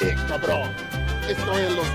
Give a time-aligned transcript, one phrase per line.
[0.00, 0.70] Cabrón.
[1.28, 1.86] Esto es los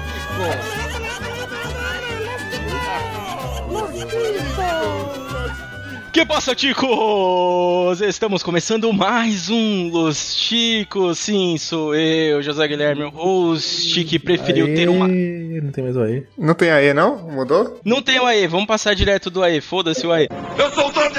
[6.14, 8.00] Que passa, ticos?
[8.02, 11.18] Estamos começando mais um Los Ticos.
[11.18, 15.08] Sim, sou eu, José Guilherme, o host que preferiu ter uma.
[15.08, 16.24] Não tem mais o aí.
[16.38, 17.18] Não tem AE, não?
[17.18, 17.82] Mudou?
[17.84, 19.60] Não tem o AE, vamos passar direto do AE.
[19.62, 20.30] Foda-se o AE.
[20.58, 21.12] Eu sou o não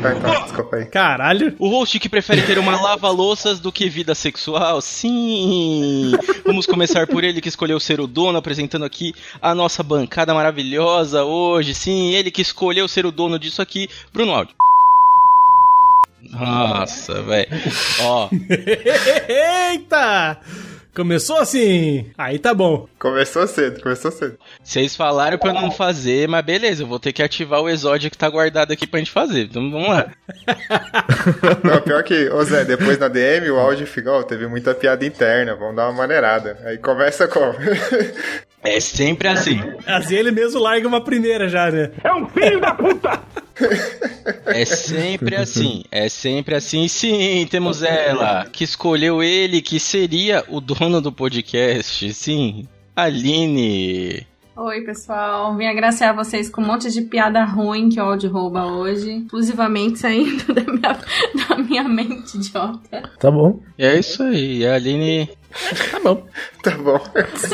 [0.00, 0.86] Tá, então, desculpa aí.
[0.86, 1.54] Caralho.
[1.58, 4.80] O host que prefere ter uma lava-louças do que vida sexual?
[4.80, 6.12] Sim!
[6.44, 11.24] Vamos começar por ele que escolheu ser o dono, apresentando aqui a nossa bancada maravilhosa
[11.24, 11.74] hoje.
[11.74, 14.54] Sim, ele que escolheu ser o dono disso aqui, Bruno Aldi.
[16.30, 17.48] Nossa, velho.
[18.02, 18.28] Ó,
[19.72, 20.38] Eita!
[20.94, 22.10] Começou assim.
[22.18, 22.88] Aí tá bom.
[22.98, 24.36] Começou cedo, começou cedo.
[24.62, 28.10] vocês falaram pra eu não fazer, mas beleza, eu vou ter que ativar o exódio
[28.10, 29.42] que tá guardado aqui pra gente fazer.
[29.42, 30.10] Então vamos lá.
[31.62, 35.04] Não, pior que, ô Zé, depois na DM o áudio fica, ó, teve muita piada
[35.04, 36.58] interna, vamos dar uma maneirada.
[36.64, 37.54] Aí começa como?
[38.62, 39.58] É sempre assim.
[39.86, 41.90] Assim ele mesmo larga uma primeira já, né?
[44.46, 45.84] É sempre assim.
[45.90, 46.88] É sempre assim.
[46.88, 52.12] Sim, temos ela, que escolheu ele, que seria o dono do podcast.
[52.14, 54.26] Sim, Aline.
[54.56, 55.56] Oi, pessoal.
[55.56, 59.10] Vim agraciar vocês com um monte de piada ruim que o áudio rouba hoje.
[59.18, 60.98] Exclusivamente saindo da minha,
[61.48, 63.10] da minha mente idiota.
[63.18, 63.60] Tá bom.
[63.78, 64.66] E é isso aí.
[64.66, 65.30] A Aline
[65.90, 66.26] Tá bom.
[66.62, 67.00] tá bom.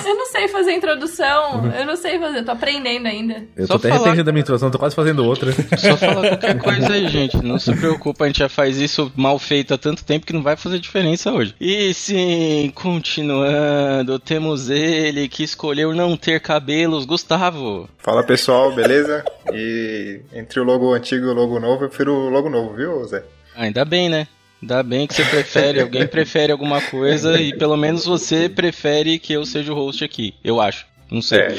[0.06, 1.72] Eu não sei fazer introdução.
[1.74, 2.42] Eu não sei fazer.
[2.44, 3.42] Tô aprendendo ainda.
[3.56, 4.00] Eu Só tô até falar.
[4.00, 5.50] arrependido da minha introdução, tô quase fazendo outra.
[5.78, 7.36] Só fala qualquer coisa aí, gente.
[7.42, 10.42] Não se preocupa, a gente já faz isso mal feito há tanto tempo que não
[10.42, 11.54] vai fazer diferença hoje.
[11.60, 17.88] E sim, continuando, temos ele que escolheu não ter cabelos, Gustavo.
[17.98, 19.24] Fala pessoal, beleza?
[19.52, 23.04] E entre o logo antigo e o logo novo, eu prefiro o logo novo, viu,
[23.04, 23.22] Zé?
[23.56, 24.28] Ainda bem, né?
[24.62, 29.32] Ainda bem que você prefere, alguém prefere alguma coisa e pelo menos você prefere que
[29.32, 30.86] eu seja o host aqui, eu acho.
[31.10, 31.38] Não sei.
[31.38, 31.56] É.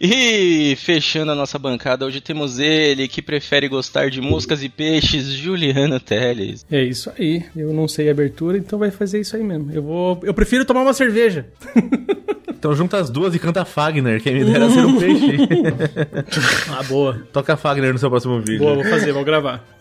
[0.00, 5.28] E fechando a nossa bancada, hoje temos ele que prefere gostar de moscas e peixes,
[5.28, 6.66] Juliano Teles.
[6.70, 7.42] É isso aí.
[7.56, 9.72] Eu não sei abertura, então vai fazer isso aí mesmo.
[9.72, 10.20] Eu vou.
[10.22, 11.46] Eu prefiro tomar uma cerveja.
[12.62, 15.36] Então junta as duas e canta Fagner, quem me dera ser um peixe.
[16.70, 17.20] Ah, boa.
[17.32, 18.60] Toca Fagner no seu próximo vídeo.
[18.60, 19.71] Boa, vou fazer, vou gravar.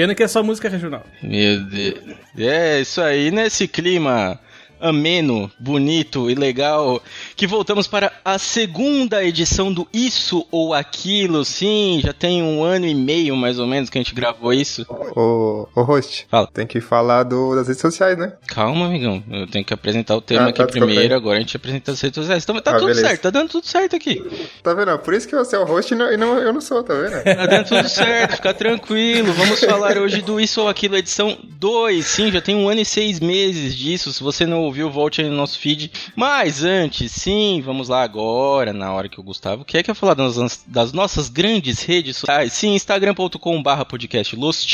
[0.00, 1.04] Pena que é só música regional.
[1.22, 2.00] Meu Deus.
[2.38, 4.40] É isso aí, nesse clima
[4.80, 7.02] ameno, bonito e legal,
[7.36, 11.44] que voltamos para a segunda edição do Isso ou Aquilo.
[11.44, 14.86] Sim, já tem um ano e meio mais ou menos que a gente gravou isso.
[15.14, 16.46] Ô, ô host, Fala.
[16.52, 18.32] tem que falar do, das redes sociais, né?
[18.46, 19.22] Calma, amigão.
[19.30, 21.18] Eu tenho que apresentar o tema Ah, aqui tá, desculpa primeiro, aí.
[21.18, 22.42] agora a gente apresenta as redes sociais.
[22.42, 23.06] Então tá Ah, tudo beleza.
[23.08, 24.22] certo, tá dando tudo certo aqui.
[24.62, 24.98] Tá vendo?
[24.98, 26.94] Por isso que você é o host e, não, e não- eu não sou, tá
[26.94, 27.22] vendo?
[27.22, 29.32] Tá dando tudo certo, fica tranquilo.
[29.32, 32.04] Vamos falar hoje do Isso ou Aquilo, edição 2.
[32.06, 34.12] Sim, já tem um ano e seis meses disso.
[34.12, 35.90] Se você não ouviu, volte aí no nosso feed.
[36.16, 40.14] Mas antes, sim, vamos lá agora, na hora que o Gustavo quer que eu falar
[40.14, 42.52] das, das nossas grandes redes sociais.
[42.52, 44.64] Sim, instagram.com.br podcast Los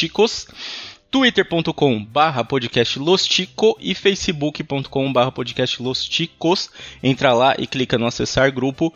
[1.11, 6.71] twitter.com barra podcast Lostico e facebook.com barra podcast Losticos.
[7.03, 8.93] Entra lá e clica no acessar grupo.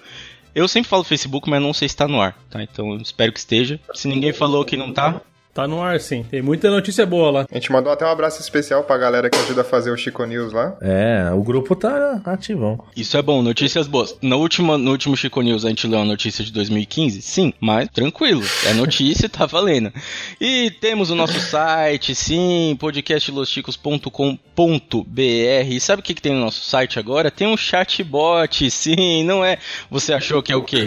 [0.55, 2.63] Eu sempre falo Facebook, mas não sei se tá no ar, tá?
[2.63, 3.81] Então eu espero que esteja.
[3.95, 5.23] Se ninguém falou que não tá,
[5.61, 6.23] Tá no ar, sim.
[6.23, 7.47] Tem muita notícia boa lá.
[7.51, 10.25] A gente mandou até um abraço especial pra galera que ajuda a fazer o Chico
[10.25, 10.75] News lá.
[10.81, 12.83] É, o grupo tá ativão.
[12.97, 14.17] isso é bom, notícias boas.
[14.23, 17.21] No último, no último Chico News a gente leu a notícia de 2015?
[17.21, 19.93] Sim, mas tranquilo, é notícia, tá valendo.
[20.41, 25.69] E temos o nosso site, sim, podcastlosticos.com.br.
[25.69, 27.31] E sabe o que, que tem no nosso site agora?
[27.31, 29.59] Tem um chatbot, sim, não é?
[29.91, 30.87] Você achou que é o quê?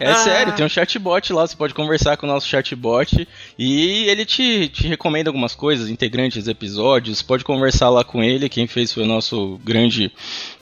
[0.00, 3.28] É sério, tem um chatbot lá, você pode conversar com o nosso chatbot
[3.58, 3.73] e
[4.08, 8.92] ele te, te recomenda algumas coisas, integrantes episódios, pode conversar lá com ele, quem fez
[8.92, 10.12] foi o nosso grande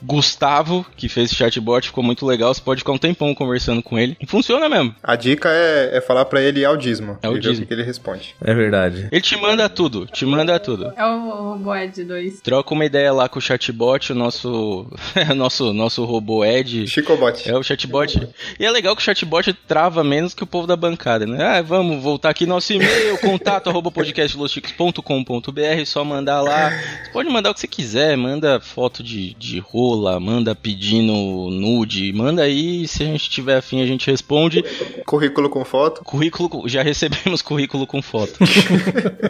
[0.02, 3.98] Gustavo, que fez esse chatbot, ficou muito legal, você pode ficar um tempão conversando com
[3.98, 4.16] ele.
[4.20, 4.94] E funciona mesmo.
[5.02, 7.18] A dica é, é falar pra ele audismo.
[7.22, 7.58] É E audismo.
[7.58, 8.34] o que, que ele responde.
[8.40, 9.08] É verdade.
[9.10, 10.92] Ele te manda tudo, te manda tudo.
[10.96, 12.40] É o robô Ed 2.
[12.40, 14.86] Troca uma ideia lá com o chatbot, o nosso,
[15.36, 16.86] nosso, nosso robô Ed.
[16.88, 17.48] Chicobot.
[17.48, 18.28] É o chatbot.
[18.58, 21.42] E é legal que o chatbot trava menos que o povo da bancada, né?
[21.44, 22.90] Ah, vamos voltar aqui nosso e-mail,
[23.20, 26.70] contato arroba podcastlosticos.com.br, só mandar lá.
[27.04, 31.12] Você pode mandar o que você quiser, manda foto de, de rola, manda pedindo
[31.50, 34.64] nude, manda aí, se a gente tiver afim a gente responde.
[35.06, 36.02] Currículo com foto.
[36.04, 38.38] Currículo, com- já recebemos currículo com foto.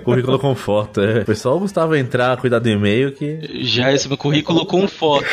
[0.04, 1.20] Currículo com foto, é.
[1.20, 3.62] O pessoal Gustavo entrar, cuidar do e-mail que.
[3.64, 5.26] Já recebemos currículo com foto.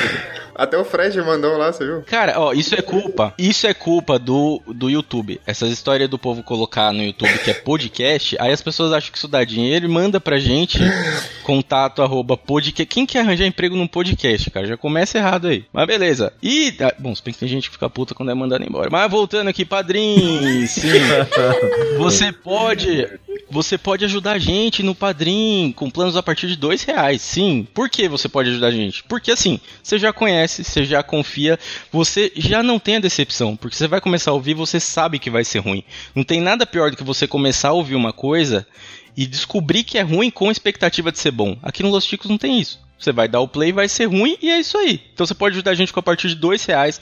[0.60, 2.02] Até o Fred mandou lá, você viu?
[2.02, 3.34] Cara, ó, isso é culpa.
[3.38, 5.40] Isso é culpa do, do YouTube.
[5.48, 9.18] Essas histórias do povo colocar no YouTube que é podcast, aí as pessoas acham que
[9.18, 10.78] isso dá dinheiro e manda pra gente
[11.44, 12.86] contato arroba podcast.
[12.88, 14.68] Quem quer arranjar emprego num podcast, cara?
[14.68, 15.64] Já começa errado aí.
[15.72, 16.34] Mas beleza.
[16.44, 18.90] E, ah, bom, se bem que tem gente que fica puta quando é mandado embora.
[18.92, 20.90] Mas voltando aqui, padrinho, sim.
[21.98, 23.08] Você pode
[23.50, 27.22] você pode ajudar a gente no Padrim com planos a partir de dois reais.
[27.22, 27.68] Sim.
[27.74, 29.04] Por que você pode ajudar a gente?
[29.04, 31.60] Porque assim, você já conhece, você já confia,
[31.92, 33.56] você já não tem a decepção.
[33.56, 35.84] Porque você vai começar a ouvir, você sabe que vai ser ruim.
[36.16, 38.68] Não tem nada pior do que você começar a ouvir uma coisa
[39.16, 41.58] e descobrir que é ruim com expectativa de ser bom.
[41.62, 42.80] Aqui no Los Ticos não tem isso.
[42.98, 45.02] Você vai dar o play, vai ser ruim e é isso aí.
[45.14, 47.00] Então você pode ajudar a gente com a partir de dois reais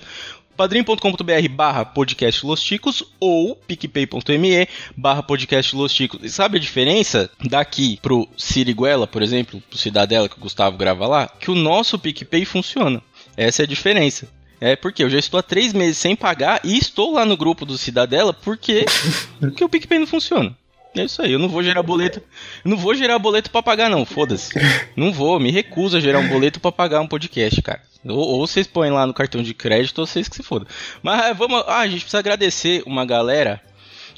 [0.58, 4.68] padrim.com.br barra podcast Los Ticos ou picpay.me
[4.98, 6.20] barra podcast Los Ticos.
[6.24, 11.08] E sabe a diferença daqui pro Siriguela, por exemplo, pro Cidadela que o Gustavo grava
[11.08, 11.28] lá?
[11.28, 13.04] Que o nosso PicPay funciona.
[13.38, 14.28] Essa é a diferença.
[14.60, 17.64] É porque eu já estou há três meses sem pagar e estou lá no grupo
[17.64, 18.86] do Cidadela porque,
[19.40, 20.58] porque o PicPay não funciona.
[20.96, 22.22] É isso aí, eu não vou gerar boleto.
[22.66, 24.52] Não vou gerar boleto pra pagar, não, foda-se.
[24.96, 27.82] Não vou, me recuso a gerar um boleto pra pagar um podcast, cara.
[28.04, 30.68] Ou, ou vocês põem lá no cartão de crédito, ou vocês que se fodam.
[31.04, 31.64] Mas vamos.
[31.68, 33.62] Ah, a gente precisa agradecer uma galera.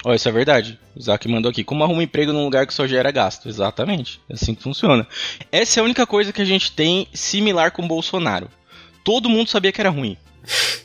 [0.04, 0.78] Ó, isso é verdade.
[0.96, 1.62] O Zac mandou aqui.
[1.62, 3.48] Como arruma um emprego num lugar que só gera gasto?
[3.48, 4.18] Exatamente.
[4.30, 5.06] É assim que funciona.
[5.52, 8.48] Essa é a única coisa que a gente tem similar com o Bolsonaro.
[9.04, 10.16] Todo mundo sabia que era ruim.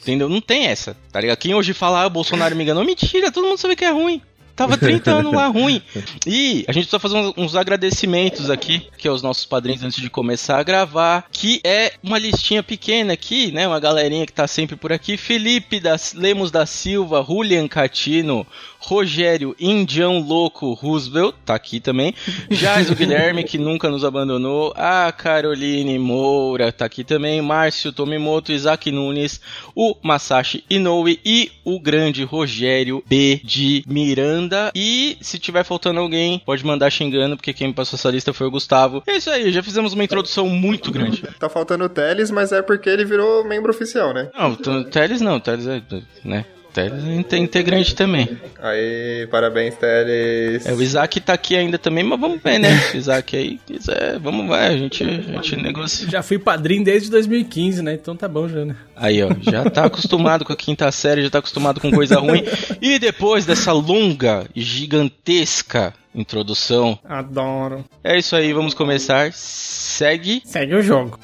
[0.02, 0.30] Entendeu?
[0.30, 1.38] Não tem essa, tá ligado?
[1.38, 4.22] Quem hoje fala, ah, o Bolsonaro me enganou, mentira, todo mundo sabia que é ruim.
[4.56, 5.82] Tava 30 anos lá ruim.
[6.26, 10.10] E a gente precisa fazer uns, agradecimentos aqui, que é os nossos padrinhos antes de
[10.10, 13.68] começar a gravar, que é uma listinha pequena aqui, né?
[13.68, 15.18] Uma galerinha que tá sempre por aqui.
[15.18, 18.48] Felipe das, Lemos da Silva, Julian Catino,
[18.86, 22.14] Rogério Indião Louco Roosevelt, tá aqui também.
[22.52, 24.72] Jais o Guilherme, que nunca nos abandonou.
[24.76, 27.42] A Caroline Moura, tá aqui também.
[27.42, 29.42] Márcio Tomimoto, Isaac Nunes,
[29.76, 33.42] o Masashi Inoue e o grande Rogério B.
[33.44, 34.72] de Miranda.
[34.76, 38.46] E se tiver faltando alguém, pode mandar xingando, porque quem me passou essa lista foi
[38.46, 39.02] o Gustavo.
[39.08, 41.24] É isso aí, já fizemos uma introdução muito grande.
[41.40, 44.30] Tá faltando o Teles, mas é porque ele virou membro oficial, né?
[44.38, 45.82] Não, o Teles não, o Teles é,
[46.24, 46.46] né?
[46.76, 48.38] Teles é integrante também.
[48.60, 50.66] Aí, parabéns, Teles.
[50.66, 52.70] É, o Isaac tá aqui ainda também, mas vamos ver, né?
[52.94, 56.10] O Isaac aí quiser, vamos vai, a gente, a gente negocia.
[56.10, 57.94] Já fui padrinho desde 2015, né?
[57.94, 58.76] Então tá bom já, né?
[58.94, 62.44] Aí, ó, já tá acostumado com a quinta série, já tá acostumado com coisa ruim.
[62.82, 67.00] E depois dessa longa, gigantesca introdução.
[67.08, 67.86] Adoro.
[68.04, 69.32] É isso aí, vamos começar.
[69.32, 70.42] Segue.
[70.46, 71.18] Segue o jogo.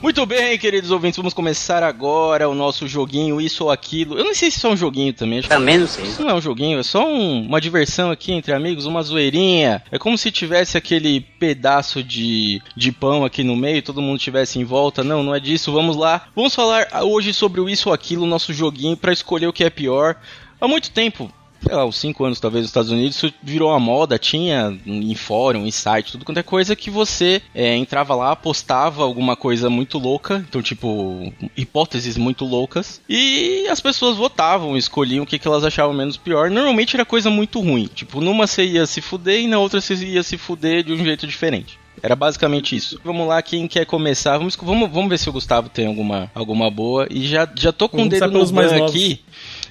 [0.00, 4.16] Muito bem, queridos ouvintes, vamos começar agora o nosso joguinho Isso ou Aquilo.
[4.16, 5.42] Eu não sei se isso é um joguinho também.
[5.42, 6.04] Também não sei.
[6.04, 9.82] Isso não é um joguinho, é só um, uma diversão aqui entre amigos, uma zoeirinha.
[9.90, 14.60] É como se tivesse aquele pedaço de, de pão aqui no meio, todo mundo tivesse
[14.60, 15.02] em volta.
[15.02, 15.72] Não, não é disso.
[15.72, 16.28] Vamos lá.
[16.34, 19.70] Vamos falar hoje sobre o Isso ou Aquilo, nosso joguinho, para escolher o que é
[19.70, 20.14] pior.
[20.60, 21.28] Há muito tempo,
[21.62, 25.14] sei lá, uns 5 anos talvez nos Estados Unidos, isso virou uma moda, tinha em
[25.14, 29.70] fórum, em site, tudo quanto é coisa que você é, entrava lá, postava alguma coisa
[29.70, 35.48] muito louca, então tipo, hipóteses muito loucas, e as pessoas votavam, escolhiam o que, que
[35.48, 36.50] elas achavam menos pior.
[36.50, 39.94] Normalmente era coisa muito ruim, tipo, numa você ia se fuder e na outra você
[39.94, 41.78] ia se fuder de um jeito diferente.
[42.02, 43.00] Era basicamente isso.
[43.04, 44.38] Vamos lá, quem quer começar?
[44.38, 47.06] Vamos, vamos, vamos ver se o Gustavo tem alguma, alguma boa.
[47.10, 49.20] E já, já tô com o dedo no ban aqui.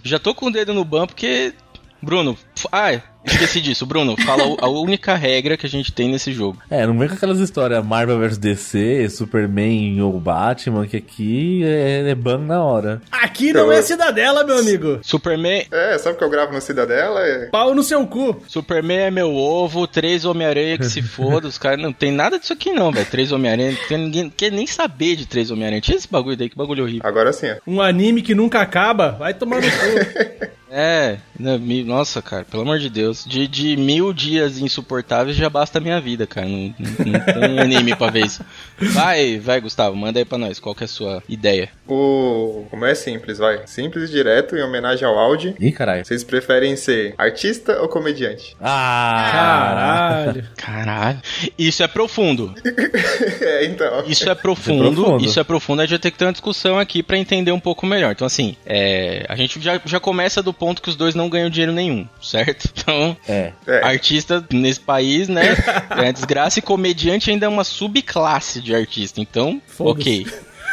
[0.04, 1.54] Já tô com o dedo no ban porque
[2.02, 2.38] Bruno,
[2.72, 3.86] ah, esqueci disso.
[3.86, 6.58] Bruno, fala a única regra que a gente tem nesse jogo.
[6.70, 12.10] É, não vem com aquelas histórias Marvel vs DC, Superman ou Batman, que aqui é,
[12.10, 13.02] é ban na hora.
[13.12, 15.00] Aqui não é Cidadela, meu amigo.
[15.02, 15.66] Superman.
[15.72, 17.22] É, sabe que eu gravo no Cidadela?
[17.22, 17.48] É...
[17.48, 18.42] Pau no seu cu.
[18.48, 21.48] Superman é meu ovo, três Homem-Aranha que se foda.
[21.48, 23.06] Os caras não tem nada disso aqui, não, velho.
[23.06, 23.78] Três Homem-Aranha.
[23.90, 25.82] Ninguém quer nem saber de três Homem-Aranha.
[25.82, 27.08] Tira esse bagulho daí, que bagulho horrível.
[27.08, 27.48] Agora sim.
[27.48, 27.60] É.
[27.66, 30.58] Um anime que nunca acaba, vai tomar no cu.
[30.70, 33.26] É, nossa, cara, pelo amor de Deus.
[33.26, 36.48] De, de mil dias insuportáveis já basta a minha vida, cara.
[36.48, 38.44] Não, não, não tem anime pra ver isso.
[38.80, 40.60] Vai, vai, Gustavo, manda aí pra nós.
[40.60, 41.70] Qual que é a sua ideia?
[41.88, 42.66] O.
[42.70, 43.62] Como é simples, vai.
[43.66, 45.56] Simples e direto, em homenagem ao Audi.
[45.60, 46.06] Ih, caralho.
[46.06, 48.56] Vocês preferem ser artista ou comediante?
[48.62, 50.48] Ah, caralho.
[50.56, 51.22] Caralho.
[51.58, 52.54] Isso é profundo.
[53.42, 54.04] é, então.
[54.08, 54.90] Isso é profundo.
[54.90, 55.26] Isso é profundo.
[55.26, 55.82] Isso é profundo.
[55.82, 58.12] A gente vai ter que ter uma discussão aqui pra entender um pouco melhor.
[58.12, 61.50] Então, assim, é, a gente já, já começa do ponto que os dois não ganham
[61.50, 62.68] dinheiro nenhum, certo?
[62.88, 63.52] Então, é.
[63.84, 65.56] artista nesse país, né?
[65.98, 69.20] É desgraça e comediante ainda é uma subclasse de artista.
[69.20, 70.26] Então, ok.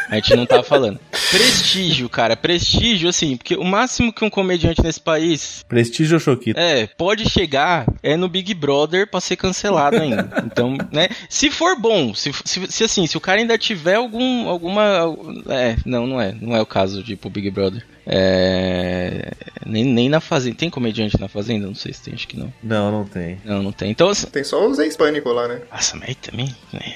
[0.09, 0.99] A gente não tá falando.
[1.31, 6.59] Prestígio, cara, prestígio, assim, porque o máximo que um comediante nesse país Prestígio ou Choquito?
[6.59, 10.29] é, pode chegar é no Big Brother pra ser cancelado ainda.
[10.45, 11.09] Então, né?
[11.29, 15.15] Se for bom, se, se, se, assim, se o cara ainda tiver algum, alguma.
[15.49, 16.35] É, não, não é.
[16.39, 17.83] Não é o caso de ir pro Big Brother.
[18.05, 19.31] É.
[19.65, 20.55] Nem, nem na Fazenda.
[20.55, 21.65] Tem comediante na Fazenda?
[21.65, 22.53] Não sei se tem, acho que não.
[22.61, 23.39] Não, não tem.
[23.43, 23.89] Não, não tem.
[23.89, 24.27] Então, assim.
[24.27, 25.61] Tem só os ex-pânico lá, né?
[25.71, 26.55] Nossa, mas aí também.
[26.71, 26.95] né,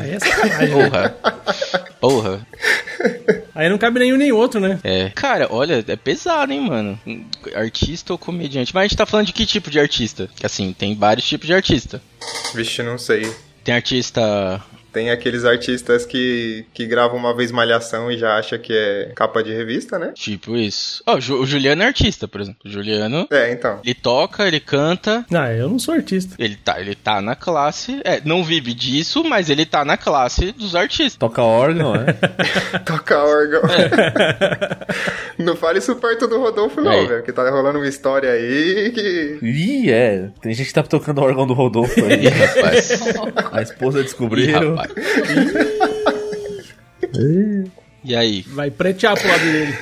[0.00, 0.76] Aí é sacanagem.
[0.76, 0.88] né?
[0.90, 1.16] Porra.
[2.00, 2.46] Porra.
[3.54, 4.78] Aí não cabe nenhum nem outro, né?
[4.84, 5.10] É.
[5.10, 6.98] Cara, olha, é pesado, hein, mano.
[7.54, 8.74] Artista ou comediante?
[8.74, 10.28] Mas a gente tá falando de que tipo de artista?
[10.36, 12.00] Que assim, tem vários tipos de artista.
[12.54, 13.30] Vixe, não sei.
[13.64, 14.62] Tem artista.
[14.92, 19.42] Tem aqueles artistas que, que gravam uma vez malhação e já acha que é capa
[19.42, 20.12] de revista, né?
[20.14, 21.02] Tipo isso.
[21.06, 22.60] Ó, o Ju- o Juliano é artista, por exemplo.
[22.64, 23.26] O Juliano.
[23.30, 23.80] É, então.
[23.84, 26.34] Ele toca, ele canta, Ah, eu não sou artista.
[26.38, 28.00] ele tá, ele tá na classe.
[28.04, 31.16] É, não vive disso, mas ele tá na classe dos artistas.
[31.16, 32.12] Toca órgão, é?
[32.84, 33.60] Toca órgão.
[35.38, 37.06] não fale isso perto do Rodolfo, não, É.
[37.06, 37.22] velho.
[37.22, 39.38] Que tá rolando uma história aí que.
[39.42, 40.28] Ih, é.
[40.40, 42.26] Tem gente que tá tocando o órgão do Rodolfo aí.
[42.28, 42.90] Rapaz.
[43.52, 44.78] A esposa Ih, descobriu.
[44.80, 46.20] Rapaz.
[48.04, 48.42] E aí?
[48.48, 49.76] Vai pretear pro lado dele.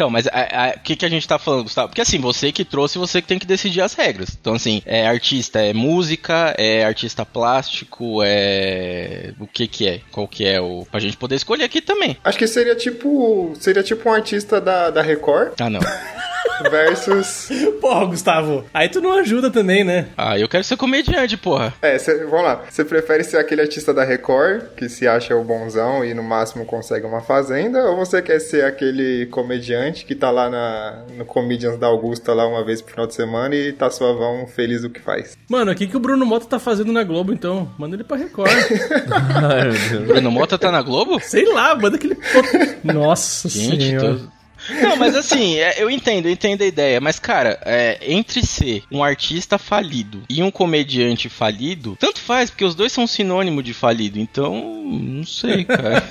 [0.00, 1.88] Então, mas o que, que a gente tá falando, Gustavo?
[1.88, 4.30] Porque assim, você que trouxe, você que tem que decidir as regras.
[4.40, 9.34] Então, assim, é artista, é música, é artista plástico, é.
[9.38, 10.00] O que que é?
[10.10, 10.86] Qual que é o.
[10.90, 12.16] Pra gente poder escolher aqui também.
[12.24, 13.52] Acho que seria tipo.
[13.60, 15.80] Seria tipo um artista da, da Record Ah, não.
[16.70, 17.48] versus.
[17.80, 18.64] Porra, Gustavo.
[18.72, 20.08] Aí tu não ajuda também, né?
[20.16, 21.72] Ah, eu quero ser comediante, porra.
[21.80, 22.62] É, cê, vamos lá.
[22.68, 26.64] Você prefere ser aquele artista da Record, que se acha o bonzão e no máximo
[26.64, 31.78] consegue uma fazenda, ou você quer ser aquele comediante que tá lá na, no Comedians
[31.78, 35.00] da Augusta lá uma vez pro final de semana e tá suavão, feliz do que
[35.00, 35.36] faz?
[35.48, 37.70] Mano, o que, que o Bruno Mota tá fazendo na Globo, então?
[37.78, 38.50] Manda ele pra Record.
[38.50, 40.00] Ai.
[40.06, 41.18] Bruno Mota tá na Globo?
[41.20, 42.16] Sei lá, manda aquele...
[42.84, 44.16] Nossa Gente, senhora.
[44.16, 44.39] tô...
[44.82, 47.00] Não, mas assim, é, eu entendo, eu entendo a ideia.
[47.00, 52.64] Mas, cara, é, entre ser um artista falido e um comediante falido, tanto faz, porque
[52.64, 54.18] os dois são sinônimo de falido.
[54.18, 56.02] Então, não sei, cara.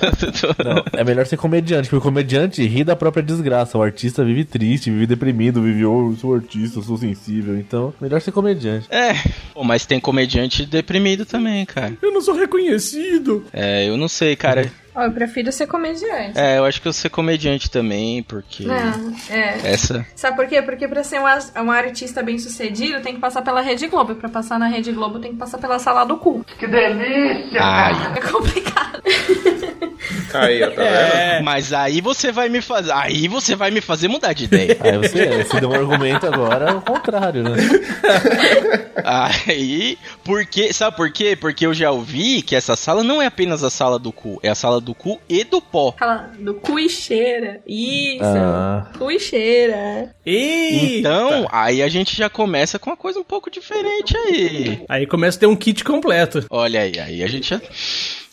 [0.64, 3.76] Não, é melhor ser comediante, porque o comediante ri da própria desgraça.
[3.76, 7.58] O artista vive triste, vive deprimido, vive, oh, eu sou artista, eu sou sensível.
[7.58, 8.86] Então, melhor ser comediante.
[8.90, 9.14] é,
[9.52, 11.92] pô, mas tem comediante deprimido também, cara.
[12.00, 13.44] Eu não sou reconhecido.
[13.52, 14.70] É, eu não sei, cara.
[15.00, 16.38] Ó, eu prefiro ser comediante.
[16.38, 18.64] É, eu acho que eu ser comediante também, porque.
[18.64, 19.72] Não, é.
[19.72, 20.06] Essa.
[20.14, 20.60] Sabe por quê?
[20.60, 24.12] Porque pra ser um, um artista bem sucedido, tem que passar pela Rede Globo.
[24.12, 26.44] E pra passar na Rede Globo, tem que passar pela sala do cu.
[27.58, 28.10] Ai.
[28.10, 29.02] É complicado.
[30.34, 30.94] Aí, ó, tá vendo?
[30.94, 31.42] É.
[31.42, 32.92] Mas aí você vai me fazer.
[32.92, 34.76] Aí você vai me fazer mudar de ideia.
[34.80, 37.56] Aí você, você deu um argumento agora, é o contrário, né?
[39.04, 41.36] Aí, porque, sabe por quê?
[41.36, 44.48] Porque eu já ouvi que essa sala não é apenas a sala do cu, é
[44.48, 45.94] a sala do cu e do pó.
[45.98, 47.60] Fala do cu e cheira.
[47.66, 48.22] Isso.
[48.24, 48.90] Ah.
[48.98, 50.14] Cu e cheira.
[50.24, 50.98] Eita.
[50.98, 54.84] Então, aí a gente já começa com uma coisa um pouco diferente aí.
[54.88, 56.44] Aí começa a ter um kit completo.
[56.50, 57.60] Olha aí, aí a gente já.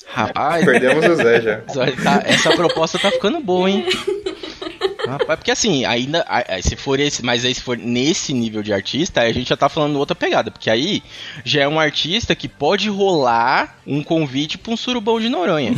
[0.10, 1.58] Rapaz, Perdemos o Zé já.
[1.62, 3.86] tá- essa proposta tá ficando boa, hein?
[5.12, 6.26] Rapaz, porque assim, ainda.
[6.62, 9.58] Se for esse, mas aí se for nesse nível de artista, aí a gente já
[9.58, 10.52] tá falando outra pegada.
[10.52, 11.02] Porque aí
[11.44, 15.72] já é um artista que pode rolar um convite pra um surubão de Noronha.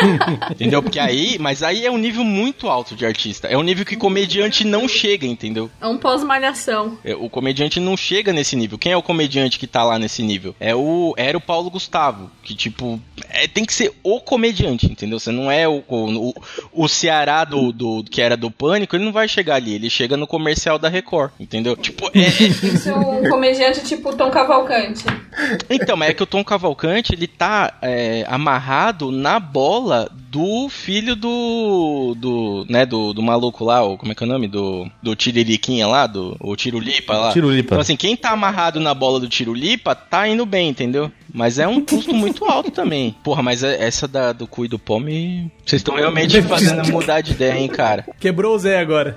[0.50, 0.82] entendeu?
[0.82, 1.38] Porque aí.
[1.38, 3.48] Mas aí é um nível muito alto de artista.
[3.48, 5.70] É um nível que comediante não chega, entendeu?
[5.80, 6.98] É um pós-malhação.
[7.04, 8.78] É, O comediante não chega nesse nível.
[8.78, 10.54] Quem é o comediante que tá lá nesse nível?
[10.60, 13.00] É o era o Paulo Gustavo, que tipo,
[13.30, 15.18] é, tem que ser o comediante, entendeu?
[15.18, 16.34] Você não é o o,
[16.72, 20.16] o Ceará do, do que era do Pânico, ele não vai chegar ali, ele chega
[20.16, 21.76] no comercial da Record, entendeu?
[21.76, 25.04] Tipo, é, Isso é um comediante tipo Tom Cavalcante.
[25.70, 31.14] então, mas é que o Tom Cavalcante, ele tá é, amarrado na bola do filho
[31.14, 32.16] do.
[32.18, 32.66] do.
[32.68, 34.48] né, do, do maluco lá, o, como é que é o nome?
[34.48, 34.90] Do.
[35.00, 36.36] do Tiririquinha lá, do.
[36.40, 37.32] o Tirulipa lá.
[37.32, 37.68] Tirulipa.
[37.74, 41.10] Então, assim, quem tá amarrado na bola do Tirulipa tá indo bem, entendeu?
[41.32, 43.14] Mas é um custo muito alto também.
[43.22, 45.52] Porra, mas é- essa da, do cu e do pó me.
[45.64, 48.04] Vocês estão realmente fazendo mudar de ideia, hein, cara?
[48.18, 49.16] Quebrou o Zé agora.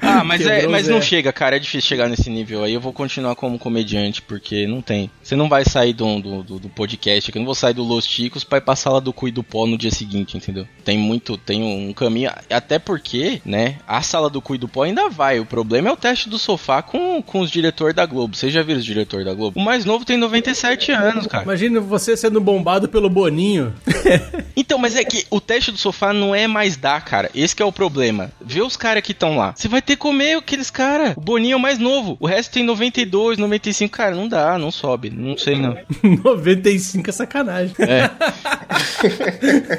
[0.00, 1.56] Ah, mas, é, Quebrou mas não chega, cara.
[1.56, 2.74] É difícil chegar nesse nível aí.
[2.74, 5.10] Eu vou continuar como comediante, porque não tem.
[5.22, 7.38] Você não vai sair do, do, do- podcast aqui.
[7.38, 9.42] Eu não vou sair do Los Ticos pra ir pra sala do cu e do
[9.42, 10.66] pó no dia seguinte, entendeu?
[10.84, 12.30] Tem muito, tem um caminho.
[12.50, 15.40] Até porque, né, a sala do cu e do pó ainda vai.
[15.40, 18.36] O problema é o teste do sofá com, com os diretores da Globo.
[18.36, 19.58] Vocês já viram os diretores da Globo?
[19.58, 21.44] O mais novo tem 97 anos, cara.
[21.44, 23.74] Imagina você sendo bombado pelo Boninho.
[24.58, 27.30] Então, mas é que o teste do sofá não é mais dar, cara.
[27.34, 28.32] Esse que é o problema.
[28.40, 29.52] Vê os caras que estão lá.
[29.54, 31.14] Você vai ter que comer aqueles caras.
[31.16, 32.16] O Boninho é o mais novo.
[32.20, 33.96] O resto tem 92, 95.
[33.96, 35.10] Cara, não dá, não sobe.
[35.10, 35.76] Não sei não.
[36.24, 37.74] 95 é sacanagem.
[37.78, 38.10] É.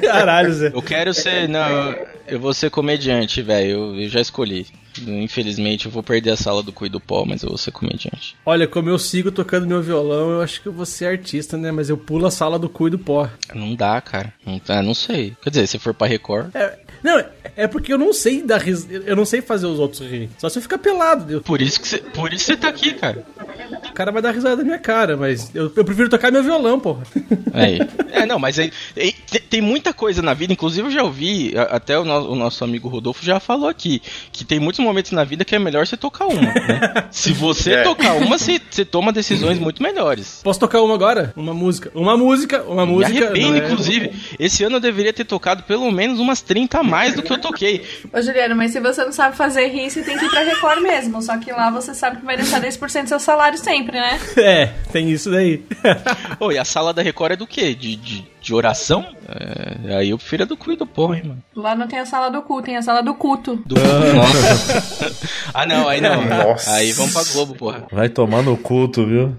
[0.00, 0.72] Caralho, Zé.
[0.74, 1.48] Eu quero ser.
[1.48, 1.94] Não,
[2.26, 3.70] eu vou ser comediante, velho.
[3.70, 4.66] Eu, eu já escolhi.
[5.06, 8.36] Infelizmente eu vou perder a sala do Cuido Pó, mas eu vou ser comediante.
[8.44, 11.70] Olha, como eu sigo tocando meu violão, eu acho que eu vou ser artista, né?
[11.70, 13.28] Mas eu pulo a sala do cu e do pó.
[13.54, 14.32] Não dá, cara.
[14.44, 15.36] Não, ah, não sei.
[15.42, 16.54] Quer dizer, se for pra Record.
[16.54, 17.24] É, não,
[17.56, 18.86] é porque eu não sei dar ris...
[18.90, 20.30] Eu não sei fazer os outros rirem.
[20.38, 21.24] Só se eu ficar pelado.
[21.24, 21.42] Deus.
[21.42, 23.26] Por isso que você, por isso você tá aqui, cara.
[23.90, 26.78] O cara vai dar risada na minha cara, mas eu, eu prefiro tocar meu violão,
[26.80, 27.02] porra.
[27.52, 27.78] Aí.
[28.10, 29.12] É, não, mas aí, aí,
[29.48, 32.88] tem, muita coisa na vida, inclusive eu já ouvi, até o, no- o nosso amigo
[32.88, 36.26] Rodolfo já falou aqui, que tem muitos momentos na vida que é melhor você tocar
[36.26, 37.06] uma, né?
[37.12, 37.82] Se você É.
[37.82, 40.40] tocar uma, você, você toma decisões muito melhores.
[40.42, 41.32] Posso tocar uma agora?
[41.36, 41.92] Uma música.
[41.94, 43.26] Uma música, uma Me música.
[43.26, 44.12] arrependo, é- inclusive.
[44.38, 47.38] Esse ano eu deveria ter tocado pelo menos umas 30 a mais do que eu
[47.40, 47.84] toquei.
[48.12, 50.80] Ô, Juliano, mas se você não sabe fazer rir, você tem que ir pra Record
[50.82, 51.22] mesmo.
[51.22, 54.18] Só que lá você sabe que vai deixar 10% do seu salário sempre, né?
[54.38, 55.62] É, tem isso daí.
[56.40, 57.74] Ô, e a sala da Record é do quê?
[57.74, 59.04] De, de, de oração?
[59.28, 61.42] É, aí eu prefiro a do cu e do pó, hein, mano.
[61.54, 63.56] Lá não tem a sala do cu, tem a sala do culto.
[63.66, 63.74] Do...
[63.74, 65.12] Nossa.
[65.52, 66.24] ah, não, aí não.
[66.24, 66.72] Nossa.
[66.72, 67.86] Aí vamos pra Globo, porra.
[67.92, 69.36] Vai tomar no culto, viu?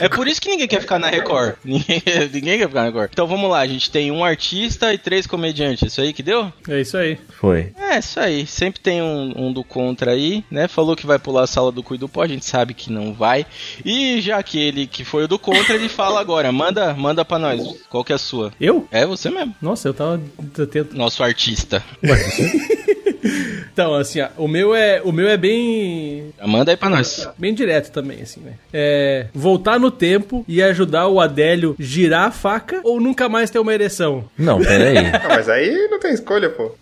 [0.00, 1.56] É por isso que ninguém quer ficar na Record.
[1.64, 2.02] Ninguém,
[2.32, 3.10] ninguém quer ficar na Record.
[3.12, 5.90] Então vamos lá, a gente tem um artista e três comediantes.
[5.90, 6.52] Isso aí que deu?
[6.68, 7.18] É isso aí.
[7.30, 7.72] Foi.
[7.76, 8.46] É, isso aí.
[8.46, 10.68] Sempre tem um, um do contra aí, né?
[10.68, 12.92] Falou que vai pular a sala do cu e do pó, a gente sabe que
[12.92, 13.37] não vai.
[13.84, 16.50] E já que ele que foi o do contra, ele fala agora.
[16.52, 17.60] Manda, manda pra nós.
[17.88, 18.52] Qual que é a sua?
[18.60, 18.86] Eu?
[18.90, 19.54] É você mesmo.
[19.60, 20.20] Nossa, eu tava
[20.54, 20.94] tentando.
[20.94, 21.82] Nosso artista.
[23.72, 27.28] Então, assim, ó, o meu é, o meu é bem Manda aí pra nós.
[27.38, 28.54] bem direto também, assim, né?
[28.72, 33.58] É voltar no tempo e ajudar o Adélio girar a faca ou nunca mais ter
[33.60, 34.24] uma ereção.
[34.36, 34.98] Não, pera aí.
[34.98, 36.74] Ah, mas aí não tem escolha, pô.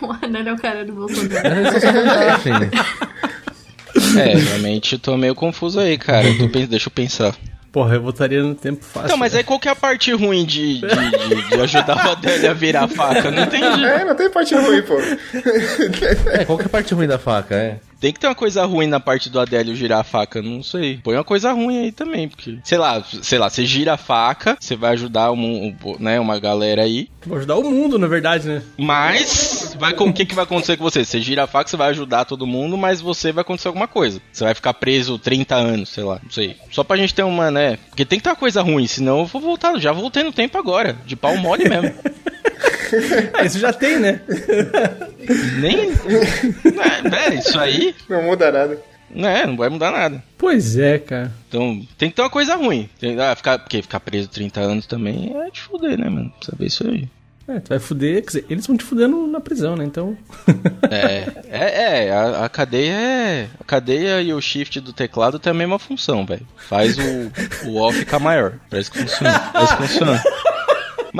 [0.00, 1.48] O Adélio é o cara do Bolsonaro.
[1.48, 3.27] É.
[4.16, 6.26] É, realmente eu tô meio confuso aí, cara.
[6.28, 7.34] Eu tô pens- Deixa eu pensar.
[7.70, 9.06] Porra, eu voltaria no tempo fácil.
[9.06, 9.38] Então, mas né?
[9.40, 12.54] aí qual que é a parte ruim de, de, de- de ajudar o Adélio a
[12.54, 13.30] virar a faca?
[13.30, 13.84] Não entendi.
[13.84, 14.94] É, não tem parte ruim, pô.
[16.32, 17.78] É, qual que é a parte ruim da faca, é?
[18.00, 21.00] Tem que ter uma coisa ruim na parte do Adélio girar a faca, não sei.
[21.02, 22.58] Põe uma coisa ruim aí também, porque.
[22.62, 26.82] Sei lá, sei lá, você gira a faca, você vai ajudar um, né, uma galera
[26.82, 27.08] aí.
[27.26, 28.62] Vou ajudar o mundo, na verdade, né?
[28.76, 31.04] Mas vai com o que, que vai acontecer com você?
[31.04, 34.20] Você gira a faca, você vai ajudar todo mundo, mas você vai acontecer alguma coisa.
[34.32, 36.56] Você vai ficar preso 30 anos, sei lá, não sei.
[36.70, 37.78] Só pra gente ter uma, né?
[37.88, 39.76] Porque tem que ter uma coisa ruim, senão eu vou voltar.
[39.78, 41.92] Já voltei no tempo agora, de pau mole mesmo.
[43.34, 44.20] Ah, isso já tem, né?
[45.60, 45.90] Nem.
[45.90, 48.78] É, é, isso aí, Não muda nada.
[49.10, 49.46] né?
[49.46, 50.22] Não vai mudar nada.
[50.36, 51.32] Pois é, cara.
[51.48, 52.88] Então, tem que ter uma coisa ruim.
[53.00, 56.32] Tem, ah, ficar, porque ficar preso 30 anos também é de fuder, né, mano?
[56.40, 57.08] Saber isso aí.
[57.48, 59.84] É, tu vai fuder, quer dizer, eles vão te fudendo na prisão, né?
[59.84, 60.16] Então.
[60.90, 63.48] É, é, é a, a cadeia é.
[63.60, 66.46] A cadeia e o shift do teclado tem a mesma função, velho.
[66.56, 68.54] Faz o, o off ficar maior.
[68.70, 69.38] Parece que funciona.
[69.52, 70.22] Parece que funciona.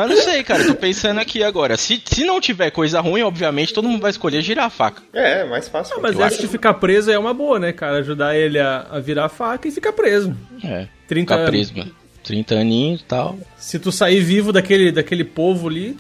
[0.06, 1.76] Mas não sei, cara, tô pensando aqui agora.
[1.76, 5.02] Se, se não tiver coisa ruim, obviamente todo mundo vai escolher girar a faca.
[5.12, 5.96] É, é mais fácil.
[5.96, 6.00] pô.
[6.02, 7.98] Mas Eu essa acho- de ficar preso é uma boa, né, cara?
[7.98, 10.36] Ajudar ele a, a virar a faca e ficar preso.
[10.64, 10.86] É.
[11.08, 11.50] 30 Ficar anos.
[11.50, 11.90] preso, mano.
[12.22, 13.38] 30 aninhos e tal.
[13.56, 15.96] Se tu sair vivo daquele, daquele povo ali.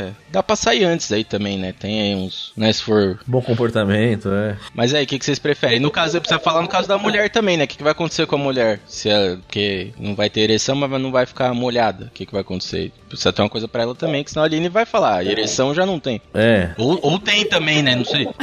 [0.00, 0.10] É.
[0.32, 1.74] Dá pra sair antes aí também, né?
[1.78, 2.52] Tem aí uns.
[2.56, 4.56] Né, se for Bom comportamento, é.
[4.74, 5.78] Mas aí, o que, que vocês preferem?
[5.80, 7.64] No caso, eu preciso falar no caso da mulher também, né?
[7.64, 8.80] O que, que vai acontecer com a mulher?
[8.86, 12.06] Se ela, porque não vai ter ereção, mas não vai ficar molhada.
[12.06, 12.92] O que, que vai acontecer?
[13.08, 15.26] Precisa ter uma coisa pra ela também, que senão a Aline vai falar.
[15.26, 16.20] Ereção já não tem.
[16.32, 16.70] É.
[16.78, 17.94] Ou, ou tem também, né?
[17.94, 18.26] Não sei.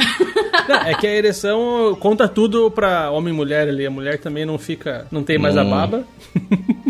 [0.68, 3.86] Não, é que a ereção conta tudo pra homem e mulher ali.
[3.86, 5.06] A mulher também não fica.
[5.10, 5.70] Não tem mais a Hum.
[5.70, 6.04] baba.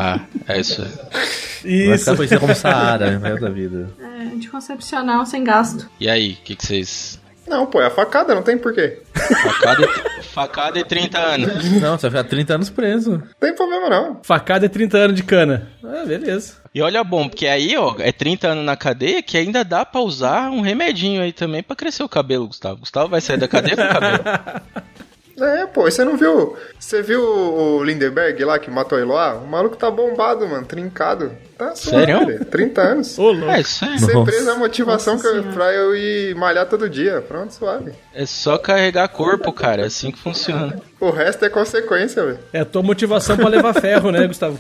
[0.01, 0.83] Ah, é isso.
[1.65, 1.87] aí.
[1.87, 2.17] Vai Isso.
[2.17, 3.37] ficar como Saara, né?
[3.37, 3.91] da vida.
[4.01, 5.89] É, anticoncepcional sem gasto.
[5.99, 7.19] E aí, o que, que vocês.
[7.47, 9.01] Não, pô, é a facada, não tem porquê.
[9.15, 11.65] Facada e, facada e 30 anos.
[11.81, 13.13] Não, você vai ficar 30 anos preso.
[13.13, 14.21] Não tem problema, não.
[14.23, 15.67] Facada é 30 anos de cana.
[15.83, 16.57] Ah, beleza.
[16.75, 20.03] E olha bom, porque aí, ó, é 30 anos na cadeia que ainda dá pra
[20.03, 22.81] usar um remedinho aí também pra crescer o cabelo, Gustavo.
[22.81, 24.23] Gustavo vai sair da cadeia com o cabelo.
[25.41, 26.57] É, pô, e você não viu.
[26.79, 29.35] Você viu o Lindenberg lá que matou a Eloá?
[29.35, 31.33] O maluco tá bombado, mano, trincado.
[31.57, 32.27] Tá suave, Sério?
[32.27, 33.19] velho, 30 anos.
[33.19, 33.51] Ô, louco.
[33.51, 33.99] É, isso aí.
[33.99, 37.21] Ser preso é a motivação Nossa que eu, pra eu ir malhar todo dia.
[37.27, 37.93] Pronto, suave.
[38.15, 39.83] É só carregar corpo, cara.
[39.83, 40.81] É assim que funciona.
[41.01, 42.39] O resto é consequência, velho.
[42.53, 44.59] É a tua motivação pra levar ferro, né, Gustavo?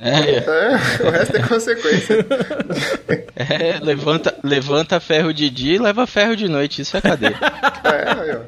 [0.00, 2.26] É, É, o resto é consequência.
[3.34, 6.82] é levanta, levanta ferro de dia e leva ferro de noite.
[6.82, 7.36] Isso é cadeia.
[7.84, 8.40] É, aí, ó.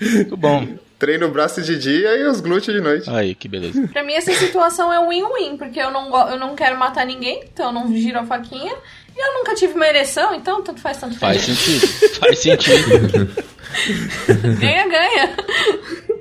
[0.00, 0.66] Muito bom.
[0.98, 3.08] Treino o braço de dia e os glúteos de noite.
[3.08, 3.86] Aí, que beleza.
[3.88, 7.66] Pra mim, essa situação é win-win, porque eu não, eu não quero matar ninguém, então
[7.66, 8.74] eu não giro a faquinha.
[9.16, 11.58] E eu nunca tive uma ereção, então tanto faz, tanto Faz faz.
[11.58, 12.14] sentido.
[12.18, 13.30] Faz sentido.
[14.58, 15.36] Ganha, ganha.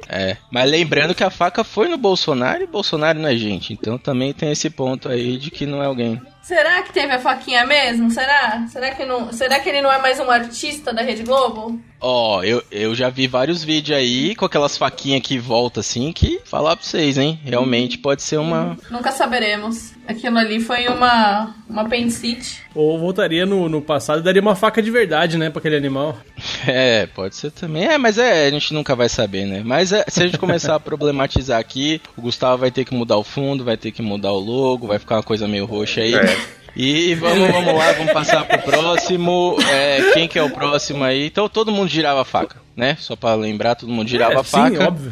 [0.09, 0.37] É.
[0.51, 3.73] Mas lembrando que a faca foi no Bolsonaro e Bolsonaro não é gente.
[3.73, 6.21] Então também tem esse ponto aí de que não é alguém.
[6.47, 8.09] Será que teve a faquinha mesmo?
[8.09, 8.65] Será?
[8.69, 11.77] Será que, não, será que ele não é mais um artista da Rede Globo?
[11.99, 16.39] Ó, eu, eu já vi vários vídeos aí com aquelas faquinhas que volta assim, que
[16.45, 17.39] falar pra vocês, hein?
[17.43, 18.77] Realmente pode ser uma.
[18.89, 19.93] Nunca saberemos.
[20.07, 22.63] Aquilo ali foi uma, uma apendicite.
[22.73, 26.17] Ou voltaria no, no passado e daria uma faca de verdade, né, pra aquele animal.
[26.67, 27.85] É, pode ser também.
[27.85, 29.61] É, mas é, a gente nunca vai saber, né?
[29.63, 33.15] Mas é, se a gente começar a problematizar aqui, o Gustavo vai ter que mudar
[33.15, 36.13] o fundo, vai ter que mudar o logo, vai ficar uma coisa meio roxa aí.
[36.13, 36.36] É.
[36.79, 39.57] E vamos, vamos lá, vamos passar pro próximo.
[39.67, 41.25] É, quem que é o próximo aí?
[41.25, 42.95] Então todo mundo girava a faca, né?
[42.99, 44.77] Só pra lembrar, todo mundo girava É, a faca.
[44.77, 45.11] Sim, óbvio.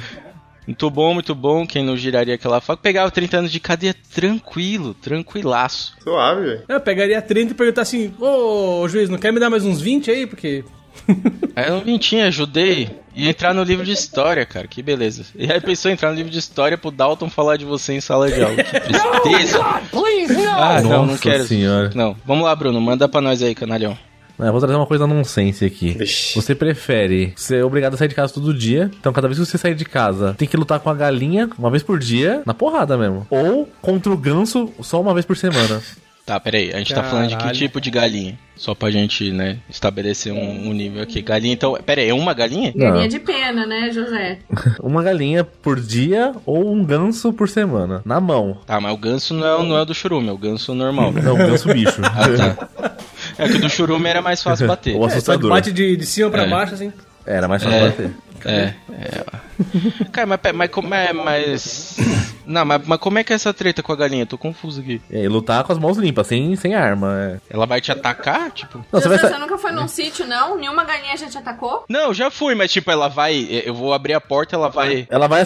[0.67, 1.65] Muito bom, muito bom.
[1.65, 5.95] Quem não giraria aquela faca pegava 30 anos de cadeia tranquilo, tranquilaço.
[6.03, 6.63] Suave, velho.
[6.67, 10.11] Eu pegaria 30 e perguntar assim, ô juiz, não quer me dar mais uns 20
[10.11, 10.27] aí?
[10.27, 10.63] Porque.
[11.55, 12.89] Aí eu não tinha, ajudei.
[13.15, 15.23] E entrar no livro de história, cara, que beleza.
[15.35, 18.01] E aí pensou em entrar no livro de história pro Dalton falar de você em
[18.01, 18.57] sala de aula.
[18.57, 19.59] Que tristeza.
[19.63, 21.45] Ah, não, não Nossa quero.
[21.45, 21.91] senhora.
[21.95, 23.97] Não, vamos lá, Bruno, manda pra nós aí, canalhão.
[24.37, 25.97] É, eu vou trazer uma coisa nonsense aqui.
[26.35, 29.57] Você prefere ser obrigado a sair de casa todo dia, então cada vez que você
[29.57, 32.97] sair de casa, tem que lutar com a galinha uma vez por dia, na porrada
[32.97, 33.25] mesmo.
[33.29, 35.81] Ou contra o ganso só uma vez por semana.
[36.25, 37.55] Tá, peraí, a gente tá falando de que Caralho.
[37.57, 38.39] tipo de galinha?
[38.55, 41.21] Só pra gente, né, estabelecer um, um nível aqui.
[41.21, 42.73] Galinha, então, peraí, é uma galinha?
[42.75, 43.07] Galinha Não.
[43.07, 44.39] de pena, né, José?
[44.81, 48.01] Uma galinha por dia ou um ganso por semana.
[48.05, 48.57] Na mão.
[48.65, 50.73] Tá, mas o ganso não é, o- não é o do churume, é o ganso
[50.73, 51.11] normal.
[51.11, 52.01] Não, ganso bicho.
[52.03, 52.95] Ah, tá.
[53.37, 54.95] É que o do churume era mais fácil bater.
[54.97, 55.49] Que assustador.
[55.51, 56.49] bate de, de cima pra É.
[56.49, 56.91] baixo, assim.
[57.25, 57.85] Era mais fácil É.
[57.89, 58.11] bater.
[58.45, 60.05] É, é.
[60.11, 61.11] Cara, mas, mas como é.
[61.13, 61.97] Mas.
[62.45, 64.25] Não, mas, mas como é que é essa treta com a galinha?
[64.25, 65.01] Tô confuso aqui.
[65.09, 67.15] E aí, lutar com as mãos limpas, sem, sem arma.
[67.19, 67.39] É.
[67.49, 68.51] Ela vai te atacar?
[68.51, 68.79] Tipo.
[68.91, 70.57] Não, você vai você nunca foi num sítio, não?
[70.57, 71.85] Nenhuma galinha já te atacou?
[71.89, 73.47] Não, já fui, mas tipo, ela vai.
[73.65, 75.07] Eu vou abrir a porta, ela vai.
[75.09, 75.45] Ela vai.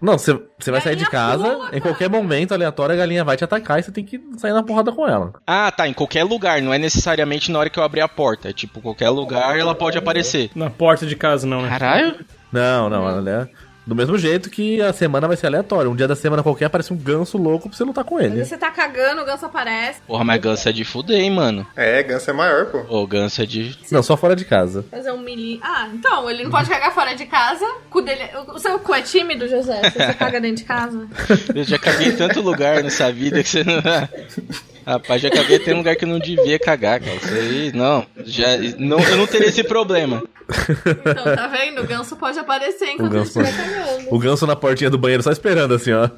[0.00, 3.36] Não, você, você vai sair de casa, pula, em qualquer momento aleatório a galinha vai
[3.36, 5.32] te atacar e você tem que sair na porrada com ela.
[5.46, 8.50] Ah, tá, em qualquer lugar, não é necessariamente na hora que eu abrir a porta.
[8.50, 10.50] É tipo, qualquer lugar ela pode aparecer.
[10.54, 11.68] Na porta de casa, não, né?
[11.68, 12.16] Caralho?
[12.52, 13.69] Não, não, ela é.
[13.86, 15.90] Do mesmo jeito que a semana vai ser aleatória.
[15.90, 18.44] Um dia da semana qualquer aparece um ganso louco pra você lutar com ele.
[18.44, 20.00] Você tá cagando, o ganso aparece.
[20.06, 21.66] Porra, mas ganso é de fuder, hein, mano.
[21.74, 22.84] É, ganso é maior, pô.
[22.88, 23.76] Ô, ganso é de.
[23.90, 24.84] Não, só fora de casa.
[24.90, 25.58] Fazer um mili.
[25.62, 27.64] Ah, então, ele não pode cagar fora de casa.
[27.64, 28.22] O cu dele.
[28.54, 29.80] O seu cu é tímido, José?
[29.82, 31.08] Você caga dentro de casa?
[31.54, 33.80] Eu já caguei em tanto lugar nessa vida que você não.
[34.86, 37.14] Rapaz, já caguei até em lugar que eu não devia cagar, cara.
[37.14, 38.04] Isso aí, não.
[38.24, 38.46] Já,
[38.78, 40.22] não eu não teria esse problema.
[40.48, 41.82] Então, tá vendo?
[41.82, 44.14] O ganso pode aparecer enquanto ele ganso- estiver cagando.
[44.14, 46.08] O ganso na portinha do banheiro só esperando assim, ó.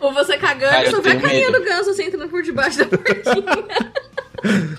[0.00, 1.58] Ou você cagando Cara, e eu só vê a carinha medo.
[1.60, 3.92] do ganso assim entrando por debaixo da portinha.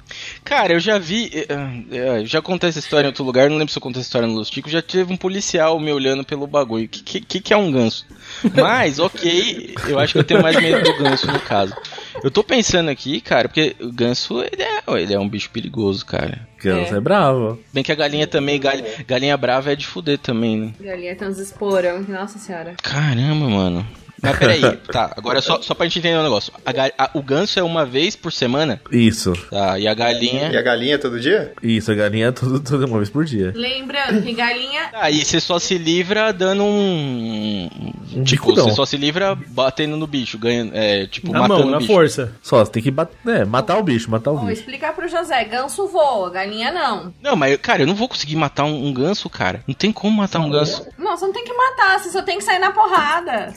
[0.43, 1.32] Cara, eu já vi.
[1.34, 1.47] eh,
[1.91, 4.28] eh, Já contei essa história em outro lugar, não lembro se eu contei essa história
[4.28, 4.71] no Los Ticos.
[4.71, 6.86] Já teve um policial me olhando pelo bagulho.
[6.86, 8.06] O que, que, que que é um ganso?
[8.54, 11.73] Mas, ok, eu acho que eu tenho mais medo do ganso no caso.
[12.21, 16.06] Eu tô pensando aqui, cara, porque o ganso ele é, ele é um bicho perigoso,
[16.06, 16.47] cara.
[16.62, 17.02] Ganso é, É.
[17.02, 17.60] bravo.
[17.73, 18.73] Bem que a galinha também, gal-
[19.08, 20.73] galinha brava é de fuder também, né?
[20.80, 22.02] Galinha tem uns esporão.
[22.08, 22.76] Nossa senhora.
[22.82, 23.88] Caramba, mano.
[24.23, 26.51] Mas peraí, tá, agora só, só pra gente entender um negócio.
[26.65, 28.81] A ga- a- o ganso é uma vez por semana?
[28.91, 29.33] Isso.
[29.51, 30.49] Tá, e a galinha.
[30.51, 31.51] E a galinha todo dia?
[31.62, 33.51] Isso, a galinha é tudo, tudo uma vez por dia.
[33.55, 34.89] Lembrando que galinha.
[34.93, 37.69] Aí você só se livra dando um.
[38.15, 40.71] Um tipo, você só se livra batendo no bicho, ganhando.
[40.73, 41.91] É, tipo, Na matando mão, o na bicho.
[41.91, 42.33] força.
[42.41, 43.12] Só, você tem que bat...
[43.27, 44.59] é, matar o bicho, matar o Vou bicho.
[44.62, 45.43] explicar pro José.
[45.45, 47.13] Ganso voa, galinha não.
[47.21, 49.63] Não, mas, cara, eu não vou conseguir matar um, um ganso, cara.
[49.67, 50.86] Não tem como matar um ganso.
[50.97, 53.53] Não, você não tem que matar, você só tem que sair na porrada.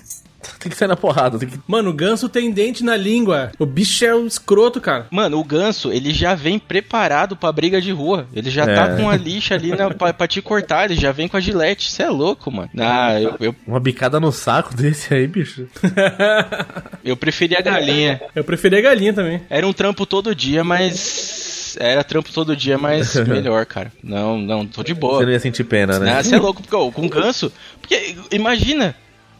[0.58, 1.58] Tem que sair na porrada, tem que...
[1.66, 3.52] Mano, o ganso tem dente na língua.
[3.58, 5.06] O bicho é um escroto, cara.
[5.10, 8.26] Mano, o ganso, ele já vem preparado pra briga de rua.
[8.34, 8.96] Ele já tá É.
[8.96, 11.90] com a lixa ali na, pra, pra te cortar, ele já vem com a gilete.
[11.90, 12.70] Você é louco, mano.
[12.78, 15.66] Ah, eu, eu, Uma bicada no saco desse aí, bicho.
[17.04, 18.20] eu preferi a galinha.
[18.34, 19.42] Eu preferi a galinha também.
[19.48, 21.76] Era um trampo todo dia, mas.
[21.78, 23.92] Era trampo todo dia, mas melhor, cara.
[24.02, 25.18] Não, não, tô de boa.
[25.18, 26.22] Você não ia sentir pena, né?
[26.22, 27.52] Você é louco, porque ó, com ganso.
[27.80, 28.94] Porque, imagina.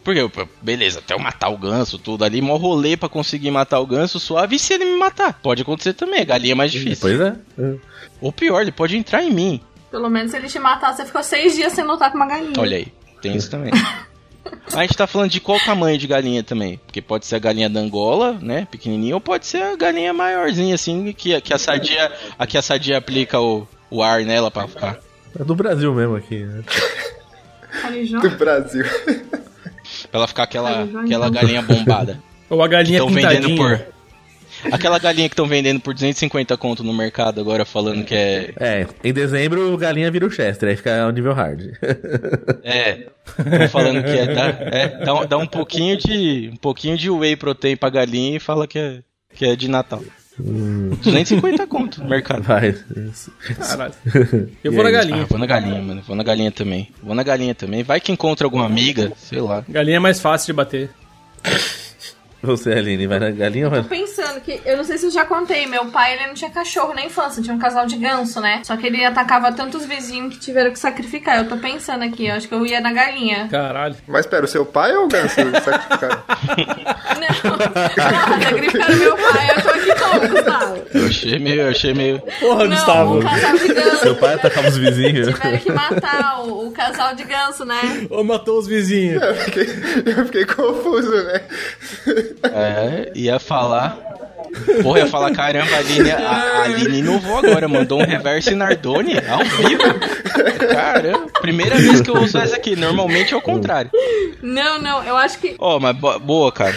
[0.07, 3.81] Porque, pô, beleza, até eu matar o ganso, tudo ali, mó rolê pra conseguir matar
[3.81, 5.33] o ganso suave e se ele me matar.
[5.43, 7.01] Pode acontecer também, a galinha é mais difícil.
[7.01, 7.35] Pois é.
[8.21, 9.61] Ou pior, ele pode entrar em mim.
[9.91, 12.53] Pelo menos se ele te matar, você ficou seis dias sem lutar com uma galinha.
[12.57, 12.87] Olha aí,
[13.21, 13.73] tem isso também.
[14.75, 16.79] A gente tá falando de qual tamanho de galinha também.
[16.87, 18.65] Porque pode ser a galinha da Angola, né?
[18.71, 22.13] Pequenininha, ou pode ser a galinha maiorzinha, assim, que, que a sadia.
[22.39, 25.01] A que a sadia aplica o, o ar nela pra ficar.
[25.37, 26.45] É do Brasil mesmo aqui.
[26.45, 26.63] né?
[28.23, 28.85] Do Brasil.
[30.17, 31.33] Pra ela ficar aquela, Ai, vai aquela não.
[31.33, 32.19] galinha bombada.
[32.49, 33.87] Ou a galinha Estão vendendo por.
[34.73, 38.55] Aquela galinha que estão vendendo por 250 conto no mercado agora falando que é.
[38.59, 41.61] É, em dezembro o galinha vira o Chester, aí fica ao nível hard.
[42.65, 43.07] É.
[43.59, 44.27] Tão falando que é.
[44.35, 46.51] Dá, é, dá, um- dá um pouquinho de.
[46.53, 49.01] Um pouquinho de whey protein pra galinha e fala que é,
[49.35, 50.03] que é de Natal.
[50.39, 52.43] 250 conto no mercado.
[52.43, 52.75] Vai.
[53.59, 53.95] Caralho.
[54.05, 54.95] E Eu vou na aí?
[54.95, 55.27] Ah, galinha.
[55.27, 56.03] vou na galinha, mano.
[56.07, 56.89] Vou na galinha também.
[57.03, 57.83] Vou na galinha também.
[57.83, 59.65] Vai que encontra alguma amiga, sei lá.
[59.69, 60.91] Galinha é mais fácil de bater.
[62.43, 63.83] Você, Aline, vai na galinha ou vai?
[63.83, 66.51] Tô pensando que, eu não sei se eu já contei, meu pai ele não tinha
[66.51, 68.63] cachorro na infância, tinha um casal de ganso, né?
[68.65, 71.39] Só que ele atacava tantos vizinhos que tiveram que sacrificar.
[71.39, 73.49] Eu tô pensando aqui, eu acho que eu ia na galinha.
[73.51, 73.97] Caralho.
[74.07, 76.23] Mas pera, o seu pai ou o ganso sacrificado?
[77.17, 80.83] Não, ah, sacrificaram meu pai, eu tô aqui como, Gustavo?
[80.95, 82.21] Eu achei meio, eu achei meio.
[82.41, 83.19] Porra, Não, Gustavo.
[83.19, 83.97] o casal de ganso.
[83.97, 85.29] Seu pai atacava os vizinhos.
[85.29, 88.07] Tiveram que matar o, o casal de ganso, né?
[88.11, 89.23] Ou matou os vizinhos.
[89.23, 89.67] Eu fiquei,
[90.07, 91.41] eu fiquei confuso, né?
[92.43, 94.26] É, ia falar.
[94.83, 99.45] Porra, ia falar, caramba, a Aline, a, Aline inovou agora, mandou um reverse Nardone ao
[99.45, 99.83] vivo.
[100.73, 103.91] Caramba, primeira vez que eu uso essa aqui, normalmente é o contrário.
[104.43, 105.55] Não, não, eu acho que.
[105.59, 106.75] Ó, mas bo- boa, cara.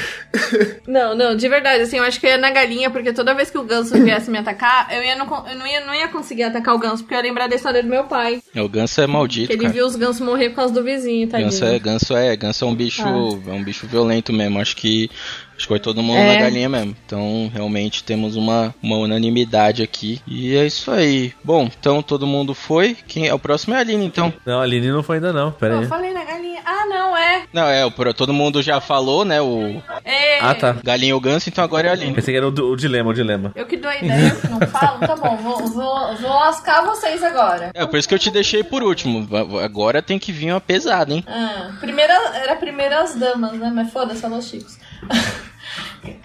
[0.87, 3.49] Não, não, de verdade, assim, eu acho que eu ia na galinha, porque toda vez
[3.49, 6.43] que o ganso viesse me atacar, eu, ia não, eu não, ia, não ia conseguir
[6.43, 8.41] atacar o ganso, porque eu ia lembrar da história do meu pai.
[8.55, 9.73] O ganso é Que maldito, ele cara.
[9.73, 11.49] viu os gansos morrer por causa do vizinho, tadinho.
[11.49, 13.49] Ganso é, ganso é, ganso é um bicho, Ah.
[13.51, 14.59] é um bicho violento mesmo.
[14.59, 15.09] Acho que
[15.59, 16.35] acho que foi todo mundo É.
[16.35, 16.95] na galinha mesmo.
[17.05, 20.21] Então, realmente temos uma, uma unanimidade aqui.
[20.25, 21.33] E é isso aí.
[21.43, 22.95] Bom, então todo mundo foi.
[23.05, 24.33] Quem é o próximo é a Aline, então.
[24.45, 25.51] Não, a Aline não foi ainda não.
[25.51, 25.83] Pera aí.
[25.83, 26.61] eu falei na galinha.
[26.65, 27.43] Ah, não, é.
[27.51, 30.39] Não, é, o todo mundo já falou, né, o É.
[30.39, 30.77] Ah, tá.
[30.83, 32.13] galinha e o ganso, então agora é a Aline.
[32.13, 33.51] Pensei que era o, o dilema, o dilema.
[33.55, 34.99] Eu que dou a ideia, eu que não falo.
[34.99, 37.71] Tá bom, vou, vou, vou lascar vocês agora.
[37.73, 39.27] É, por isso que eu te deixei por último.
[39.61, 41.23] Agora tem que vir uma pesada, hein?
[41.27, 43.69] Ah, primeira, era primeiro as damas, né?
[43.73, 44.77] Mas foda-se, falou Chicos.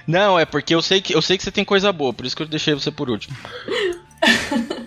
[0.06, 2.36] Não, é porque eu sei que eu sei que você tem coisa boa, por isso
[2.36, 3.36] que eu deixei você por último.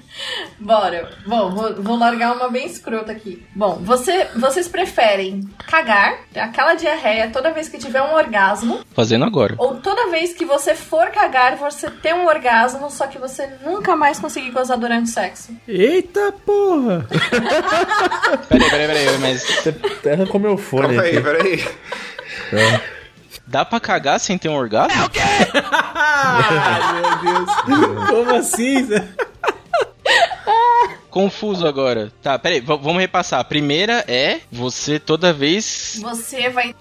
[0.59, 1.11] Bora.
[1.25, 3.45] Bom, vou, vou largar uma bem escrota aqui.
[3.55, 9.53] Bom, você, vocês preferem cagar, aquela diarreia toda vez que tiver um orgasmo, Fazendo agora.
[9.59, 13.95] ou toda vez que você for cagar, você ter um orgasmo, só que você nunca
[13.95, 15.55] mais conseguir gozar durante o sexo?
[15.67, 17.07] Eita porra.
[18.49, 22.87] Peraí, peraí, peraí, mas Você até arrancou meu fone Calma aí, peraí.
[23.47, 25.09] Dá pra cagar sem ter um orgasmo?
[25.95, 28.07] Ai, meu Deus.
[28.09, 28.87] Como assim?
[31.09, 32.11] Confuso agora.
[32.21, 33.39] Tá, peraí, vamos repassar.
[33.39, 35.99] A primeira é você toda vez.
[36.01, 36.75] Você vai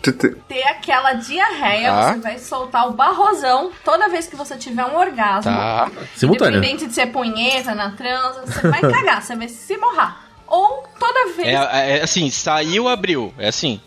[0.47, 2.13] ter aquela diarreia, Tá.
[2.13, 5.51] você vai soltar o barrosão toda vez que você tiver um orgasmo.
[5.51, 5.91] Tá.
[6.15, 6.59] Simultâneo.
[6.59, 10.26] Independente de ser punheta, na transa, você vai cagar, você vai se borrar.
[10.47, 13.33] Ou toda vez É, é assim, saiu, abriu.
[13.39, 13.81] É assim.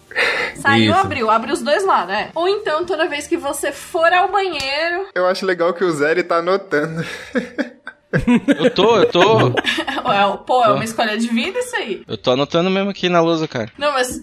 [0.56, 1.00] saiu, Isso.
[1.00, 2.30] abriu, abre os dois lados, é.
[2.36, 5.08] Ou então toda vez que você for ao banheiro.
[5.16, 7.06] Eu acho legal que o Zé ele tá anotando.
[8.58, 9.54] Eu tô, eu tô.
[10.10, 12.02] É, pô, é uma escolha de vida isso aí.
[12.08, 13.70] Eu tô anotando mesmo aqui na lousa, cara.
[13.78, 14.20] Não, mas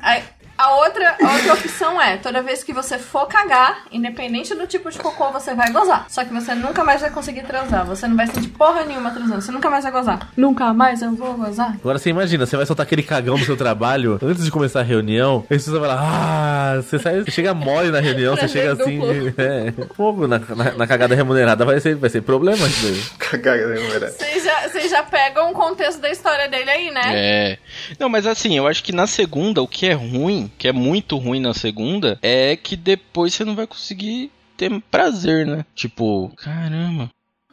[0.57, 4.91] a, outra, a outra opção é, toda vez que você for cagar, independente do tipo
[4.91, 6.07] de cocô, você vai gozar.
[6.09, 7.85] Só que você nunca mais vai conseguir transar.
[7.87, 9.41] Você não vai sentir porra nenhuma transando.
[9.41, 10.29] Você nunca mais vai gozar.
[10.37, 11.75] Nunca mais eu vou gozar.
[11.75, 14.83] Agora você imagina, você vai soltar aquele cagão no seu trabalho antes de começar a
[14.83, 18.73] reunião, aí você vai lá, ah, você sai, você chega mole na reunião, você chega
[18.73, 19.35] assim, duplo.
[19.43, 23.03] é, fogo na, na, na cagada remunerada vai ser, vai ser problema isso daí.
[23.19, 24.11] Cagada, mulher?
[24.11, 27.03] Vocês já, vocês já pegam o contexto da história dele aí, né?
[27.07, 27.59] É.
[27.99, 31.17] Não, mas assim, eu acho que na segunda, o que é ruim, que é muito
[31.17, 35.65] ruim na segunda, é que depois você não vai conseguir ter prazer, né?
[35.75, 37.11] Tipo, caramba.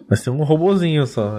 [0.08, 1.34] Vai ser um robozinho só.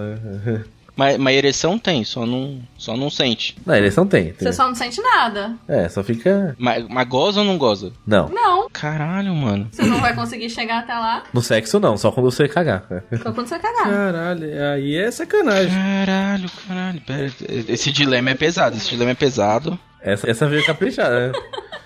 [0.95, 3.57] Mas, mas ereção tem, só não, só não sente.
[3.65, 4.25] Na eleição tem.
[4.31, 4.35] tem.
[4.47, 5.53] Você só não sente nada.
[5.67, 6.55] É, só fica.
[6.57, 7.91] Mas, mas goza ou não goza?
[8.07, 8.29] Não.
[8.29, 9.67] Não, Caralho, mano.
[9.71, 12.85] você não vai conseguir chegar até lá No sexo não, só quando você cagar.
[13.21, 13.83] só quando você cagar.
[13.89, 15.71] Caralho, aí é sacanagem.
[15.71, 17.01] Caralho, caralho.
[17.01, 17.31] Pera,
[17.67, 19.77] esse dilema é pesado, esse dilema é pesado.
[20.05, 21.31] Essa, essa veio caprichar, né?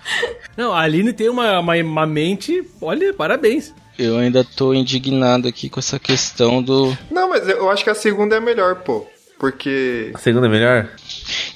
[0.54, 2.62] Não, a Aline tem uma, uma, uma mente.
[2.82, 3.74] Olha, parabéns.
[3.98, 6.96] Eu ainda tô indignado aqui com essa questão do.
[7.10, 9.06] Não, mas eu acho que a segunda é melhor, pô.
[9.38, 10.10] Porque.
[10.12, 10.88] A segunda é melhor?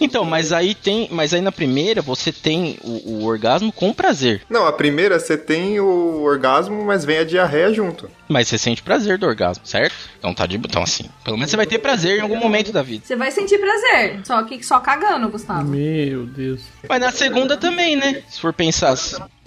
[0.01, 1.09] Então, mas aí tem.
[1.11, 4.43] Mas aí na primeira você tem o, o orgasmo com prazer.
[4.49, 8.11] Não, a primeira você tem o orgasmo, mas vem a diarreia junto.
[8.29, 9.95] Mas você sente prazer do orgasmo, certo?
[10.19, 11.05] Então tá de então assim.
[11.23, 13.05] Pelo menos você vai ter prazer em algum momento da vida.
[13.05, 14.21] Você vai sentir prazer.
[14.25, 15.69] Só que só cagando, Gustavo.
[15.69, 16.63] Meu Deus.
[16.89, 18.23] Mas na segunda também, né?
[18.29, 18.97] Se for pensar.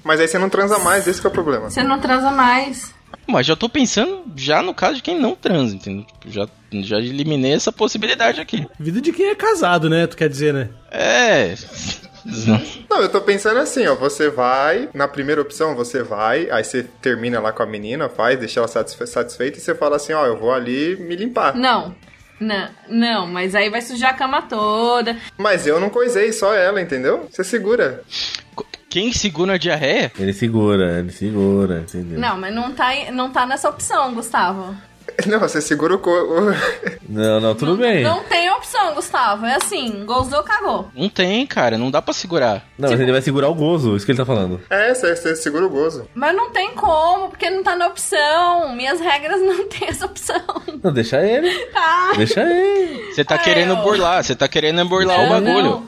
[0.04, 1.70] Mas aí você não transa mais, esse que é o problema.
[1.70, 2.97] Você não transa mais.
[3.28, 6.06] Mas já tô pensando já no caso de quem não transa, entendeu?
[6.06, 8.66] Tipo, já, já eliminei essa possibilidade aqui.
[8.80, 10.08] Vida de quem é casado, né?
[10.08, 10.70] Tu quer dizer, né?
[10.92, 11.54] É.
[12.90, 13.96] Não, eu tô pensando assim, ó.
[13.96, 18.38] Você vai, na primeira opção, você vai, aí você termina lá com a menina, faz,
[18.38, 21.56] deixa ela satisfe satisfeita e você fala assim, ó, eu vou ali me limpar.
[21.56, 21.96] Não.
[22.40, 25.18] Não, não, mas aí vai sujar a cama toda.
[25.38, 27.28] Mas eu não coisei, só ela, entendeu?
[27.32, 28.04] Você segura.
[28.90, 30.12] Quem segura a diarreia?
[30.18, 32.20] Ele segura, ele segura, entendeu?
[32.20, 34.76] Não, mas não tá, não tá nessa opção, Gustavo.
[35.26, 36.36] Não, você segura o corpo.
[37.10, 38.04] Não, não, tudo bem.
[38.04, 39.46] Não tem opção, Gustavo.
[39.46, 40.90] É assim, gozou, cagou.
[40.94, 42.64] Não tem, cara, não dá pra segurar.
[42.78, 44.62] Não, mas ele vai segurar o gozo, isso que ele tá falando.
[44.70, 46.08] É, você, você segura o gozo.
[46.14, 48.76] Mas não tem como, porque não tá na opção.
[48.76, 50.42] Minhas regras não tem essa opção.
[50.84, 51.50] Não, deixa ele.
[51.74, 53.12] Ah, Deixa ele.
[53.12, 53.82] Você tá Ai, querendo ó.
[53.82, 55.64] burlar, você tá querendo burlar o não, bagulho.
[55.64, 55.86] não.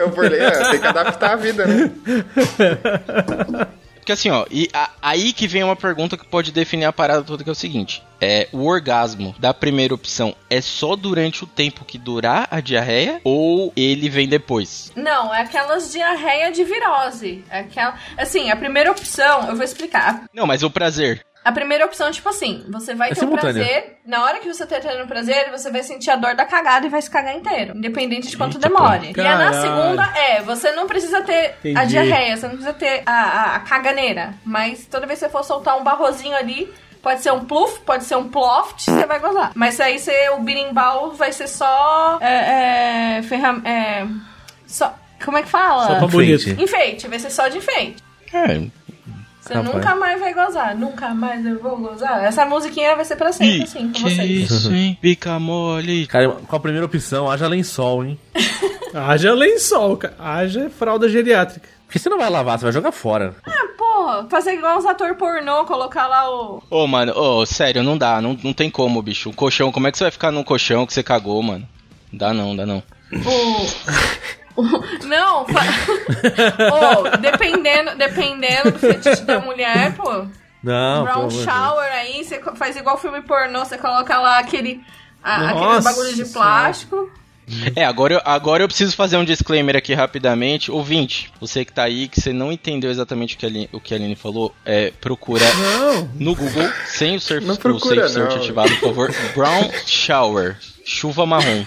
[0.00, 1.90] Eu falei, é, tem que adaptar a vida, né?
[4.00, 7.22] Porque assim, ó, e a- aí que vem uma pergunta que pode definir a parada
[7.22, 11.46] toda, que é o seguinte: é o orgasmo da primeira opção é só durante o
[11.46, 14.90] tempo que durar a diarreia ou ele vem depois?
[14.96, 17.44] Não, é aquelas diarreia de virose.
[17.50, 17.94] É aquela...
[18.16, 20.24] Assim, a primeira opção, eu vou explicar.
[20.32, 21.24] Não, mas o prazer.
[21.42, 23.54] A primeira opção, tipo assim, você vai É ter um simultâneo.
[23.64, 23.98] prazer.
[24.04, 26.90] Na hora que você tá tendo prazer, você vai sentir a dor da cagada e
[26.90, 27.74] vai se cagar inteiro.
[27.74, 29.14] Independente de quanto Eita, demore.
[29.14, 29.20] pô.
[29.22, 31.86] E a na segunda é, você não precisa ter a Entendi.
[31.86, 34.34] diarreia, você não precisa ter a, a, a caganeira.
[34.44, 36.70] Mas toda vez que você for soltar um barrozinho ali,
[37.02, 39.52] pode ser um pluf, pode ser um ploft, você vai gozar.
[39.54, 42.18] Mas aí você, o birimbau vai ser só.
[42.20, 44.06] É, é, ferram- é,
[44.66, 44.94] só.
[45.24, 45.86] Como é que fala?
[45.86, 46.42] Só pra bonito.
[46.50, 46.62] Enfeite.
[46.62, 48.02] Enfeite, vai ser só de enfeite.
[48.32, 48.60] É.
[49.50, 49.74] Você Rapaz.
[49.74, 52.22] nunca mais vai gozar, nunca mais eu vou gozar.
[52.24, 54.48] Essa musiquinha vai ser pra sempre, assim, com que vocês.
[54.48, 54.96] isso, hein?
[55.02, 56.06] Pica mole.
[56.06, 58.18] Cara, com a primeira opção, haja lençol, hein?
[58.94, 60.14] Haja lençol, cara.
[60.18, 61.68] Haja fralda geriátrica.
[61.86, 63.34] Porque você não vai lavar, você vai jogar fora.
[63.44, 66.62] Ah, porra, fazer igual os atores pornô, colocar lá o.
[66.68, 69.28] Ô, mano, ô, sério, não dá, não, não tem como, bicho.
[69.30, 71.68] Um colchão, como é que você vai ficar num colchão que você cagou, mano?
[72.12, 72.82] Dá não, dá não.
[73.12, 73.66] o...
[74.56, 74.62] o-
[75.06, 75.60] Não, fa...
[77.12, 80.26] Ô, dependendo, dependendo do fetiche da mulher, pô.
[80.62, 84.80] Não, brown shower aí, você faz igual filme pornô, você coloca lá aquele.
[85.22, 87.10] a- aqueles Nossa bagulhos de plástico.
[87.74, 90.70] É, agora eu, agora eu preciso fazer um disclaimer aqui rapidamente.
[90.70, 93.80] Ouvinte, você que tá aí, que você não entendeu exatamente o que a Aline, o
[93.80, 96.08] que a Aline falou, é, procura Não.
[96.14, 99.14] no Google, sem o, surf, Não o procura, Safe Search ativado, por favor.
[99.34, 101.64] Brown Shower, chuva marrom.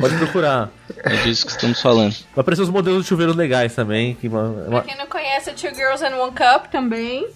[0.00, 0.70] Pode procurar.
[1.04, 2.12] É disso que estamos falando.
[2.34, 4.14] Vai aparecer os modelos de chuveiros legais também.
[4.14, 7.26] Que uma, Pra uma- quem não conhece, é Two Girls and One Cup também.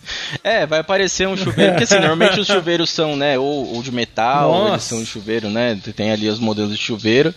[0.45, 3.91] É, vai aparecer um chuveiro, porque assim, normalmente os chuveiros são, né, ou, ou de
[3.93, 4.73] metal, ou Nossa.
[4.75, 7.35] eles são de chuveiro, né, tem ali os modelos de chuveiro.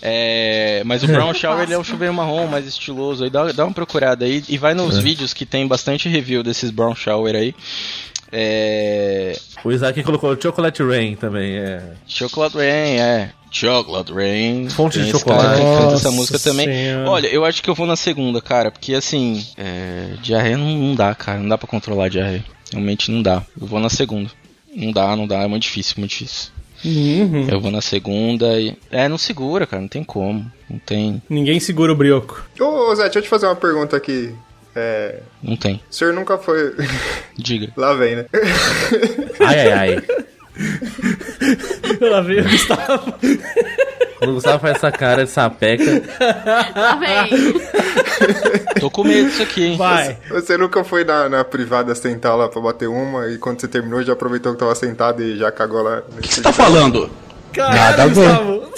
[0.00, 3.64] É, mas o Brown Shower ele é um chuveiro marrom mais estiloso, aí dá, dá
[3.64, 7.52] uma procurada aí e vai nos vídeos que tem bastante review desses Brown Shower aí.
[8.30, 11.56] É, O Isaac colocou Chocolate Rain também.
[11.56, 11.82] É.
[12.06, 13.30] Chocolate Rain, é.
[13.50, 14.68] Chocolate Rain.
[14.68, 15.60] Fonte de chocolate.
[15.60, 16.66] canta essa música também.
[16.66, 17.10] Senhora.
[17.10, 20.94] Olha, eu acho que eu vou na segunda, cara, porque assim, é, diarreia não, não
[20.94, 22.44] dá, cara, não dá pra controlar a diarreia.
[22.70, 23.42] Realmente não dá.
[23.58, 24.30] Eu vou na segunda.
[24.74, 26.52] Não dá, não dá, é muito difícil, muito difícil.
[26.84, 27.48] Uhum.
[27.48, 28.76] Eu vou na segunda e.
[28.90, 30.50] É, não segura, cara, não tem como.
[30.70, 31.20] Não tem.
[31.28, 32.44] Ninguém segura o brioco.
[32.60, 34.32] Ô, Zé, deixa eu te fazer uma pergunta aqui.
[34.80, 35.82] É, Não tem.
[35.90, 36.72] o senhor nunca foi.
[37.36, 37.72] Diga.
[37.76, 38.26] Lá vem, né?
[39.40, 40.02] Ai, ai, ai.
[42.00, 43.14] Lá veio o Gustavo.
[44.18, 45.84] Quando o Gustavo faz essa cara de sapeca.
[46.76, 47.54] Lá vem.
[48.80, 49.76] Tô com medo disso aqui, hein?
[49.76, 50.16] Vai.
[50.30, 54.02] Você nunca foi na, na privada sentar lá pra bater uma e quando você terminou
[54.02, 56.02] já aproveitou que tava sentado e já cagou lá?
[56.16, 57.10] O que você tá falando?
[57.52, 58.08] Caralho, Nada.
[58.08, 58.68] Gustavo.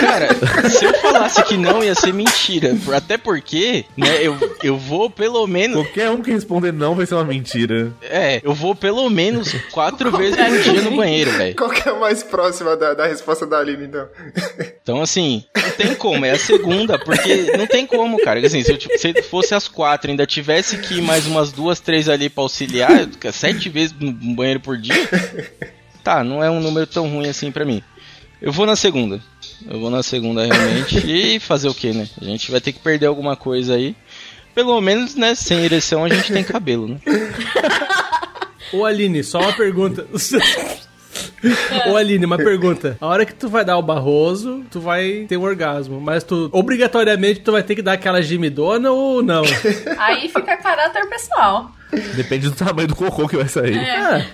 [0.00, 0.28] Cara,
[0.70, 2.76] se eu falasse que não ia ser mentira.
[2.94, 5.76] Até porque, né, eu, eu vou pelo menos.
[5.76, 7.92] Qualquer um que responder não vai ser uma mentira.
[8.02, 11.56] É, eu vou pelo menos quatro vezes por dia no banheiro, velho.
[11.56, 14.08] Qual que é a mais próxima da, da resposta da Aline, então?
[14.82, 18.44] Então, assim, não tem como, é a segunda, porque não tem como, cara.
[18.44, 21.80] Assim, se, eu, se fosse às quatro e ainda tivesse que ir mais umas duas,
[21.80, 25.08] três ali pra auxiliar, sete vezes no banheiro por dia,
[26.02, 27.82] tá, não é um número tão ruim assim pra mim.
[28.40, 29.20] Eu vou na segunda.
[29.68, 30.98] Eu vou na segunda realmente.
[31.06, 32.08] E fazer o que, né?
[32.20, 33.94] A gente vai ter que perder alguma coisa aí.
[34.54, 36.98] Pelo menos, né, sem ereção a gente tem cabelo, né?
[38.72, 40.06] Ô Aline, só uma pergunta.
[41.90, 42.96] Ô Aline, uma pergunta.
[43.00, 46.00] A hora que tu vai dar o barroso, tu vai ter um orgasmo.
[46.00, 49.42] Mas tu, obrigatoriamente, tu vai ter que dar aquela gemidona ou não?
[49.98, 51.72] Aí fica caráter pessoal.
[52.14, 53.76] Depende do tamanho do cocô que vai sair.
[53.76, 54.26] É.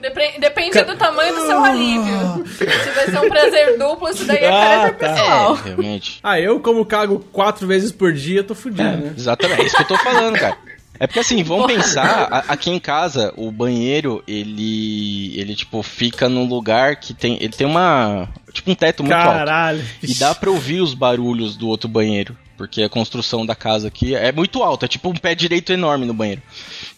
[0.00, 2.46] Depre- Depende do tamanho do seu alívio.
[2.48, 4.50] Se vai ser um prazer duplo, isso daí é Ah,
[4.90, 5.08] caráter tá.
[5.14, 5.56] pessoal.
[5.58, 6.20] É, realmente.
[6.22, 9.14] Ah, eu como cago quatro vezes por dia, tô fudido, né?
[9.16, 10.56] Exatamente, é isso que eu tô falando, cara.
[11.00, 15.36] É porque assim, vamos pensar, aqui em casa, o banheiro, ele.
[15.38, 17.34] ele, tipo, fica num lugar que tem.
[17.40, 18.28] Ele tem uma.
[18.52, 19.32] Tipo um teto muito alto.
[19.38, 19.84] Caralho.
[20.00, 22.36] E dá pra ouvir os barulhos do outro banheiro.
[22.56, 26.06] Porque a construção da casa aqui é muito alta, é tipo um pé direito enorme
[26.06, 26.40] no banheiro.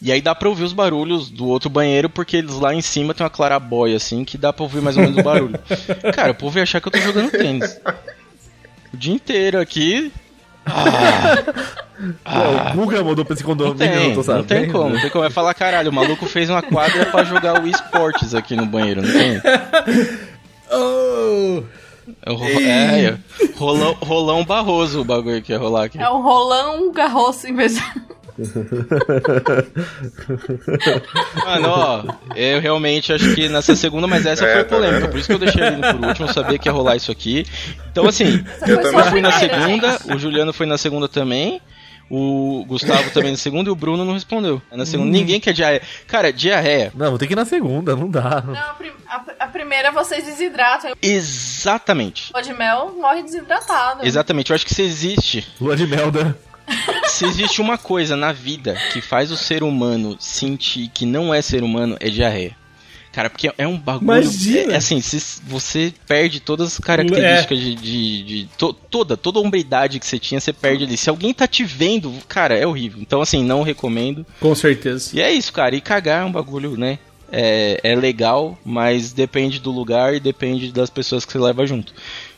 [0.01, 3.15] E aí dá pra ouvir os barulhos do outro banheiro, porque eles lá em cima
[3.15, 5.59] tem uma clarabóia, assim, que dá pra ouvir mais ou menos o barulho.
[6.15, 7.81] Cara, o povo ia achar que eu tô jogando tênis.
[8.93, 10.13] O dia inteiro aqui,
[12.25, 14.41] Pô, o Guga mudou pra esse Não condomínio, tem, eu não tô sabendo.
[14.41, 15.25] não tem como, não tem como.
[15.25, 19.01] É falar, caralho, o maluco fez uma quadra pra jogar o esportes aqui no banheiro,
[19.03, 19.41] não tem?
[20.71, 21.63] Oh!
[22.23, 23.19] É, o é, é.
[23.57, 25.99] rolão, rolão barroso o bagulho que ia rolar aqui.
[25.99, 27.83] É o rolão garroço em vez de...
[31.45, 35.19] Mano, ó, eu realmente acho que nessa segunda, mas essa É, foi tá polêmica, por
[35.19, 37.45] isso que eu deixei ele por último, eu sabia que ia rolar isso aqui.
[37.91, 41.61] Então, assim, a eu fui na segunda, o Juliano foi na segunda também.
[42.09, 44.63] O Gustavo também na segunda e o Bruno não respondeu.
[44.71, 45.11] É na segunda.
[45.11, 45.83] Ninguém quer diarreia.
[46.07, 46.93] Cara, diarreia.
[46.95, 48.45] Não, vou ter que ir na segunda, não dá.
[48.47, 50.93] Não, a, prim- a- a primeira vocês desidratam.
[51.03, 52.31] Exatamente.
[52.33, 54.07] O de mel morre desidratado.
[54.07, 54.51] Exatamente.
[54.51, 55.49] Eu acho que se existe.
[55.61, 56.33] Lua de mel, né?
[57.09, 61.41] Se existe uma coisa na vida que faz o ser humano sentir que não é
[61.41, 62.57] ser humano, é diarreia.
[63.13, 64.21] Cara, porque é um bagulho.
[64.21, 64.75] Imagina!
[64.75, 67.75] É, assim, se você perde todas as características de.
[67.75, 70.99] de, de- to- toda, toda a hombridade que você tinha, você perde ali.
[70.99, 73.01] Se alguém tá te vendo, cara, é horrível.
[73.01, 74.27] Então, assim, não recomendo.
[74.39, 75.13] Com certeza.
[75.17, 75.75] E é isso, cara.
[75.75, 76.99] E cagar é um bagulho, né?
[77.33, 81.95] É, é legal, mas depende do lugar e depende das pessoas que você leva junto.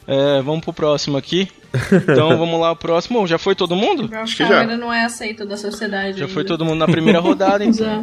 [0.09, 1.51] É, vamos pro próximo aqui.
[1.93, 3.27] Então vamos lá, o próximo.
[3.27, 4.07] Já foi todo mundo?
[4.07, 4.61] O que já.
[4.61, 6.19] ainda não é aceito da sociedade.
[6.19, 6.35] Já ainda.
[6.35, 7.87] foi todo mundo na primeira rodada, então.
[7.87, 7.97] Já.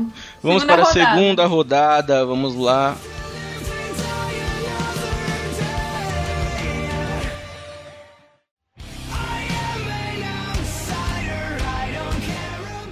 [0.44, 2.96] Vamos Segunda para a segunda rodada, vamos lá.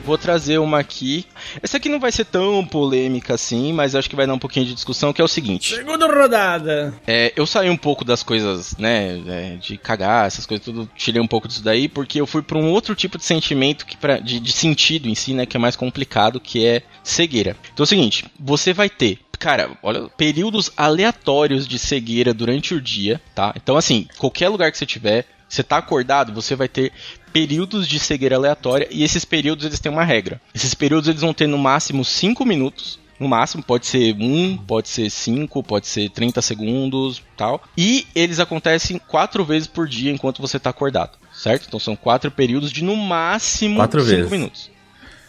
[0.04, 1.26] Vou trazer uma aqui.
[1.62, 4.66] Essa aqui não vai ser tão polêmica assim, mas acho que vai dar um pouquinho
[4.66, 5.76] de discussão, que é o seguinte.
[5.76, 6.94] Segunda rodada.
[7.06, 11.22] É, eu saí um pouco das coisas, né, é, de cagar, essas coisas tudo, tirei
[11.22, 14.18] um pouco disso daí, porque eu fui pra um outro tipo de sentimento, que pra,
[14.18, 17.56] de, de sentido em si, né, que é mais complicado, que é cegueira.
[17.74, 22.82] Então é o seguinte, você vai ter, cara, olha, períodos aleatórios de cegueira durante o
[22.82, 23.54] dia, tá?
[23.56, 26.92] Então assim, qualquer lugar que você tiver, você tá acordado, você vai ter
[27.32, 30.42] períodos de cegueira aleatória, e esses períodos eles têm uma regra.
[30.54, 34.90] Esses períodos eles vão ter no máximo 5 minutos, no máximo, pode ser 1, pode
[34.90, 37.62] ser 5, pode ser 30 segundos, tal.
[37.78, 41.66] E eles acontecem quatro vezes por dia enquanto você tá acordado, certo?
[41.68, 44.32] Então são quatro períodos de no máximo Quatro 5 vezes.
[44.32, 44.72] minutos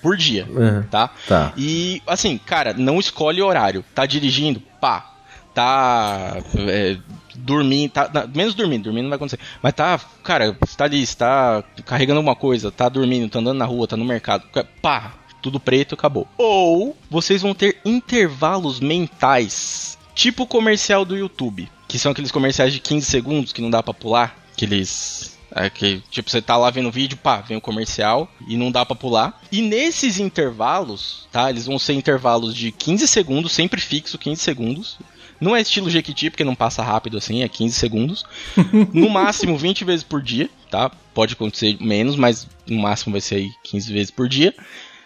[0.02, 0.82] por dia, Uhum.
[0.90, 1.10] tá?
[1.26, 1.52] Tá.
[1.56, 3.82] E assim, cara, não escolhe horário.
[3.94, 4.60] Tá dirigindo?
[4.80, 5.10] Pá.
[5.54, 6.36] Tá
[6.68, 6.96] é,
[7.36, 9.38] dormindo, tá, na- menos dormindo, dormindo não vai acontecer.
[9.62, 13.58] Mas tá, cara, você tá ali, você tá carregando alguma coisa, tá dormindo, tá andando
[13.58, 16.26] na rua, tá no mercado, ca- pá, tudo preto, acabou.
[16.38, 22.80] Ou vocês vão ter intervalos mentais, tipo comercial do YouTube, que são aqueles comerciais de
[22.80, 26.88] 15 segundos que não dá pra pular, aqueles é que, tipo, você tá lá vendo
[26.88, 29.40] o vídeo, pá, vem o comercial e não dá pra pular.
[29.52, 31.48] E nesses intervalos, tá?
[31.48, 34.98] Eles vão ser intervalos de 15 segundos, sempre fixo, 15 segundos.
[35.44, 38.24] Não é estilo Jequiti, porque não passa rápido assim, é 15 segundos.
[38.94, 40.90] No máximo 20 vezes por dia, tá?
[41.12, 44.54] Pode acontecer menos, mas no máximo vai ser aí 15 vezes por dia.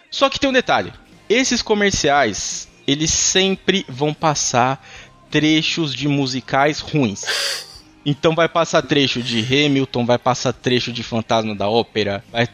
[0.09, 0.93] Só que tem um detalhe:
[1.27, 4.81] esses comerciais, eles sempre vão passar
[5.29, 7.25] trechos de musicais ruins.
[8.09, 12.47] Então vai passar trecho de Hamilton, vai passar trecho de Fantasma da Ópera, vai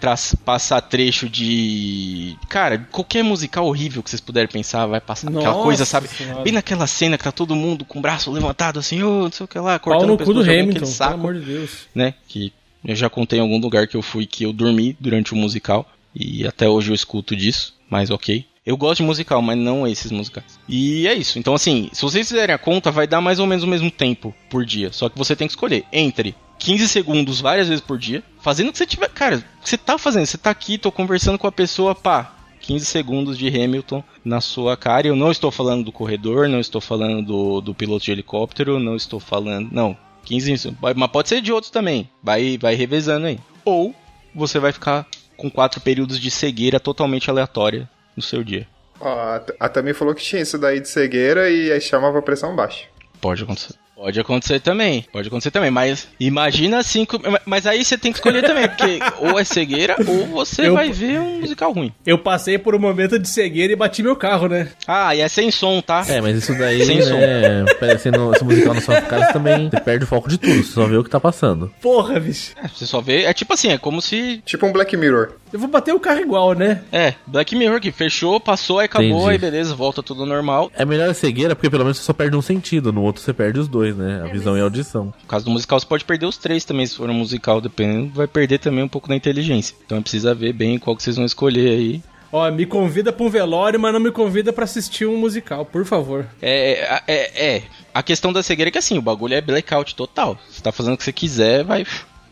[0.44, 2.36] passar trecho de.
[2.50, 6.08] Cara, qualquer musical horrível que vocês puderem pensar, vai passar aquela Nossa coisa, sabe?
[6.08, 6.44] Senhora.
[6.44, 9.46] Bem naquela cena que tá todo mundo com o braço levantado assim, ô, não sei
[9.46, 11.70] o que lá, cortando o do pescoço alguém, Hamilton, aquele pelo saco amor de Deus.
[11.96, 12.14] né?
[12.28, 12.52] Que
[12.84, 15.90] eu já contei em algum lugar que eu fui que eu dormi durante o musical.
[16.14, 18.46] E até hoje eu escuto disso, mas ok.
[18.66, 20.60] Eu gosto de musical, mas não esses musicais.
[20.68, 21.38] E é isso.
[21.38, 24.34] Então, assim, se vocês fizerem a conta, vai dar mais ou menos o mesmo tempo
[24.50, 24.92] por dia.
[24.92, 28.72] Só que você tem que escolher entre 15 segundos várias vezes por dia, fazendo o
[28.72, 29.10] que você tiver.
[29.10, 30.26] Cara, o que você tá fazendo?
[30.26, 32.32] Você tá aqui, tô conversando com a pessoa, pá.
[32.62, 35.08] 15 segundos de Hamilton na sua cara.
[35.08, 38.96] Eu não estou falando do corredor, não estou falando do, do piloto de helicóptero, não
[38.96, 39.70] estou falando.
[39.72, 40.96] Não, 15 segundos.
[40.96, 42.10] Mas pode ser de outros também.
[42.24, 43.38] Vai, vai revezando aí.
[43.64, 43.94] Ou
[44.34, 45.06] você vai ficar
[45.38, 48.68] com quatro períodos de cegueira totalmente aleatória no seu dia.
[49.00, 52.56] Ó, a, a Tami falou que tinha isso daí de cegueira e aí chamava pressão
[52.56, 52.86] baixa.
[53.22, 53.74] Pode acontecer.
[53.96, 58.18] Pode acontecer também, pode acontecer também, mas imagina assim, co- mas aí você tem que
[58.18, 61.94] escolher também, porque ou é cegueira ou você Eu- vai ver um musical ruim.
[62.06, 64.68] Eu passei por um momento de cegueira e bati meu carro, né?
[64.86, 66.04] Ah, e é sem som, tá?
[66.10, 67.18] É, mas isso daí, Sem som.
[67.18, 70.54] né, parecendo esse musical na sua cara, você também você perde o foco de tudo,
[70.62, 71.72] você só vê o que tá passando.
[71.82, 72.52] Porra, bicho.
[72.62, 75.36] É, Você só vê, é tipo assim, é como se Tipo um Black Mirror.
[75.56, 76.84] Eu vou bater o carro igual, né?
[76.92, 79.30] É, Black Mirror que fechou, passou, aí acabou, Entendi.
[79.30, 80.70] aí beleza, volta tudo normal.
[80.76, 83.32] É melhor a cegueira, porque pelo menos você só perde um sentido, no outro você
[83.32, 84.22] perde os dois, né?
[84.22, 85.06] A visão e a audição.
[85.06, 88.12] No caso do musical, você pode perder os três também, se for um musical, dependendo,
[88.14, 89.74] vai perder também um pouco da inteligência.
[89.86, 92.04] Então precisa ver bem qual que vocês vão escolher aí.
[92.34, 95.86] Ó, me convida pra um velório, mas não me convida pra assistir um musical, por
[95.86, 96.26] favor.
[96.42, 100.38] É, é, é, a questão da cegueira é que assim, o bagulho é blackout total.
[100.50, 101.84] Você tá fazendo o que você quiser, vai.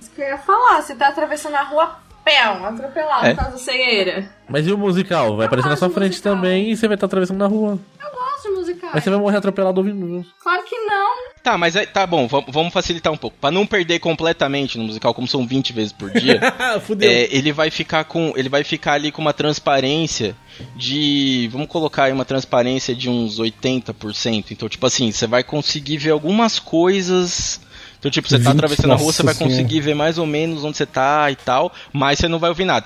[0.01, 3.29] Isso que eu ia falar, você tá atravessando a rua, pão, atropelar É.
[3.33, 4.29] por causa da cegueira.
[4.49, 5.35] Mas e o musical?
[5.37, 6.35] Vai aparecer na sua frente musical.
[6.35, 7.79] também e você vai estar atravessando na rua.
[8.01, 8.89] Eu gosto de musical.
[8.93, 10.25] Aí você vai morrer atropelado ouvindo.
[10.41, 11.13] Claro que não.
[11.41, 13.35] Tá, mas aí, tá bom, vam- vamos facilitar um pouco.
[13.39, 16.39] Pra não perder completamente no musical, como são 20 vezes por dia,
[16.85, 17.09] Fudeu.
[17.09, 18.33] é, ele vai ficar com.
[18.35, 20.35] Ele vai ficar ali com uma transparência
[20.75, 21.49] de.
[21.51, 24.51] Vamos colocar aí uma transparência de uns 80%.
[24.51, 27.59] Então, tipo assim, você vai conseguir ver algumas coisas.
[28.03, 29.55] Então, tipo, você tá 20, atravessando a rua, você vai senhora.
[29.55, 32.65] conseguir ver mais ou menos onde você tá e tal, mas você não vai ouvir
[32.65, 32.85] nada.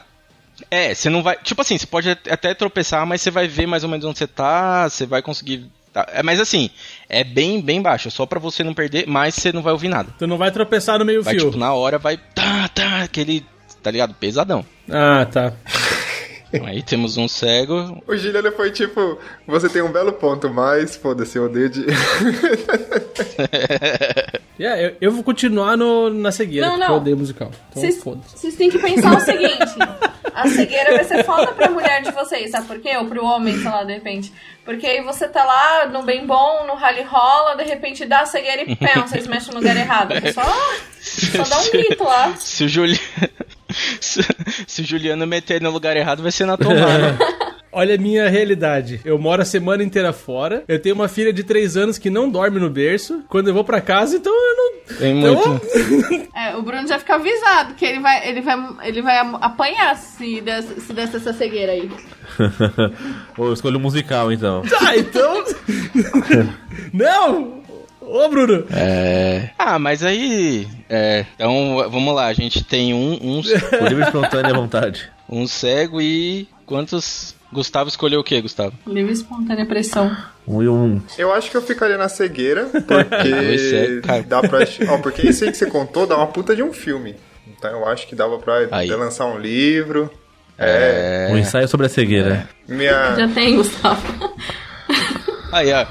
[0.69, 1.35] É, você não vai.
[1.37, 4.19] Tipo assim, você pode at- até tropeçar, mas você vai ver mais ou menos onde
[4.19, 5.65] você tá, você vai conseguir.
[5.91, 6.69] tá, é, mas assim,
[7.09, 10.09] é bem, bem baixo, só pra você não perder, mas você não vai ouvir nada.
[10.19, 11.45] Tu não vai tropeçar no meio Vai, fio.
[11.45, 12.17] tipo, na hora vai.
[12.35, 13.43] Tá, tá, aquele.
[13.81, 14.13] Tá ligado?
[14.15, 14.65] Pesadão.
[14.89, 15.53] Ah, tá.
[16.65, 18.01] Aí temos um cego.
[18.07, 21.85] O Juliano foi tipo, você tem um belo ponto, mas foda-se, eu odeio de.
[24.59, 26.95] Yeah, eu, eu vou continuar no, na cegueira, Não, porque não.
[26.95, 27.51] eu odeio musical.
[27.69, 27.83] Então
[28.33, 29.75] Vocês têm que pensar o seguinte:
[30.33, 32.97] a cegueira vai ser foda pra mulher de vocês, sabe por quê?
[32.97, 34.33] Ou pro homem, sei lá, de repente.
[34.65, 38.25] Porque aí você tá lá no bem bom, no rally rola, de repente dá a
[38.25, 40.13] cegueira e pão, vocês mexem no lugar errado.
[40.13, 40.41] É só,
[40.99, 42.33] só dá um grito lá.
[42.39, 42.99] Se o Juliano.
[44.01, 44.21] Se,
[44.67, 47.17] se o Juliano meter no lugar errado, vai ser na tomada.
[47.69, 49.01] Olha a minha realidade.
[49.05, 50.63] Eu moro a semana inteira fora.
[50.67, 53.23] Eu tenho uma filha de 3 anos que não dorme no berço.
[53.29, 54.97] Quando eu vou pra casa, então eu não.
[54.97, 56.29] Tem Então, muito.
[56.35, 60.41] É, o Bruno já fica avisado que ele vai, ele vai, ele vai apanhar se
[60.41, 61.91] der, se der essa cegueira aí.
[63.37, 64.63] Ou eu escolho o musical, então.
[64.81, 65.43] Ah, então.
[66.93, 67.61] não!
[68.09, 68.65] Ô, Bruno!
[68.71, 69.49] É.
[69.59, 70.65] Ah, mas aí.
[70.89, 71.25] É.
[71.35, 75.09] Então, vamos lá, a gente tem um, um, Por livre espontânea vontade.
[75.29, 76.47] um cego e.
[76.65, 77.35] Quantos.
[77.51, 78.73] Gustavo escolheu o que, Gustavo?
[78.85, 80.15] Livre espontânea pressão.
[80.45, 81.01] Um e um.
[81.17, 84.23] Eu acho que eu ficaria na cegueira, porque cara.
[84.23, 84.59] dá pra.
[84.89, 87.15] Ó, porque isso aí que você contou dá uma puta de um filme.
[87.47, 88.87] Então eu acho que dava pra Aí.
[88.87, 90.11] até lançar um livro.
[90.57, 91.29] É.
[91.31, 92.49] Um ensaio sobre a cegueira.
[92.67, 93.15] Minha.
[93.15, 94.35] Já tem, Gustavo.
[95.51, 95.85] Aí, ó.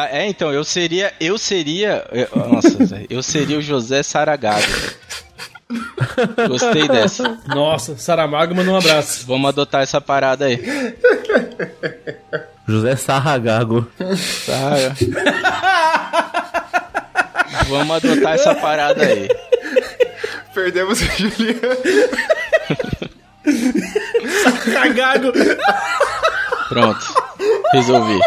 [0.00, 1.12] É, então, eu seria.
[1.20, 2.04] Eu seria.
[2.12, 2.76] eu- Nossa,
[3.10, 4.62] eu seria o José Saragago.
[6.48, 7.38] Gostei dessa.
[7.46, 9.24] Nossa, Saramago manda um abraço.
[9.26, 10.58] Vamos adotar essa parada aí.
[12.68, 13.86] José Sarragago.
[14.46, 14.94] Tá?
[17.68, 19.28] Vamos adotar essa parada aí.
[20.54, 21.60] Perdemos o Juliano.
[24.72, 25.32] Cagago!
[26.68, 27.14] Pronto.
[27.72, 28.18] Resolvi.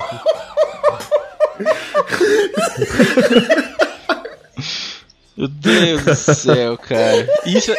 [5.38, 7.28] Meu Deus do céu, cara.
[7.46, 7.78] Isso é,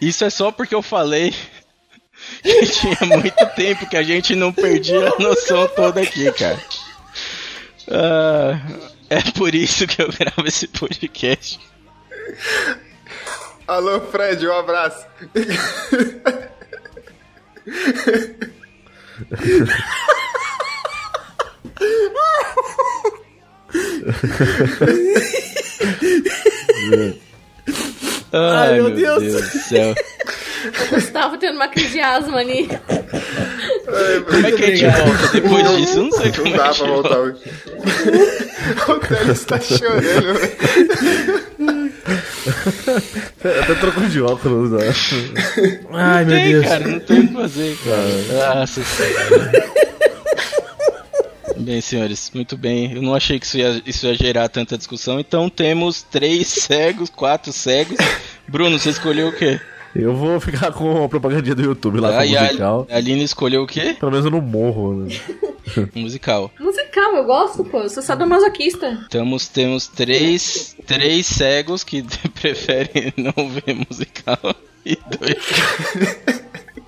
[0.00, 1.34] isso é só porque eu falei
[2.42, 6.58] que tinha muito tempo que a gente não perdia a noção toda aqui, cara.
[7.88, 8.60] Ah,
[9.10, 11.60] é por isso que eu gravo esse podcast.
[13.66, 15.06] Alô, Fred, um abraço.
[28.32, 29.22] Ai, meu meu Deus.
[29.22, 29.94] Deus do céu.
[30.64, 32.68] O Gustavo tendo uma crise de asma ali.
[32.68, 35.98] Como é que a gente volta depois disso?
[35.98, 37.18] Eu não sei Não como é dá pra voltar.
[38.88, 40.38] o Teles tá chorando.
[43.62, 44.78] Até trocou de óculos, ó.
[45.92, 46.66] Ai, meu tem, Deus.
[46.66, 48.56] cara, não tem o que fazer, cara.
[48.56, 49.52] Nossa senhora.
[51.62, 52.92] Bem, senhores, muito bem.
[52.94, 55.20] Eu não achei que isso ia, isso ia gerar tanta discussão.
[55.20, 57.96] Então temos três cegos, quatro cegos.
[58.48, 59.60] Bruno, você escolheu o quê?
[59.94, 62.86] Eu vou ficar com a propagandinha do YouTube lá Ah, com o a, musical.
[62.90, 63.94] a Aline escolheu o quê?
[64.00, 64.94] Pelo menos eu não morro.
[65.04, 65.14] Né?
[65.94, 66.50] Musical.
[66.58, 67.82] Musical, eu gosto, pô.
[67.82, 69.06] Eu sou sadomasoquista.
[69.10, 72.02] Temos, temos três, três cegos que
[72.40, 74.54] preferem não ver musical.
[74.84, 76.42] E dois.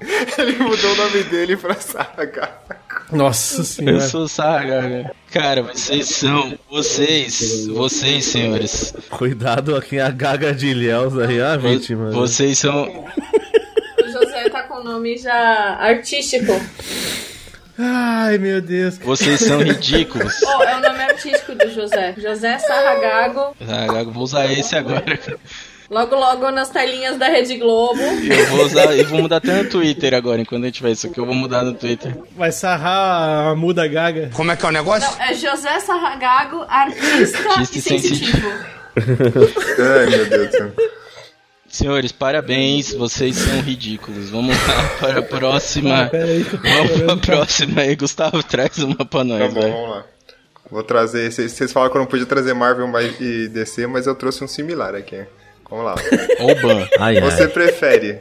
[0.39, 2.51] Ele mudou o nome dele pra Saga.
[3.11, 4.01] Nossa Eu senhora.
[4.01, 5.11] sou Saga.
[5.31, 6.59] Cara, vocês são.
[6.71, 8.95] Vocês, vocês, senhores.
[9.11, 12.07] Cuidado aqui a gaga de Ilhéus aí, a vítima.
[12.11, 12.15] né?
[12.15, 12.85] Vocês são.
[14.03, 16.53] O José tá com o nome já artístico.
[17.79, 18.99] Ai, meu Deus.
[18.99, 20.33] Vocês são ridículos.
[20.43, 22.15] Oh, é o nome artístico do José.
[22.17, 23.57] José Sarragago.
[23.99, 25.05] Eu vou usar esse agora.
[25.91, 28.01] Logo, logo nas telinhas da Rede Globo.
[28.01, 28.97] Eu vou usar.
[28.97, 30.41] Eu vou mudar até no Twitter agora.
[30.41, 32.17] Enquanto a gente vai isso aqui, eu vou mudar no Twitter.
[32.37, 34.31] Vai sarrar a muda gaga.
[34.33, 35.11] Como é que é o negócio?
[35.11, 38.49] Não, é José Sarragago, artista, Artista e e sensitivo.
[38.97, 40.73] Ai, meu Deus do céu.
[41.69, 42.95] Senhores, parabéns.
[42.95, 44.31] Vocês são ridículos.
[44.31, 46.11] Vamos lá para a próxima.
[46.63, 47.97] Vamos para a próxima aí.
[47.97, 49.71] Gustavo, traz uma pra Tá nós, bom, vai.
[49.71, 50.05] vamos lá.
[50.71, 51.31] Vou trazer.
[51.31, 52.89] Vocês falaram que eu não podia trazer Marvel
[53.21, 55.25] e DC, mas eu trouxe um similar aqui.
[55.75, 55.95] Vamos lá.
[56.41, 56.89] Oba.
[57.01, 57.21] Ai, ai.
[57.31, 58.21] Você prefere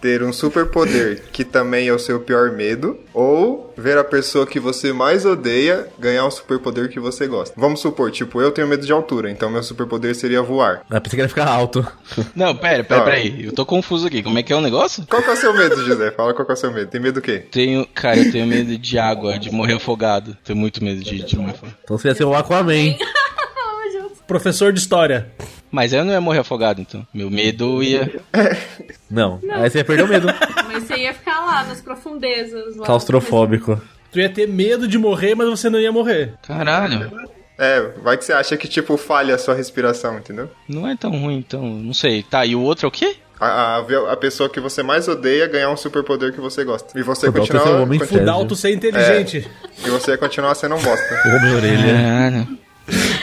[0.00, 4.58] Ter um superpoder que também é o seu pior medo, ou ver a pessoa que
[4.58, 7.54] você mais odeia ganhar um superpoder que você gosta.
[7.56, 10.82] Vamos supor, tipo, eu tenho medo de altura, então meu superpoder seria voar.
[10.90, 11.86] Ah, pensei que ia ficar alto.
[12.34, 13.04] Não, pera, pera, Ah.
[13.04, 13.44] pera aí.
[13.44, 14.22] Eu tô confuso aqui.
[14.22, 15.06] Como é que é o negócio?
[15.08, 16.10] Qual que é o seu medo, José?
[16.10, 16.90] Fala qual que é o seu medo.
[16.90, 17.44] Tem medo do quê?
[17.50, 20.36] Tenho, cara, eu tenho medo de água, de morrer afogado.
[20.42, 21.76] Tenho muito medo de, de morrer afogado.
[21.84, 22.96] Então você ia ser o Aquaman.
[24.26, 25.30] Professor de história.
[25.72, 27.04] Mas eu não ia morrer afogado, então.
[27.14, 28.20] Meu medo ia.
[29.10, 30.26] Não, aí você ia perder o medo.
[30.70, 32.76] Mas você ia ficar lá nas profundezas.
[32.76, 32.86] Lá.
[32.86, 33.80] Claustrofóbico.
[34.10, 36.34] Tu ia ter medo de morrer, mas você não ia morrer.
[36.46, 37.10] Caralho.
[37.58, 40.50] É, vai que você acha que, tipo, falha a sua respiração, entendeu?
[40.68, 41.62] Não é tão ruim, então.
[41.62, 42.22] Não sei.
[42.22, 43.16] Tá, e o outro é o quê?
[43.40, 46.98] A, a, a pessoa que você mais odeia ganhar um superpoder que você gosta.
[46.98, 47.74] E você O Dalton continuar.
[47.74, 49.50] é um homem continua- ser inteligente.
[49.84, 51.22] e você continuar sendo um bosta.
[51.26, 52.48] Ô, minha orelha.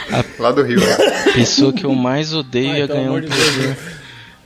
[0.08, 0.28] Caralho.
[0.38, 0.80] Lá do Rio.
[1.28, 3.20] A pessoa que eu mais odeio Ai, ia ganhar um.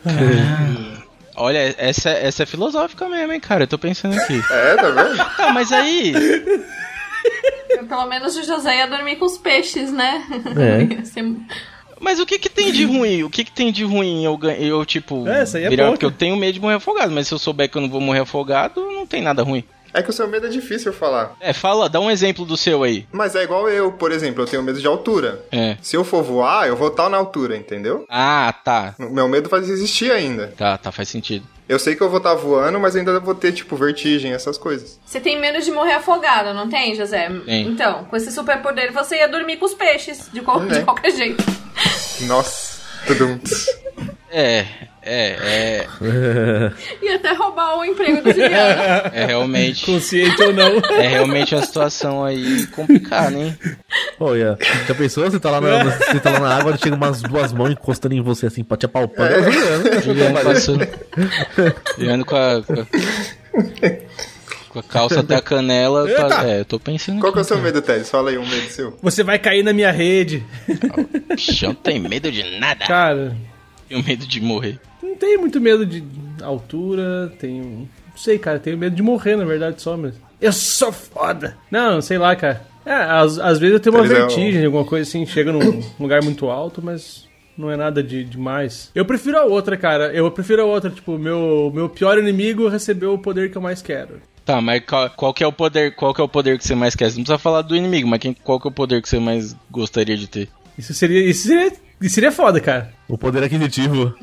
[0.04, 0.94] Caralho.
[1.36, 3.64] Olha, essa, essa é filosófica mesmo, hein, cara?
[3.64, 4.40] Eu tô pensando aqui.
[4.50, 5.16] É, tá vendo?
[5.36, 6.12] Tá, mas aí.
[7.88, 10.24] Pelo menos o José ia dormir com os peixes, né?
[11.00, 11.02] É.
[11.04, 11.24] Ser-
[12.00, 13.24] Mas o que que tem de ruim?
[13.24, 15.86] O que que tem de ruim eu, eu tipo, É, isso aí é virar?
[15.86, 17.88] bom, Porque eu tenho medo de morrer afogado, mas se eu souber que eu não
[17.90, 19.64] vou morrer afogado, não tem nada ruim.
[19.94, 21.36] É que o seu medo é difícil falar.
[21.40, 23.06] É, fala, dá um exemplo do seu aí.
[23.12, 25.44] Mas é igual eu, por exemplo, eu tenho medo de altura.
[25.52, 25.76] É.
[25.80, 28.04] Se eu for voar, eu vou estar na altura, entendeu?
[28.10, 28.94] Ah, tá.
[28.98, 30.52] O Meu medo faz existir ainda.
[30.56, 31.46] Tá, tá, faz sentido.
[31.68, 34.98] Eu sei que eu vou estar voando, mas ainda vou ter, tipo, vertigem, essas coisas.
[35.06, 37.30] Você tem medo de morrer afogado, não tem, José?
[37.46, 37.66] Tem.
[37.68, 40.78] Então, com esse superpoder você ia dormir com os peixes, de, qual- Né?
[40.80, 41.42] de qualquer jeito.
[42.22, 43.40] Nossa, tudo.
[44.30, 44.66] É,
[45.06, 46.70] é, é,
[47.02, 49.10] Ia até roubar o emprego do Juliano.
[49.12, 49.84] é realmente.
[49.84, 50.78] Consciente ou não.
[50.98, 53.56] É realmente uma situação aí complicada, hein?
[54.18, 54.56] Olha,
[54.88, 55.24] já pensou?
[55.30, 58.22] Você tá lá na, você tá lá na água, chega umas duas mãos encostando em
[58.22, 59.30] você assim pra te apalpar.
[59.30, 59.38] É.
[59.38, 60.02] Eu Juliano.
[60.02, 60.88] Juliano passando.
[61.98, 62.62] Juliano com a.
[62.62, 62.86] Com a,
[64.70, 66.08] com a calça até a canela.
[66.08, 67.20] Pa- É, eu tô pensando.
[67.20, 68.10] Qual que é o seu medo, Teles?
[68.10, 68.98] Fala aí um medo seu.
[69.02, 70.42] Você vai cair na minha rede.
[71.62, 72.84] Eu não tenho medo de nada.
[72.86, 73.36] Cara,
[73.88, 74.80] Tenho medo de morrer.
[75.14, 76.04] Não tenho muito medo de
[76.42, 77.88] altura, tenho.
[78.10, 80.14] Não sei, cara, tenho medo de morrer, na verdade, só, mas.
[80.40, 81.56] Eu sou foda!
[81.70, 82.66] Não, sei lá, cara.
[82.84, 86.22] É, às, às vezes eu tenho uma é vertigem, alguma coisa assim, chega num lugar
[86.22, 88.90] muito alto, mas não é nada de demais.
[88.94, 90.12] Eu prefiro a outra, cara.
[90.12, 93.80] Eu prefiro a outra, tipo, meu, meu pior inimigo recebeu o poder que eu mais
[93.80, 94.20] quero.
[94.44, 95.94] Tá, mas qual, qual que é o poder?
[95.94, 97.10] Qual que é o poder que você mais quer?
[97.10, 99.18] Você não precisa falar do inimigo, mas quem, qual que é o poder que você
[99.18, 100.50] mais gostaria de ter?
[100.78, 101.28] Isso seria.
[101.28, 101.72] Isso seria.
[102.00, 102.92] Isso seria foda, cara.
[103.08, 104.14] O poder aquisitivo.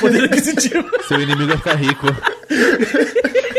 [0.00, 0.84] Poder aquisitivo.
[1.08, 2.06] Seu inimigo vai ficar rico.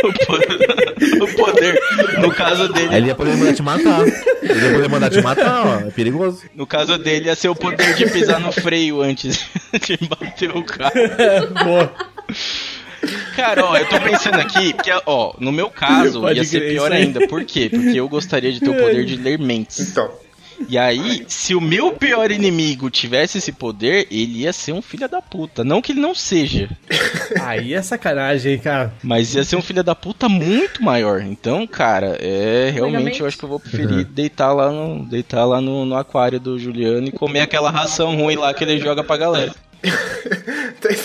[0.03, 1.82] O poder, o poder,
[2.19, 4.01] no caso Aí dele, ele ia poder mandar te matar.
[4.07, 5.88] Ele ia poder mandar te matar, ó.
[5.88, 6.43] É perigoso.
[6.53, 9.45] no caso dele ia ser o poder de pisar no freio antes
[9.84, 10.93] de bater o carro.
[11.63, 11.93] Boa.
[13.36, 16.91] Cara, ó, eu tô pensando aqui, porque, ó, no meu caso Pode ia ser pior
[16.91, 17.28] ainda.
[17.28, 17.70] Por quê?
[17.70, 19.89] Porque eu gostaria de ter o poder de ler mentes.
[19.91, 20.10] Então,
[20.70, 25.08] E aí, se o meu pior inimigo tivesse esse poder, ele ia ser um filho
[25.10, 25.64] da puta.
[25.66, 26.70] Não que ele não seja,
[27.41, 28.93] Aí é sacanagem, hein, cara.
[29.03, 31.22] mas ia ser um filho da puta muito maior.
[31.22, 35.60] Então, cara, é realmente eu acho que eu vou preferir deitar lá no deitar lá
[35.60, 39.18] no, no aquário do Juliano e comer aquela ração ruim lá que ele joga pra
[39.18, 39.53] galera.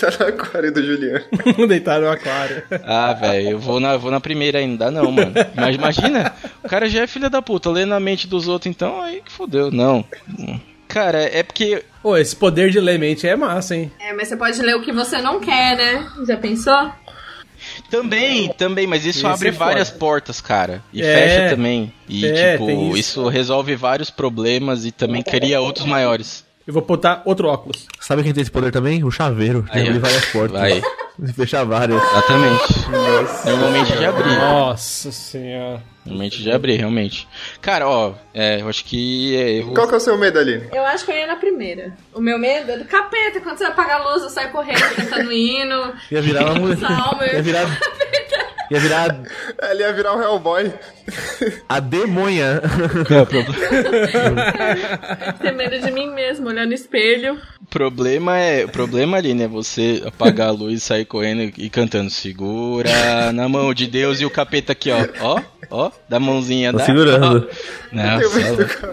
[0.09, 1.23] tenta na aquário do Juliano.
[1.67, 2.63] Deitar no aquário.
[2.83, 5.33] Ah, velho, eu vou na, vou na primeira ainda, não dá não, mano.
[5.55, 6.33] Mas imagina,
[6.63, 9.31] o cara já é filho da puta, lê na mente dos outros, então aí que
[9.31, 9.71] fodeu.
[9.71, 10.05] Não.
[10.87, 13.91] Cara, é porque Pô, esse poder de ler mente é massa, hein?
[13.99, 16.09] É, mas você pode ler o que você não quer, né?
[16.27, 16.91] Já pensou?
[17.89, 20.83] Também, também, mas isso Esse abre é várias portas, cara.
[20.91, 21.13] E É.
[21.13, 21.93] fecha também.
[22.09, 22.97] E, É, tipo, isso.
[22.97, 23.27] isso.
[23.27, 26.43] resolve vários problemas e também cria outros maiores.
[26.71, 27.85] Eu vou botar outro óculos.
[27.99, 29.03] Sabe quem tem esse poder também?
[29.03, 29.65] O chaveiro.
[29.69, 30.57] Aí, Tem abrir várias portas.
[30.57, 30.81] Vai.
[31.35, 32.01] Fechar várias.
[32.01, 32.89] Exatamente.
[33.45, 34.35] Normalmente já abri.
[34.35, 35.83] Nossa senhora.
[36.05, 37.27] Normalmente já abri, realmente.
[37.61, 39.73] Cara, ó, é, eu acho que é erro.
[39.73, 40.69] Qual que é o seu medo, Aline?
[40.71, 41.93] Eu acho que eu ia na primeira.
[42.13, 43.41] O meu medo é do capeta.
[43.41, 45.93] Quando você apaga a luz, eu saio correndo, cantando hino.
[46.09, 47.33] Ia virar uma mulher.
[47.33, 47.65] Ia virar.
[48.71, 49.21] Ia virar
[49.69, 50.73] Ele ia virar o Hellboy.
[51.67, 52.61] a demonha.
[53.09, 53.25] É,
[55.43, 57.37] Ter medo de mim mesmo, olhar no espelho.
[57.61, 62.09] O problema é, o problema ali, né, você apagar a luz, sair correndo e cantando
[62.09, 62.89] segura
[63.33, 66.85] na mão de Deus e o capeta aqui, ó, ó, ó, da mãozinha Tô da
[66.85, 67.49] segurando.
[67.91, 67.95] Ó.
[67.95, 68.91] Nossa,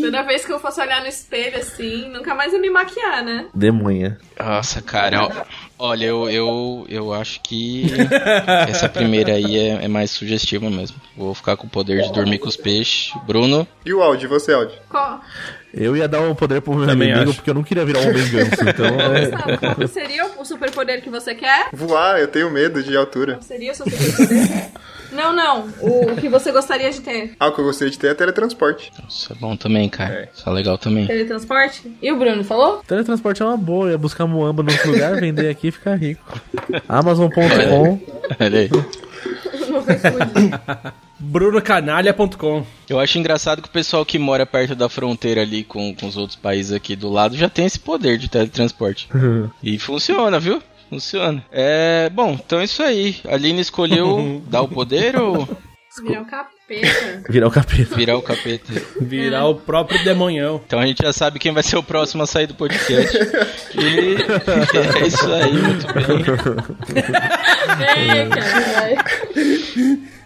[0.00, 3.46] Toda vez que eu fosse olhar no espelho assim, nunca mais ia me maquiar, né?
[3.54, 4.16] De manhã.
[4.38, 5.30] Nossa, cara, ó,
[5.78, 7.86] olha, eu, eu, eu acho que
[8.68, 10.96] essa primeira aí é, é mais sugestiva mesmo.
[11.16, 13.12] Vou ficar com o poder de dormir com os peixes.
[13.26, 14.76] Bruno, E o áudio, você, áudio?
[14.88, 15.20] Qual,
[15.72, 17.38] Eu ia dar um poder pro meu Também inimigo acho.
[17.38, 18.50] porque eu não queria virar um homem ganso.
[18.68, 19.74] Então, é...
[19.74, 21.68] qual seria o superpoder que você quer?
[21.72, 23.34] Voar, eu tenho medo de altura.
[23.34, 24.70] Qual seria o superpoder?
[25.12, 25.68] não, não.
[25.80, 27.34] O, o que você gostaria de ter?
[27.38, 28.92] Ah, o que eu gostaria de ter é teletransporte.
[29.08, 30.14] isso é bom também, cara.
[30.14, 30.28] É.
[30.34, 31.06] Isso é legal também.
[31.06, 31.90] Teletransporte?
[32.02, 32.82] E o Bruno, falou?
[32.86, 33.86] teletransporte é uma boa.
[33.86, 36.22] Eu ia buscar moamba no outro lugar, vender aqui e ficar rico.
[36.88, 38.00] Amazon.com.
[38.40, 38.70] Olha aí.
[41.18, 42.64] brunocanalha.com.
[42.88, 46.16] Eu acho engraçado que o pessoal que mora perto da fronteira ali com, com os
[46.16, 49.08] outros países aqui do lado já tem esse poder de teletransporte.
[49.62, 50.62] e funciona, viu?
[50.88, 51.44] Funciona.
[51.50, 52.10] É.
[52.12, 53.16] Bom, então é isso aí.
[53.26, 55.46] A Aline escolheu dar o poder ou
[56.02, 57.22] Virar um capeta.
[57.30, 57.96] Virar o capeta.
[57.96, 58.72] virar o capeta?
[59.00, 60.60] Virar o próprio demonhão.
[60.66, 63.16] Então a gente já sabe quem vai ser o próximo a sair do podcast.
[63.16, 64.16] E
[65.02, 66.04] é isso aí, muito bem.
[67.96, 69.04] É, cara.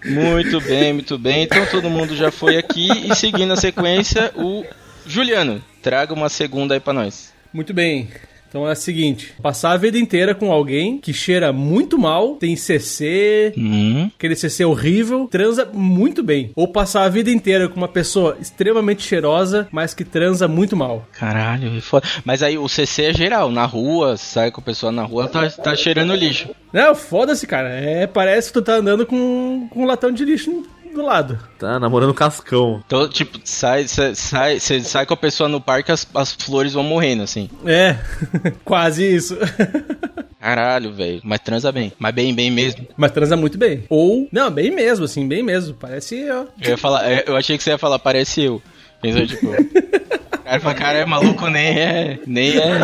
[0.05, 1.45] Muito bem, muito bem.
[1.45, 2.89] Então todo mundo já foi aqui.
[3.09, 4.65] E seguindo a sequência, o
[5.07, 7.33] Juliano, traga uma segunda aí pra nós.
[7.53, 8.09] Muito bem.
[8.51, 12.57] Então é o seguinte: passar a vida inteira com alguém que cheira muito mal, tem
[12.57, 14.11] CC, Hum.
[14.17, 16.51] aquele CC horrível, transa muito bem.
[16.57, 21.07] Ou passar a vida inteira com uma pessoa extremamente cheirosa, mas que transa muito mal.
[21.13, 22.07] Caralho, foda.
[22.25, 25.49] Mas aí o CC é geral, na rua, sai com a pessoa na rua, tá,
[25.49, 26.49] tá cheirando lixo.
[26.73, 27.69] Não, foda-se, cara.
[27.71, 31.39] É, parece que tu tá andando com, com um latão de lixo do lado.
[31.59, 32.83] Tá namorando cascão.
[32.87, 36.73] Então, tipo, sai, sai, sai, você sai com a pessoa no parque, as, as flores
[36.73, 37.49] vão morrendo, assim.
[37.67, 37.97] É,
[38.65, 39.37] quase isso.
[40.41, 41.21] Caralho, velho.
[41.23, 41.93] Mas transa bem.
[41.99, 42.87] Mas bem, bem mesmo.
[42.97, 43.85] Mas transa muito bem.
[43.91, 45.75] Ou, não, bem mesmo, assim, bem mesmo.
[45.75, 46.45] Parece, ó.
[46.61, 48.63] Eu ia falar, eu- eu achei que você ia falar, parece eu.
[49.03, 49.49] Pensou, tipo.
[50.51, 52.19] Cara, fala, cara, é maluco, nem é.
[52.27, 52.81] Nem é.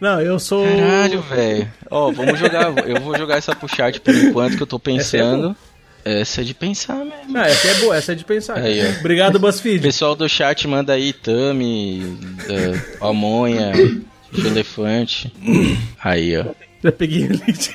[0.00, 0.64] Não, eu sou.
[0.64, 1.68] Caralho, velho.
[1.90, 2.72] Ó, vamos jogar.
[2.86, 5.56] Eu vou jogar essa pro chat por enquanto que eu tô pensando.
[6.04, 7.36] Essa é de pensar mesmo.
[7.36, 8.58] Ah, essa é boa, essa é de pensar.
[8.58, 8.80] Aí.
[8.98, 9.80] Obrigado, BuzzFeed.
[9.82, 12.18] Pessoal do chat manda aí Tami,
[12.98, 13.72] Pamonha,
[14.32, 15.32] de elefante.
[16.02, 16.46] Aí, ó.
[16.82, 17.74] Já peguei o link.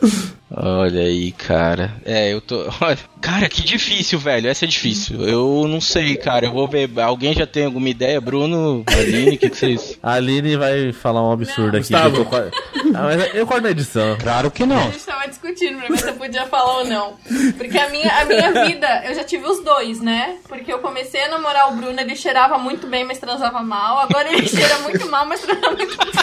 [0.56, 1.94] Olha aí, cara.
[2.04, 2.64] É, eu tô.
[2.80, 4.48] Olha, cara, que difícil, velho.
[4.48, 5.20] Essa é difícil.
[5.22, 6.46] Eu não sei, cara.
[6.46, 6.88] Eu vou ver.
[7.00, 8.20] Alguém já tem alguma ideia?
[8.20, 9.98] Bruno, Aline, o que, que vocês.
[10.02, 11.92] A Aline vai falar um absurdo aqui.
[11.92, 12.24] Gustavo.
[12.24, 14.16] que eu tô Ah, mas eu corto na edição.
[14.22, 14.82] Claro que A não.
[14.92, 17.14] gente tava discutindo pra ver se eu podia falar ou não.
[17.56, 20.36] Porque a minha, a minha vida, eu já tive os dois, né?
[20.48, 23.98] Porque eu comecei a namorar o Bruno, ele cheirava muito bem, mas transava mal.
[23.98, 26.12] Agora ele cheira muito mal, mas transa muito bem.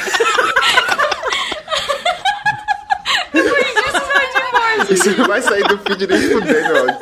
[3.33, 4.60] Depois disso, vai de morte.
[4.89, 6.97] Isso não vai sair do feed nem fudendo, áudio.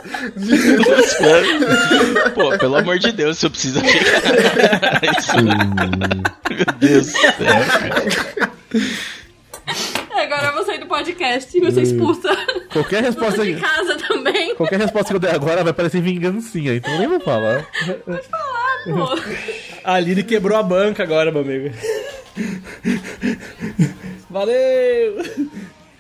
[2.36, 5.02] Pô, pelo amor de Deus, eu preciso ficar.
[5.18, 5.36] Isso.
[5.44, 8.52] Meu Deus do céu, cara.
[10.16, 12.30] Agora eu vou sair do podcast e vou ser expulsa.
[12.74, 14.54] Qualquer resposta, de casa também.
[14.56, 17.66] qualquer resposta que eu der agora vai parecer vingancinha, então eu nem vou falar.
[18.84, 19.18] Pô.
[19.84, 21.74] A Aline quebrou a banca agora, meu amigo.
[24.30, 25.24] Valeu!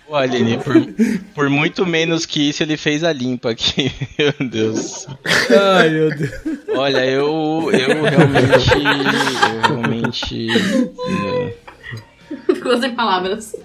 [0.10, 0.74] Pô, Aline, por,
[1.36, 3.92] por muito menos que isso, ele fez a limpa aqui.
[4.18, 5.06] Meu Deus.
[5.78, 6.32] Ai, meu Deus.
[6.76, 8.74] Olha, eu, eu realmente.
[9.46, 10.48] Eu realmente.
[10.48, 11.54] né,
[12.56, 13.56] Ficou sem palavras.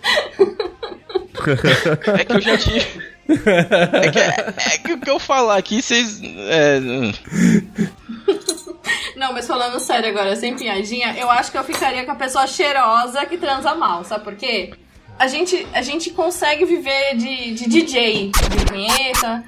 [2.19, 3.15] É que eu já tive.
[3.27, 6.21] É que, é que o que eu falar aqui, vocês.
[6.23, 6.79] É,
[9.17, 12.47] Não, mas falando sério agora, sem piadinha, eu acho que eu ficaria com a pessoa
[12.47, 14.75] cheirosa que transa mal, sabe por quê?
[15.19, 19.45] A gente, a gente consegue viver de, de DJ, de punheta,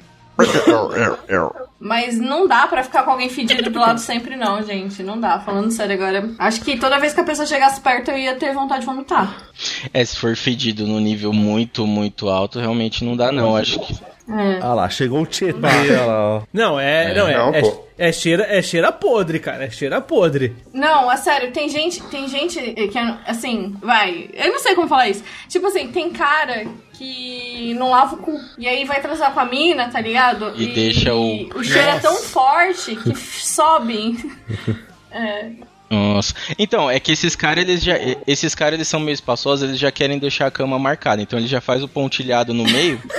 [1.81, 5.03] mas não dá pra ficar com alguém fedido do lado sempre não, gente.
[5.03, 6.31] Não dá, falando sério agora.
[6.39, 9.49] Acho que toda vez que a pessoa chegasse perto eu ia ter vontade de vomitar.
[9.93, 13.57] é, se for fedido no nível muito, muito alto, realmente não dá, não.
[13.57, 13.97] Acho que.
[14.29, 14.59] É.
[14.61, 16.43] Ah lá, chegou o Tietê, olha lá, ó.
[16.53, 17.15] Não, é.
[17.15, 17.63] não, é, não, é,
[18.09, 19.65] é cheira, é cheira podre, cara.
[19.65, 20.57] É cheira podre.
[20.73, 25.09] Não, é sério, tem gente, tem gente que, assim, vai, eu não sei como falar
[25.09, 25.23] isso.
[25.49, 28.41] Tipo assim, tem cara que não lava o cu.
[28.59, 30.53] E aí vai transar com a mina, tá ligado?
[30.57, 34.19] E deixa o- O cheiro é tão forte que sobe.
[35.09, 35.51] É,
[35.89, 36.35] Nossa.
[36.59, 37.95] Então, é que esses caras, eles já.
[38.27, 41.23] Esses caras, eles são meio espaçosos, eles já querem deixar a cama marcada.
[41.23, 43.01] Então ele já faz o pontilhado no meio.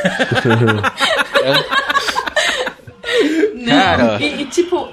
[1.43, 1.53] É.
[3.53, 3.67] não.
[3.67, 4.17] Cara.
[4.21, 4.89] E, e, tipo,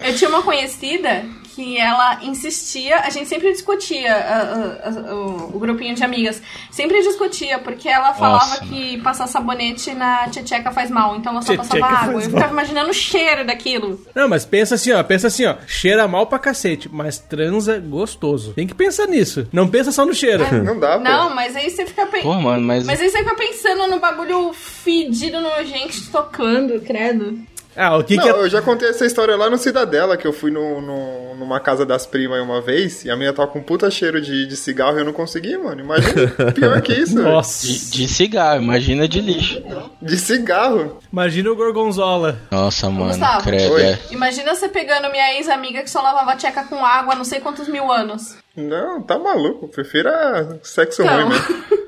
[0.00, 1.24] eu tinha uma conhecida
[1.58, 4.42] que ela insistia, a gente sempre discutia, a-
[4.86, 5.14] a- a-
[5.52, 6.40] o, grupinho de amigas,
[6.70, 11.42] sempre discutia, porque ela falava Nossa, que passar sabonete na tchecheca faz mal, então ela
[11.42, 12.22] só Tchecheca passava água.
[12.22, 14.00] Eu ficava imaginando o cheiro daquilo.
[14.14, 15.02] Não, mas pensa assim, ó.
[15.02, 15.56] Pensa assim, ó.
[15.66, 18.52] Cheira mal pra cacete, mas transa gostoso.
[18.52, 19.48] Tem que pensar nisso.
[19.52, 20.44] Não pensa só no cheiro.
[20.62, 21.02] Não dá, pô.
[21.02, 22.40] Não, mas aí você fica pensando.
[22.40, 22.86] Mano, mas.
[22.86, 27.36] Mas aí você fica pensando no bagulho fedido, nojento, te tocando, credo.
[27.78, 28.32] Ah, o que Não, que é...
[28.32, 31.86] eu já contei essa história lá no Cidadela, que eu fui no, no- numa casa
[31.86, 34.96] das primas uma vez, e a minha tava com um puta cheiro de, de cigarro
[34.96, 35.80] e eu não consegui, mano.
[35.80, 37.14] Imagina, pior que isso.
[37.20, 37.66] Nossa.
[37.66, 39.62] De, de cigarro, imagina de lixo.
[40.02, 40.98] De cigarro.
[41.12, 42.38] Imagina o gorgonzola.
[42.50, 43.44] Nossa, mano, Gustavo.
[43.44, 43.78] credo.
[43.78, 43.98] É.
[44.10, 47.68] Imagina você pegando minha ex-amiga que só lavava tcheca com água há não sei quantos
[47.68, 48.36] mil anos.
[48.56, 49.66] Não, tá maluco.
[49.66, 51.14] Eu prefiro a sexo Então.
[51.14, 51.78] ruim mesmo.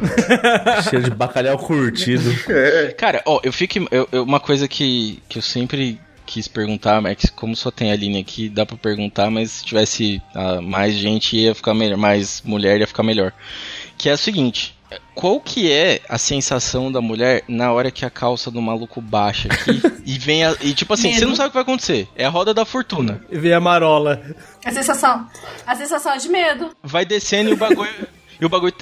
[0.88, 2.30] Cheiro de bacalhau curtido.
[2.48, 2.94] É.
[2.96, 3.78] Cara, ó, eu fico.
[3.90, 7.90] eu- eu- uma coisa que, que eu sempre quis perguntar, mas que como só tem
[7.90, 11.96] a linha aqui, dá pra perguntar, mas se tivesse ah, mais gente ia ficar melhor,
[11.98, 13.32] mais mulher ia ficar melhor.
[13.98, 14.76] Que é o seguinte.
[15.14, 19.48] Qual que é a sensação da mulher na hora que a calça do maluco baixa
[19.48, 21.18] aqui e vem a, e tipo assim, Medo.
[21.20, 22.08] você não sabe o que vai acontecer.
[22.16, 23.20] É a roda da fortuna.
[23.30, 24.20] E vem a marola.
[24.64, 25.28] A sensação.
[25.66, 26.70] A sensação é de medo.
[26.82, 27.88] Vai descendo e o bagulho.
[28.40, 28.72] E o bagulho.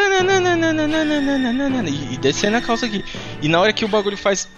[1.86, 3.04] E, e descendo a calça aqui.
[3.42, 4.48] E na hora que o bagulho faz.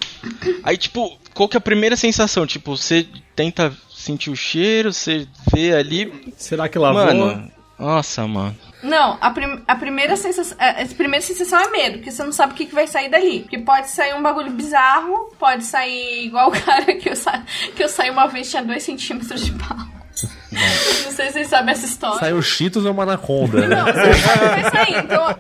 [0.62, 2.46] Aí, tipo, qual que é a primeira sensação?
[2.46, 6.32] Tipo, você tenta sentir o cheiro, você vê ali.
[6.36, 7.02] Será que lavou?
[7.04, 7.50] Mano.
[7.78, 8.54] Nossa, mano.
[8.82, 10.56] Não, a, prim- a primeira sensação.
[10.60, 13.08] A, a primeira sensação é medo, porque você não sabe o que, que vai sair
[13.10, 13.40] dali.
[13.40, 17.42] Porque pode sair um bagulho bizarro, pode sair igual o cara que eu, sa...
[17.74, 19.78] que eu saí uma vez tinha 2 centímetros de pau.
[20.52, 22.18] Não sei se vocês sabem essa história.
[22.18, 23.76] Saiu Cheetos ou uma anaconda, né?
[23.76, 24.98] Não, você não sabe o que vai sair.
[25.04, 25.36] Então,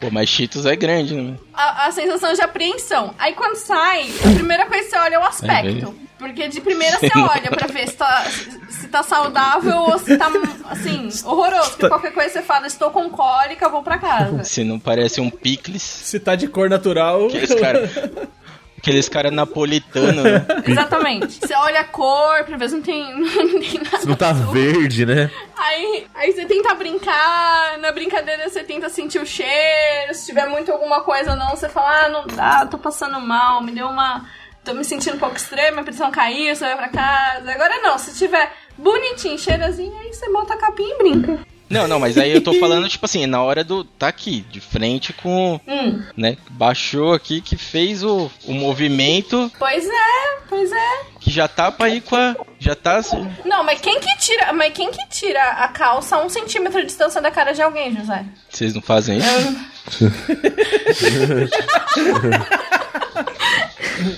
[0.00, 1.36] Pô, mas Cheetos é grande, né?
[1.52, 3.14] a, a sensação de apreensão.
[3.18, 5.94] Aí quando sai, a primeira coisa que você olha é o aspecto.
[6.18, 8.24] Porque de primeira você olha pra ver se tá,
[8.70, 10.30] se tá saudável ou se tá,
[10.70, 11.70] assim, horroroso.
[11.70, 14.42] Porque qualquer coisa você fala, estou com cólica, vou pra casa.
[14.44, 15.82] Se não parece um picles.
[15.82, 17.26] Se tá de cor natural.
[17.26, 17.90] Aqueles caras.
[18.84, 20.46] Aqueles caras napolitanos, né?
[20.68, 21.38] Exatamente.
[21.40, 23.98] Você olha a cor pra ver se não tem, não tem nada.
[23.98, 25.30] Se não tá verde, né?
[25.56, 30.70] Aí, aí você tenta brincar, na brincadeira você tenta sentir o cheiro, se tiver muito
[30.70, 34.28] alguma coisa ou não, você fala, ah, não dá, tô passando mal, me deu uma.
[34.62, 37.50] tô me sentindo um pouco estranho, minha pressão caiu, você vai pra casa.
[37.52, 41.53] Agora não, se tiver bonitinho, cheirosinho, aí você bota a capinha e brinca.
[41.68, 43.84] Não, não, mas aí eu tô falando, tipo assim, na hora do.
[43.84, 45.58] Tá aqui, de frente com.
[45.66, 46.02] Hum.
[46.16, 46.36] Né?
[46.50, 51.00] Baixou aqui que fez o, o movimento Pois é, pois é.
[51.20, 52.36] que já tá pra ir com a.
[52.58, 52.96] Já tá.
[52.96, 54.52] assim, Não, mas quem que tira.
[54.52, 57.94] Mas quem que tira a calça a um centímetro de distância da cara de alguém,
[57.96, 58.24] José?
[58.48, 59.56] Vocês não fazem isso?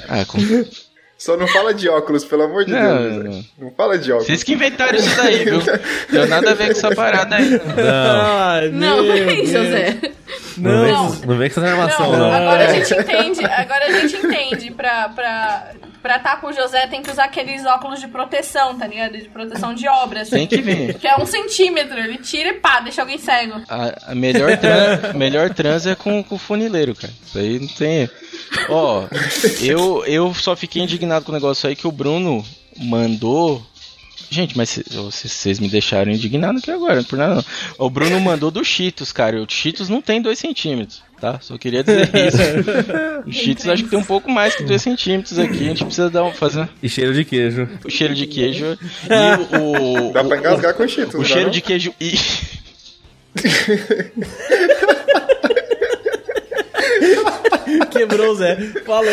[0.09, 0.39] Ah, com...
[1.19, 3.25] Só não fala de óculos, pelo amor de Não, Deus.
[3.25, 3.33] não.
[3.33, 3.41] Zé.
[3.59, 4.27] Não fala de óculos.
[4.27, 5.61] Vocês que inventaram isso daí, viu?
[6.11, 7.61] Deu nada a ver com essa parada aí.
[7.79, 9.49] Ai, Não, meu peraí, Deus.
[9.51, 9.97] José.
[10.59, 11.17] Não, vem, Não.
[11.17, 12.33] com- não vem com essa armação, Não, não.
[12.33, 13.45] agora a gente entende.
[13.45, 14.71] Agora a gente entende.
[14.73, 15.71] Pra, pra,
[16.07, 19.19] pra tá com o José tem que usar aqueles óculos de proteção, tá ligado?
[19.19, 20.31] De proteção de obras.
[20.31, 20.95] Tem que vir.
[20.95, 21.99] Que é um centímetro.
[21.99, 23.61] Ele tira e pá, deixa alguém cego.
[23.69, 27.13] A, a melhor, tran, melhor trans é com, com o funileiro, cara.
[27.27, 28.09] Isso aí não tem.
[28.69, 29.09] Ó,
[29.61, 32.45] eu, eu só fiquei indignado com o negócio aí que o Bruno
[32.79, 33.61] mandou.
[34.31, 34.81] Gente, mas
[35.11, 37.45] vocês me deixaram indignado aqui agora, não por nada não.
[37.79, 39.43] O Bruno mandou do Cheetos, cara.
[39.43, 41.39] O Cheetos não tem 2 centímetros, tá?
[41.41, 43.29] Só queria dizer isso.
[43.29, 45.65] O Cheetos acho que tem um pouco mais que 2 centímetros aqui.
[45.65, 47.69] A gente precisa dar um, fazer E cheiro de queijo.
[47.85, 48.79] o cheiro de queijo
[49.11, 50.09] e o.
[50.09, 51.51] o Dá pra o- engasgar com cheetos, o não dá cheiro não?
[51.51, 52.15] de queijo e.
[57.91, 58.57] Quebrou o Zé.
[58.85, 59.11] Falou.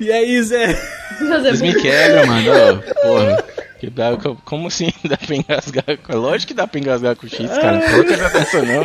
[0.00, 0.78] e aí, Zé?
[1.20, 2.82] Vocês me quebram, mano.
[3.02, 3.44] Porra.
[3.80, 5.98] Que dá- co- Como assim dá pra engasgar?
[6.02, 7.72] com- Lógico que dá pra engasgar com X, cara.
[7.72, 8.84] Não coloca essa dessa, não.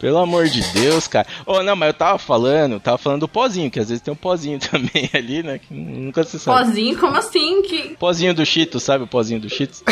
[0.00, 1.28] Pelo amor de Deus, cara.
[1.46, 4.16] Ô, não, mas eu tava falando, tava falando do pozinho, que às vezes tem um
[4.16, 5.58] pozinho também ali, né?
[5.60, 6.64] Que nunca se sabe.
[6.66, 7.62] Pozinho, como assim?
[7.62, 7.94] Que...
[7.96, 9.82] Pozinho do Cheetos, sabe o pozinho do Cheetos?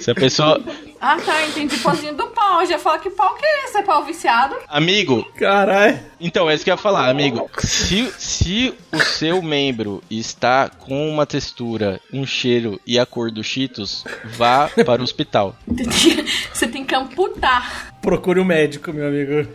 [0.00, 0.62] Se a pessoa.
[1.00, 1.76] Ah, tá, entendi.
[1.78, 2.62] Pozinho do pau.
[2.62, 3.76] Eu já falo que pau que é esse?
[3.76, 4.56] É pau viciado?
[4.68, 5.98] Amigo, Caralho.
[6.18, 7.50] Então, é isso que eu ia falar, amigo.
[7.58, 13.44] Se, se o seu membro está com uma textura, um cheiro e a cor do
[13.44, 15.54] Cheetos, vá para o hospital.
[16.52, 17.92] Você tem que amputar.
[18.00, 19.48] Procure um médico, meu amigo.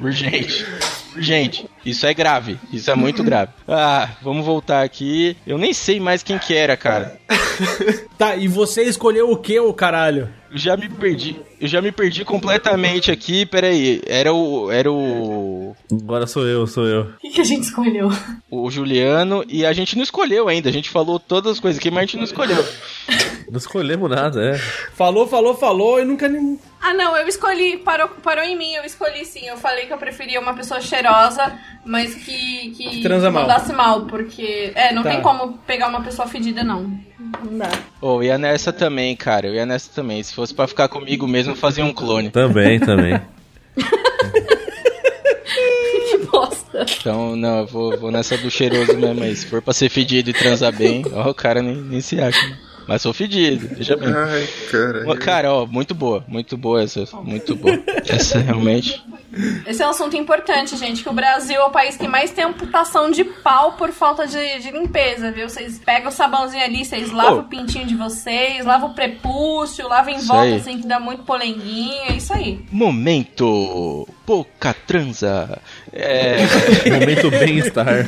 [0.00, 0.66] Urgente.
[1.14, 1.68] Urgente.
[1.84, 2.58] Isso é grave.
[2.72, 3.52] Isso é muito grave.
[3.66, 5.36] Ah, vamos voltar aqui.
[5.46, 7.18] Eu nem sei mais quem que era, cara.
[8.18, 10.28] Tá, e você escolheu o que, ô caralho?
[10.56, 11.36] já me perdi.
[11.60, 13.44] Eu já me perdi completamente aqui.
[13.44, 14.00] Peraí.
[14.06, 14.70] Era o.
[14.70, 15.74] Era o.
[15.90, 17.02] Agora sou eu, sou eu.
[17.02, 18.08] O que, que a gente escolheu?
[18.50, 19.44] O Juliano.
[19.48, 20.68] E a gente não escolheu ainda.
[20.68, 22.64] A gente falou todas as coisas aqui, mas a gente não escolheu.
[23.50, 24.58] Não escolhemos nada, é.
[24.94, 26.58] Falou, falou, falou e nunca nem.
[26.80, 29.46] Ah, não, eu escolhi, parou, parou em mim, eu escolhi sim.
[29.46, 31.52] Eu falei que eu preferia uma pessoa cheirosa,
[31.84, 33.48] mas que, que Transa mal.
[33.74, 34.70] mal, porque.
[34.74, 35.10] É, não Tá.
[35.10, 36.92] tem como pegar uma pessoa fedida, não.
[37.42, 37.70] Não dá.
[38.00, 39.46] Ô, eu ia nessa também, cara.
[39.48, 40.22] Eu ia nessa também.
[40.22, 42.30] Se fosse pra ficar comigo mesmo, eu fazia um clone.
[42.30, 43.20] Também, também.
[46.10, 46.84] Que bosta.
[47.00, 49.34] Então, não, eu vou, vou nessa do cheiroso mesmo aí.
[49.34, 52.46] Se for pra ser fedido e transar bem, ó, o cara nem, nem se acha.
[52.46, 52.56] né?
[52.86, 54.08] Mas sou fedido, veja bem.
[54.12, 55.04] Ai, cara.
[55.04, 57.78] Uma- Cara, ó, muito boa, muito boa essa, muito boa.
[58.08, 59.02] Essa realmente.
[59.66, 62.44] Esse é um assunto importante, gente, que o Brasil é o país que mais tem
[62.44, 65.48] amputação de pau por falta de, de limpeza, viu?
[65.48, 67.40] Vocês pegam o sabãozinho ali, vocês lavam Oh.
[67.40, 70.54] o pintinho de vocês, lavam o prepúcio, lavam em Isso volta, aí.
[70.54, 72.64] assim, que dá muito polenguinho, é isso aí.
[72.70, 75.58] Momento pouca transa.
[75.92, 76.36] É,
[77.00, 78.06] Momento bem-estar.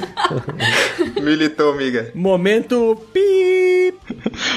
[1.20, 2.10] Militou, amiga.
[2.14, 3.94] Momento pi.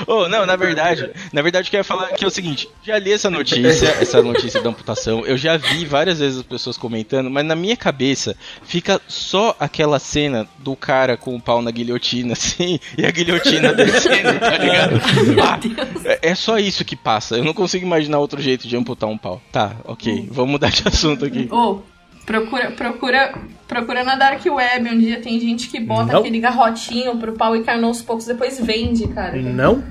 [0.09, 2.67] Oh, não, na verdade, na verdade o que eu ia falar aqui é o seguinte,
[2.83, 6.77] já li essa notícia, essa notícia da amputação, eu já vi várias vezes as pessoas
[6.77, 11.71] comentando, mas na minha cabeça fica só aquela cena do cara com o pau na
[11.71, 15.01] guilhotina, assim, e a guilhotina descendo, tá ligado?
[15.41, 15.59] Ah,
[16.05, 19.17] é, é só isso que passa, eu não consigo imaginar outro jeito de amputar um
[19.17, 19.41] pau.
[19.51, 21.47] Tá, ok, vamos mudar de assunto aqui.
[21.51, 21.85] Ou,
[22.33, 23.33] procura, procura,
[23.67, 26.19] procura na Dark Web, um dia tem gente que bota Não.
[26.19, 29.35] aquele garrotinho pro pau e cai aos poucos, depois vende, cara.
[29.35, 29.83] Não?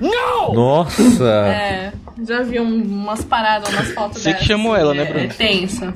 [0.53, 1.25] Nossa!
[1.25, 1.91] É,
[2.25, 4.47] já vi um- umas paradas, umas fotos Você que dessas.
[4.47, 5.25] chamou ela, né, É, Bruno?
[5.25, 5.93] É tenso.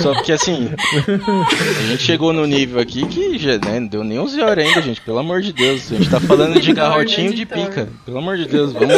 [0.00, 0.70] Só porque assim,
[1.08, 4.82] a gente chegou no nível aqui que já né, não deu nem 11 horas ainda,
[4.82, 5.00] gente.
[5.00, 5.90] Pelo amor de Deus.
[5.90, 7.88] A gente tá falando de garrotinho de pica.
[8.04, 8.88] Pelo amor de Deus, vamos,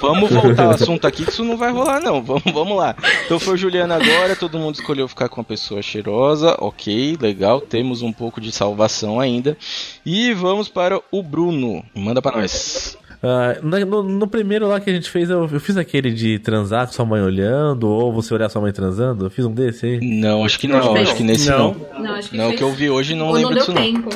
[0.00, 2.22] vamos voltar ao assunto aqui que isso não vai rolar, não.
[2.22, 2.94] Vamos, vamos lá.
[3.24, 6.56] Então foi o Juliano agora, todo mundo escolheu ficar com uma pessoa cheirosa.
[6.58, 7.60] Ok, legal.
[7.60, 9.56] Temos um pouco de salvação ainda.
[10.04, 11.84] E vamos para o Bruno.
[11.94, 12.96] Manda pra nós.
[13.20, 16.86] Ah, no, no- primeiro lá que a gente fez, eu, eu fiz aquele de transar
[16.86, 19.26] com sua mãe olhando, ou você olhar sua mãe transando.
[19.26, 20.00] Eu fiz um desse aí.
[20.00, 20.78] Não, acho que não.
[20.78, 20.94] Não.
[20.94, 21.74] Acho que nesse Não.
[21.92, 22.00] não.
[22.04, 23.64] Não, acho que Não, o fez- que eu vi hoje não Ou lembro não deu
[23.66, 23.82] disso não.
[23.82, 24.08] tempo.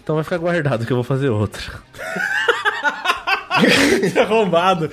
[0.00, 1.72] Então vai ficar guardado que eu vou fazer outro.
[4.20, 4.90] Arrombado.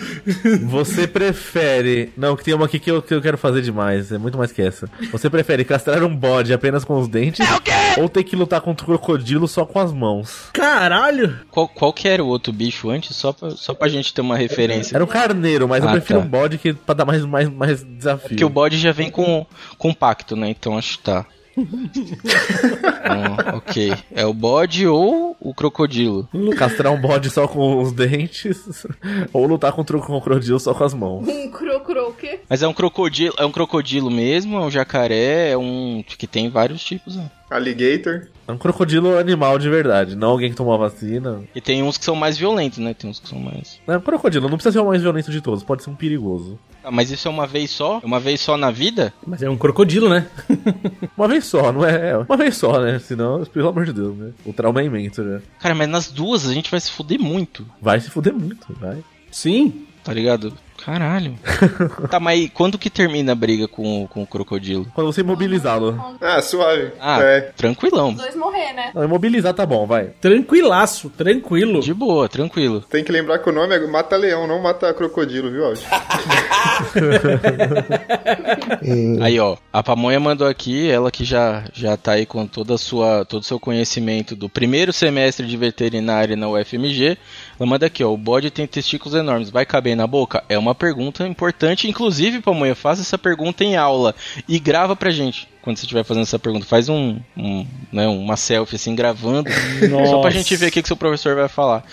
[0.64, 2.12] Você prefere.
[2.18, 4.12] Não, que tem uma aqui que eu, que eu quero fazer demais.
[4.12, 4.90] É muito mais que essa.
[5.12, 7.46] Você prefere castrar um bode apenas com os dentes?
[7.98, 10.50] Ou ter que lutar contra o crocodilo só com as mãos?
[10.54, 11.40] Caralho.
[11.52, 13.16] Qual, qual que era o outro bicho antes?
[13.16, 14.96] Só pra, só pra gente ter uma referência.
[14.96, 16.26] Era um carneiro, mas eu Ah, prefiro tá.
[16.26, 18.30] um bode que, pra dar mais, mais, mais desafio.
[18.30, 19.46] Porque o bode já vem com,
[19.78, 20.50] com pacto, né?
[20.50, 21.26] Então acho que tá.
[23.08, 23.94] Ah, ok.
[24.14, 26.28] É o bode ou o crocodilo?
[26.58, 28.86] Castrar um bode só com os dentes.
[29.32, 31.28] Ou lutar contra o crocodilo só com as mãos.
[31.28, 32.40] Um cro-cro, o quê?
[32.50, 36.04] Mas é um crocodilo, é um crocodilo mesmo, é um jacaré, é um.
[36.06, 37.30] que tem vários tipos, né?
[37.50, 38.28] Alligator.
[38.48, 41.42] É um crocodilo animal de verdade, não alguém que tomou a vacina.
[41.56, 42.94] E tem uns que são mais violentos, né?
[42.94, 43.80] Tem uns que são mais.
[43.88, 46.60] É um crocodilo, não precisa ser o mais violento de todos, pode ser um perigoso.
[46.84, 48.00] Ah, mas isso é uma vez só?
[48.04, 49.12] É uma vez só na vida?
[49.26, 50.28] Mas é um crocodilo, né?
[51.18, 52.12] Uma vez só, não é?
[52.12, 53.00] é Uma vez só, né?
[53.00, 54.32] Senão, pelo amor de Deus, né?
[54.46, 55.42] O trauma é imenso, né?
[55.60, 59.04] Cara, mas nas duas a gente vai se fuder muito, Vai se fuder muito, vai.
[59.32, 59.88] Sim.
[60.04, 60.54] tá ligado?
[60.86, 61.36] Caralho.
[62.12, 64.86] tá, mas quando que termina a briga com, o- com o crocodilo?
[64.94, 66.00] Quando você imobilizá-lo.
[66.22, 66.92] Ah, suave.
[67.00, 67.42] Ah, É.
[67.42, 68.10] tranquilão.
[68.10, 68.92] Os dois morrer, né?
[68.94, 70.12] Não, imobilizar tá bom, vai.
[70.22, 71.80] Tranquilaço, tranquilo.
[71.82, 72.82] De boa, tranquilo.
[72.82, 75.82] Tem que lembrar que o nome é Mata-Leão, não Mata-Crocodilo, viu, Aldi?
[79.22, 82.78] Aí, ó, a Pamonha mandou aqui, ela que já, já tá aí com toda a
[82.78, 87.18] sua, todo o seu conhecimento do primeiro semestre de veterinária na UFMG.
[87.60, 90.44] Ela manda aqui, ó, o bode tem testículos enormes, vai caber na boca?
[90.50, 94.14] É uma pergunta importante, inclusive, Pamonha, faça essa pergunta em aula
[94.48, 95.48] e grava pra gente.
[95.62, 99.88] Quando você estiver fazendo essa pergunta, faz um, um né, uma selfie assim, gravando, só
[99.88, 100.32] pra Nossa.
[100.32, 101.84] gente ver o que, que seu professor vai falar.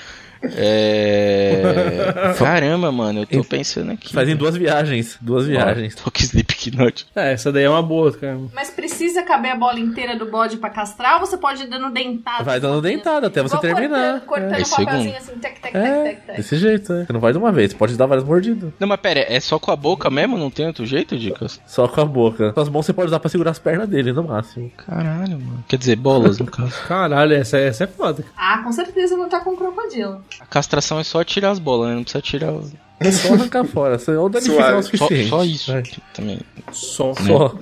[0.42, 2.32] É...
[2.38, 4.12] Caramba, mano, eu tô pensando aqui.
[4.12, 5.16] Faz em duas viagens.
[5.20, 5.94] Duas viagens.
[5.94, 7.06] Tô com Slipknot.
[7.14, 8.38] É, essa daí é uma boa, cara.
[8.54, 11.90] Mas precisa caber a bola inteira do bode pra castrar ou você pode ir dando
[11.90, 12.44] dentada?
[12.44, 14.20] Vai dando dentada até você Igual terminar.
[14.22, 14.62] Cortando, cortando É.
[14.62, 15.16] um papelzinho Segundo.
[15.16, 16.36] assim, tec, tec, É, tec, tec, tec.
[16.36, 17.04] desse jeito, né?
[17.06, 18.72] Você não vai de uma vez, você pode dar várias mordidas.
[18.78, 20.36] Não, mas pera, é só com a boca mesmo?
[20.38, 21.60] Não tem outro jeito, Dicas?
[21.66, 22.52] Só com a boca.
[22.52, 24.70] Com as mãos você pode usar pra segurar as pernas dele, no máximo.
[24.76, 25.64] Caralho, mano.
[25.68, 26.74] Quer dizer, bolas, no caso.
[26.86, 28.24] Caralho, essa, essa é foda.
[28.36, 30.22] Ah, com certeza não tá com crocodilo.
[30.40, 31.94] A castração é só tirar as bolas, né?
[31.96, 32.52] Não precisa tirar.
[32.52, 32.70] o-
[33.00, 33.98] É só arrancar fora.
[33.98, 34.96] Você- Ou danificar o Suave.
[34.98, 35.28] Só, suficiente.
[35.30, 35.72] só isso.
[35.72, 35.82] Vai.
[36.14, 36.40] Também.
[36.72, 37.12] Só.
[37.14, 37.54] Só.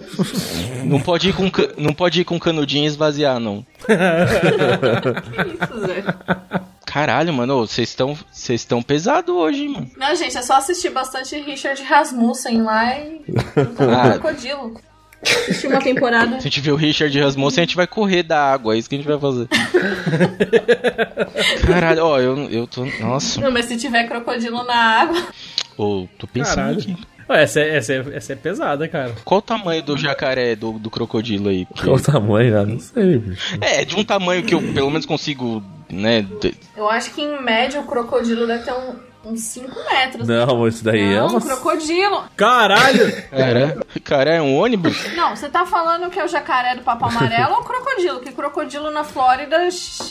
[0.85, 3.65] Não pode ir com, não pode ir com canudinho e esvaziar, não.
[3.87, 3.93] Que
[5.65, 6.05] isso, Zé?
[6.87, 9.91] Caralho, mano, vocês estão vocês estão pesado hoje, hein, mano.
[9.97, 13.21] Não, gente, é só assistir bastante Richard Rasmussen lá e.
[13.79, 14.19] Ah.
[14.19, 14.75] Crocodilo.
[15.23, 16.33] Assistir uma temporada.
[16.33, 18.89] Se a gente vê o Richard Rasmussen, a gente vai correr da água, é isso
[18.89, 19.49] que a gente vai fazer.
[21.67, 22.85] Caralho, ó, eu, eu tô.
[23.01, 25.23] Nossa, Não, mas se tiver crocodilo na água.
[25.77, 26.79] ô, tô pensando Caralho.
[26.81, 26.97] aqui.
[27.29, 29.15] Essa, é, essa, é, essa é pesada, cara.
[29.25, 31.65] Qual o tamanho do jacaré, do, do crocodilo aí?
[31.65, 32.59] Porque- Qual o tamanho?
[32.59, 33.57] Ah, não sei, bicho.
[33.61, 36.27] É, de um tamanho que eu pelo menos consigo, né?
[36.77, 40.27] Eu acho que em média o crocodilo deve ter um- uns 5 metros.
[40.27, 41.41] Não, isso daí é Não, uma...
[41.41, 42.25] crocodilo.
[42.37, 43.13] Caralho!
[43.31, 44.97] Cara, cara, é um ônibus?
[45.15, 48.21] Não, você tá falando que é o jacaré do papo amarelo ou o crocodilo?
[48.21, 49.57] Que crocodilo na Flórida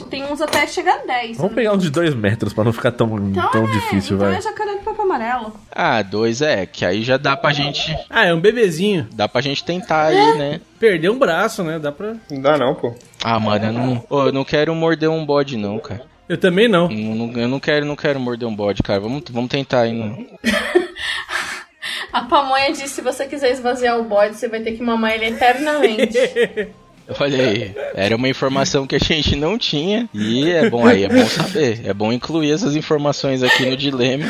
[0.10, 1.38] tem uns até que chega a 10.
[1.38, 4.30] Vamos pegar uns de dois metros pra não ficar tão, Então, tão é, difícil, então
[4.30, 4.38] vai.
[4.38, 5.54] é jacaré do papo amarelo.
[5.72, 7.96] Ah, dois é, que aí já dá pra gente.
[8.10, 9.08] Ah, é um bebezinho.
[9.14, 10.62] Dá pra gente tentar aí, né?
[10.80, 11.78] Perdeu um braço, né?
[11.80, 12.16] Dá pra.
[12.32, 12.94] Não dá não, pô.
[13.24, 16.04] Ah, mano, eu não, ô, eu não quero morder um bode, não, cara.
[16.30, 16.92] Eu também não.
[16.92, 19.00] Eu não, eu não quero, não quero morder um bode, cara.
[19.00, 20.28] Vamos, vamos tentar aí, não.
[22.14, 25.26] A pamonha disse: se você quiser esvaziar o bode, você vai ter que mamar ele
[25.26, 26.18] eternamente.
[27.20, 30.08] Olha aí, era uma informação que a gente não tinha.
[30.14, 31.82] E é bom aí, é bom saber.
[31.84, 34.26] É bom incluir essas informações aqui no dilema.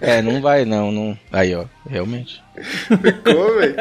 [0.00, 1.18] É, não vai, não, não.
[1.30, 2.42] Aí, ó, realmente.
[2.54, 3.74] Ficou, velho.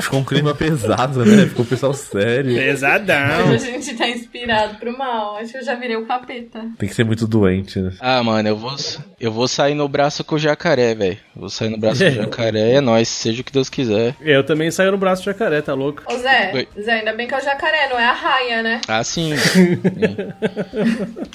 [0.00, 1.46] Ficou um clima pesado, né?
[1.46, 2.54] Ficou o pessoal sério.
[2.54, 3.50] Pesadão.
[3.52, 5.36] Hoje a gente tá inspirado pro mal.
[5.36, 6.60] Acho que eu já virei o capeta.
[6.78, 7.92] Tem que ser muito doente, né?
[8.00, 8.74] Ah, mano, eu vou,
[9.20, 11.18] eu vou sair no braço com o jacaré, velho.
[11.36, 14.16] Vou sair no braço com o jacaré, é nóis, seja o que Deus quiser.
[14.20, 16.02] Eu também saio no braço do jacaré, tá louco?
[16.12, 16.68] Ô Zé, Oi.
[16.82, 18.80] Zé, ainda bem que é o jacaré, não é a raia, né?
[18.88, 19.32] Ah, sim.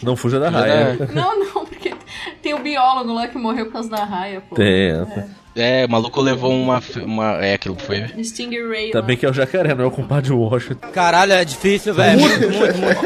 [0.04, 0.50] Não fuja da É.
[0.50, 0.98] raia.
[1.14, 1.94] Não, não, porque
[2.42, 4.56] tem o biólogo lá que morreu por causa da raia, pô.
[4.56, 5.30] Tem essa.
[5.58, 6.82] É, o maluco levou uma.
[7.04, 8.06] uma é aquilo que foi.
[8.24, 9.06] Stingray Tá lá.
[9.06, 10.88] bem que é o jacaré, não é o compadre Washington.
[10.94, 12.20] Caralho, é difícil, velho.
[12.20, 13.06] Muito, muito, muito.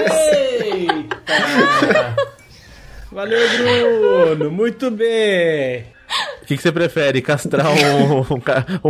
[0.61, 2.15] Eita!
[3.11, 3.39] Valeu,
[4.35, 4.51] Bruno!
[4.51, 5.85] Muito bem!
[6.41, 7.21] O que, que você prefere?
[7.21, 8.25] Castrar um, um,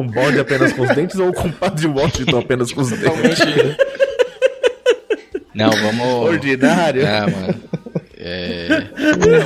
[0.01, 3.03] um bode apenas com os dentes ou o compadre Washington apenas com os dentes?
[3.03, 3.77] Totalmente.
[5.53, 6.07] Não, vamos.
[6.29, 7.03] Ordinário.
[7.05, 7.61] Ah, mano.
[8.23, 8.85] É...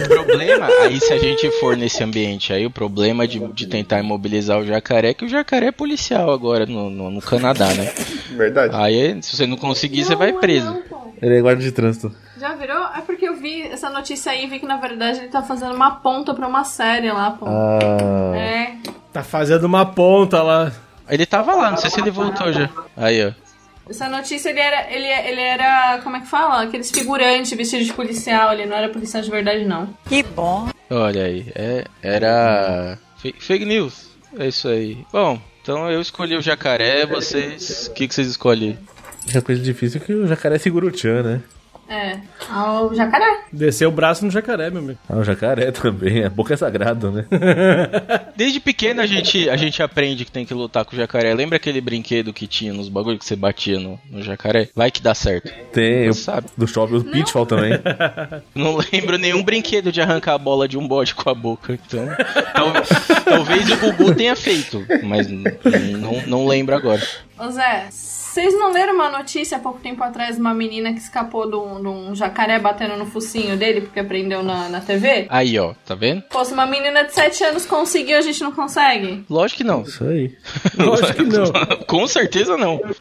[0.03, 3.99] O problema, aí se a gente for nesse ambiente aí, o problema de, de tentar
[3.99, 7.93] imobilizar o jacaré é que o jacaré é policial agora no, no, no Canadá, né?
[8.31, 8.75] Verdade.
[8.75, 10.65] Aí, se você não conseguir, você Não, vai não é preso.
[10.65, 11.05] não.
[11.21, 12.11] Ele é guarda de trânsito.
[12.37, 12.83] Já virou?
[12.93, 15.73] É porque eu vi essa notícia aí e vi que na verdade ele tá fazendo
[15.73, 17.45] uma ponta pra uma série lá, pô.
[17.47, 18.35] Ah.
[18.35, 18.75] É.
[19.13, 20.73] Tá fazendo uma ponta lá.
[21.09, 22.69] Ele tava lá, não sei se ele voltou já.
[22.97, 23.31] Aí, ó.
[23.89, 24.91] Essa notícia ele era.
[24.91, 25.99] Ele, ele era.
[26.03, 26.63] Como é que fala?
[26.63, 29.95] Aqueles figurantes vestidos de policial, ele não era policial de verdade, não.
[30.07, 30.69] Que bom.
[30.89, 34.09] Olha aí, é, era fake, news.
[34.37, 35.05] É isso aí.
[35.11, 37.87] Bom, então eu escolhi o jacaré, vocês.
[37.87, 38.77] O que, que vocês escolhem?
[39.35, 41.41] A coisa difícil é que o jacaré segura o tchan, né?
[41.87, 42.17] É.
[42.49, 43.41] Ah, O jacaré.
[43.53, 44.99] Desceu o braço no jacaré, meu amigo.
[45.07, 46.23] Ah, o jacaré também.
[46.25, 47.25] A boca é sagrada, né?
[48.35, 51.33] Desde pequeno a gente, a gente aprende que tem que lutar com o jacaré.
[51.33, 54.69] Lembra aquele brinquedo que tinha nos bagulhos que você batia no, no jacaré?
[54.75, 55.51] Vai que dá certo.
[55.71, 56.05] Tem.
[56.05, 56.47] Você o- sabe.
[56.57, 57.73] Do shopping, o Pitfall também.
[58.55, 61.77] Não lembro nenhum brinquedo de arrancar a bola de um bode com a boca.
[61.85, 62.07] Então,
[62.53, 67.01] tal- talvez o Gugu tenha feito, mas não, não lembro agora.
[67.37, 67.87] Ô Zé,
[68.35, 71.55] vocês não leram uma notícia há pouco tempo atrás de uma menina que escapou de
[71.55, 75.25] um, de um jacaré batendo no focinho dele porque aprendeu na, na TV?
[75.29, 76.21] Aí, ó, tá vendo?
[76.23, 79.23] Pô, se uma menina de 7 anos conseguiu, a gente não consegue?
[79.29, 79.83] Lógico que não.
[79.83, 80.35] Isso aí.
[80.77, 81.45] Lógico que não.
[81.87, 82.81] Com certeza não.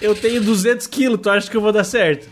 [0.00, 2.28] Eu tenho 200 quilos, tu acha que eu vou dar certo?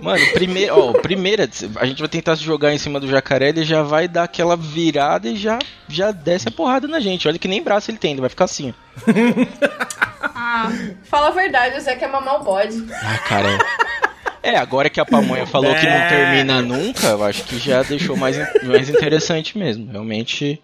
[0.00, 3.64] Mano, primeiro, ó, primeira, a gente vai tentar se jogar em cima do jacaré, ele
[3.64, 7.28] já vai dar aquela virada e já, já desce a porrada na gente.
[7.28, 8.74] Olha que nem braço ele tem, ele vai ficar assim.
[10.42, 10.70] Ah,
[11.04, 12.84] fala a verdade, o Zé quer mamar o bode.
[13.02, 13.58] Ah, cara.
[14.42, 18.16] É, agora que a pamonha falou que não termina nunca, eu acho que já deixou
[18.16, 19.90] mais, mais interessante mesmo.
[19.90, 20.62] Realmente.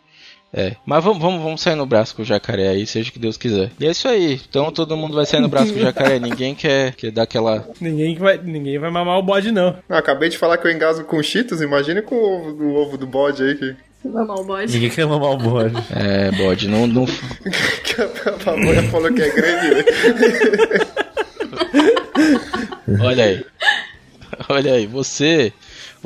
[0.57, 0.75] É.
[0.87, 3.37] Mas vamos, vamos, vamos sair no braço com o jacaré aí, seja o que Deus
[3.37, 3.71] quiser.
[3.79, 4.41] E é isso aí.
[4.49, 6.19] Então todo mundo vai sair no braço com o jacaré.
[6.19, 7.69] Ninguém quer, quer dar aquela.
[7.79, 9.77] Ninguém vai, ninguém vai mamar o bode, não.
[9.87, 12.97] Não, acabei de falar que eu engasgo com cheetos, imagina com o ovo, o ovo
[12.97, 14.73] do bode aí que, Mamar o bode.
[14.73, 15.75] Ninguém quer mamar o bode.
[15.95, 16.87] É, bode, não.
[16.87, 17.05] não...
[17.85, 19.85] que a pamonha falou que é grande, né?
[23.01, 23.45] Olha aí.
[24.49, 25.53] Olha aí, você,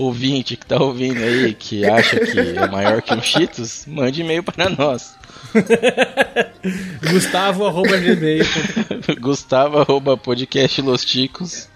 [0.01, 4.43] ouvinte que tá ouvindo aí, que acha que é maior que um Cheetos, mande e-mail
[4.43, 5.19] para nós.
[7.11, 8.45] Gustavo arroba gmail.
[9.21, 11.69] Gustavo, arroba podcast Los Ticos.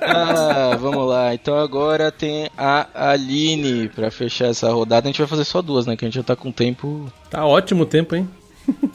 [0.00, 1.34] Ah, vamos lá.
[1.34, 5.06] Então agora tem a Aline pra fechar essa rodada.
[5.06, 5.96] A gente vai fazer só duas, né?
[5.96, 7.12] Que a gente já tá com tempo.
[7.30, 8.28] Tá ótimo o tempo, hein?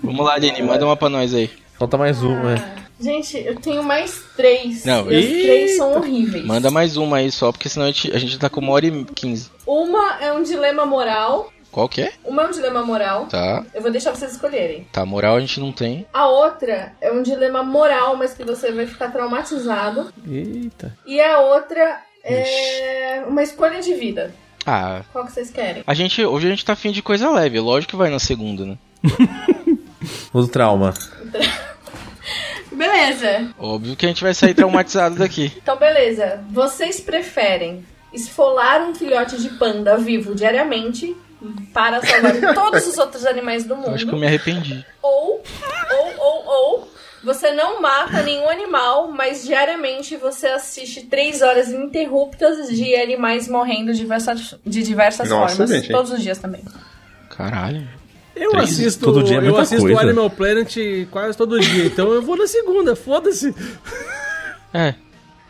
[0.04, 1.50] Vamos lá, Aline, manda uma pra nós aí.
[1.78, 2.87] Falta mais um, né?
[3.00, 4.84] Gente, eu tenho mais três.
[4.84, 6.44] Não, e os três são horríveis.
[6.46, 8.88] Manda mais uma aí só, porque senão a gente, a gente tá com uma hora
[8.88, 9.50] e quinze.
[9.66, 11.52] Uma é um dilema moral.
[11.72, 12.14] Qual que é?
[12.26, 13.28] Uma é um dilema moral.
[13.28, 13.64] Tá.
[13.74, 14.88] Eu vou deixar vocês escolherem.
[14.92, 16.08] Tá, moral a gente não tem.
[16.12, 20.12] A outra é um dilema moral, mas que você vai ficar traumatizado.
[20.28, 20.98] Eita.
[21.06, 24.34] E a outra é uma escolha de vida.
[24.66, 25.84] Ah, Qual que vocês querem?
[25.86, 28.66] a gente, hoje a gente tá afim de coisa leve, lógico que vai na segunda,
[28.66, 28.78] né?
[30.34, 30.94] O trauma.
[32.78, 33.50] Beleza.
[33.60, 35.52] Óbvio que a gente vai sair traumatizado daqui.
[35.62, 36.44] Então, beleza.
[36.50, 41.16] Vocês preferem esfolar um filhote de panda vivo diariamente
[41.74, 44.20] para salvar todos os outros animais do Eu acho que eu mundo?
[44.22, 44.86] me arrependi.
[45.02, 45.44] Ou,
[45.92, 46.92] ou, ou, ou,
[47.24, 53.92] você não mata nenhum animal, mas diariamente você assiste três horas ininterruptas de animais morrendo
[53.92, 55.70] de diversas, de diversas Nossa, formas.
[55.70, 55.92] gente.
[55.92, 56.64] Todos os dias também.
[57.30, 57.88] Caralho.
[58.40, 60.02] Eu Três- assisto, todo dia é eu assisto coisa.
[60.02, 60.76] Animal Planet
[61.12, 63.54] quase todo dia, então eu vou na segunda, foda-se.
[64.74, 64.94] É.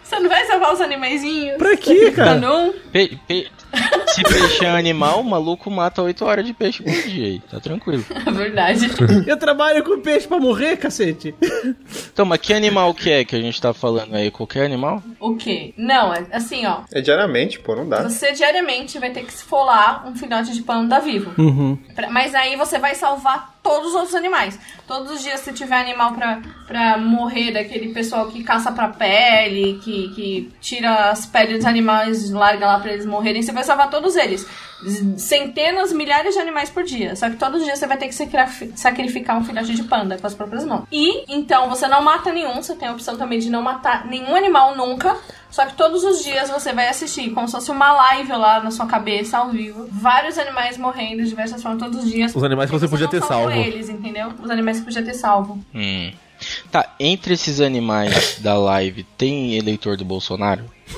[0.04, 1.58] Você não vai salvar os animaizinhos?
[1.58, 2.36] Pra quê, cara?
[2.36, 2.74] Não.
[2.94, 3.48] Pe- pe-
[4.08, 7.40] Se peixe é animal, o maluco mata 8 horas de peixe por dia aí.
[7.52, 8.04] Tá tranquilo.
[8.26, 8.88] É verdade.
[9.28, 11.34] Eu trabalho com peixe pra morrer, cacete.
[12.12, 14.32] Então, mas que animal que é que a gente tá falando aí?
[14.32, 15.02] Qualquer animal?
[15.20, 15.74] o quê?
[15.78, 16.80] Não, é assim, ó.
[16.94, 18.04] É diariamente, pô, não dá.
[18.04, 21.32] Você diariamente vai ter que esfolar um filhote de panda vivo.
[21.38, 21.78] Uhum.
[21.96, 24.58] Pra- Mas aí você vai salvar todos os outros animais.
[24.88, 29.80] Todos os dias, se tiver animal pra, pra morrer daquele pessoal que caça pra pele,
[29.84, 33.64] que, que tira as peles dos animais e larga lá pra eles morrerem, você vai
[33.64, 34.46] salvar todos eles.
[35.18, 37.16] Centenas, milhares de animais por dia.
[37.16, 38.16] Só que todos os dias você vai ter que
[38.76, 40.86] sacrificar um filhote de panda com as próprias mãos.
[40.92, 42.56] E, então, você não mata nenhum.
[42.62, 45.18] Você tem a opção também de não matar nenhum animal nunca.
[45.50, 48.70] Só que todos os dias você vai assistir, como se fosse uma live lá na
[48.70, 49.88] sua cabeça, ao vivo.
[49.92, 52.36] Vários animais morrendo de diversas formas todos os dias.
[52.36, 53.52] Os animais que você podia não ter salvo.
[53.52, 54.34] eles, entendeu?
[54.42, 55.60] Os animais que podia ter salvo.
[55.74, 56.12] Hum.
[56.72, 60.64] Tá, entre esses animais da live, tem eleitor do Bolsonaro?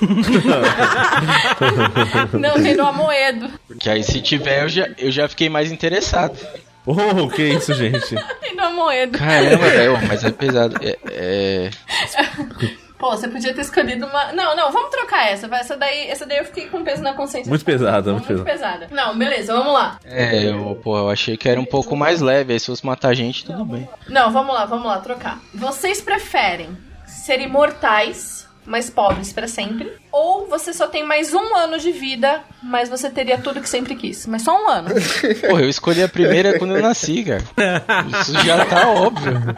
[2.39, 3.49] Não, tem do Amoedo.
[3.67, 6.37] Porque aí se tiver, eu já, eu já fiquei mais interessado.
[6.85, 8.15] Oh, que isso, gente?
[8.41, 9.17] Tem do Amoedo.
[9.17, 10.75] Caramba, velho, mas é pesado.
[10.81, 11.69] É, é-
[12.99, 14.33] Pô, você podia ter escolhido uma.
[14.33, 15.47] Não, não, vamos trocar essa.
[15.47, 15.61] vai.
[15.61, 17.49] Essa daí, essa daí eu fiquei com peso na consciência.
[17.49, 18.79] Muito pesada, muito Muito pesada.
[18.87, 18.93] pesada.
[18.93, 19.97] Não, beleza, vamos lá.
[20.03, 22.51] É, eu, pô, eu achei que era um pouco mais leve.
[22.51, 23.87] Aí se fosse matar gente, tudo bem.
[24.09, 25.39] Não, vamos lá, vamos lá, trocar.
[25.55, 26.77] Vocês preferem
[27.07, 29.93] ser imortais, mas pobres pra sempre?
[30.11, 33.95] Ou você só tem mais um ano de vida, mas você teria tudo que sempre
[33.95, 34.27] quis?
[34.27, 34.89] Mas só um ano.
[35.49, 37.43] Pô, eu escolhi a primeira quando eu nasci, cara.
[38.21, 39.55] Isso já tá óbvio.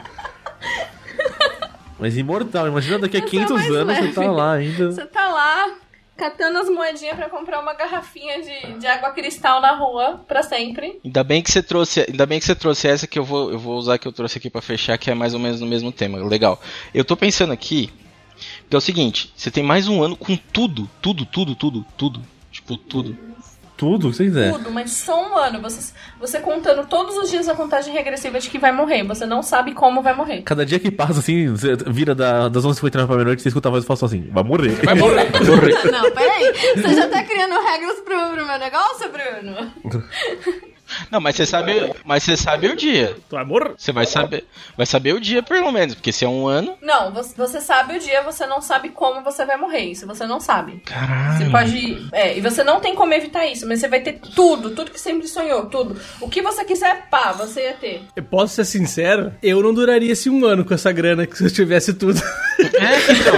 [2.02, 4.14] Mas imortal, imagina daqui a Essa é 500 mais anos você leve.
[4.15, 4.91] tá lá ainda.
[4.91, 5.76] Você tá lá
[6.18, 10.99] catando as moedinhas pra comprar uma garrafinha de, de água cristal na rua pra sempre.
[11.06, 13.60] Ainda bem que você trouxe, ainda bem que você trouxe essa que eu vou, eu
[13.60, 15.91] vou usar que eu trouxe aqui pra fechar, que é mais ou menos no mesmo
[15.91, 16.18] tema.
[16.18, 16.60] Legal.
[16.91, 17.91] Eu tô pensando aqui
[18.68, 22.22] que é o seguinte, você tem mais um ano com tudo, tudo, tudo, tudo, tudo,
[22.52, 23.15] tipo tudo.
[23.82, 24.53] Tudo que você quiser.
[24.53, 25.60] Tudo, mas só um ano.
[25.60, 29.03] Você, você contando todos os dias a contagem regressiva de que vai morrer.
[29.06, 30.44] Você não sabe como vai morrer.
[30.44, 33.72] Cada dia que passa, assim, você vira da, das 11h59 pra meia-noite, você escuta a
[33.72, 34.70] voz e fala assim, vai morrer.
[34.86, 35.91] Vai morrer, vai morrer.
[35.91, 36.53] Não, peraí.
[36.76, 39.72] Você já tá criando regras pro, pro meu negócio, Bruno?
[41.09, 43.15] Não, mas você sabe, mas você sabe o dia.
[43.30, 43.73] Tu vai morrer?
[43.77, 44.45] Você vai saber,
[44.77, 47.97] vai saber o dia pelo menos, porque se é um ano, Não, você, você sabe
[47.97, 49.85] o dia, você não sabe como você vai morrer.
[49.91, 50.81] Isso você não sabe.
[50.85, 51.51] Você caralho.
[51.51, 52.09] pode.
[52.11, 54.99] É, e você não tem como evitar isso, mas você vai ter tudo, tudo que
[54.99, 55.99] sempre sonhou, tudo.
[56.19, 58.03] O que você quiser, pá, você ia ter.
[58.15, 61.43] Eu posso ser sincero, eu não duraria esse um ano com essa grana que se
[61.43, 62.22] eu tivesse tudo.
[62.59, 63.34] É, então.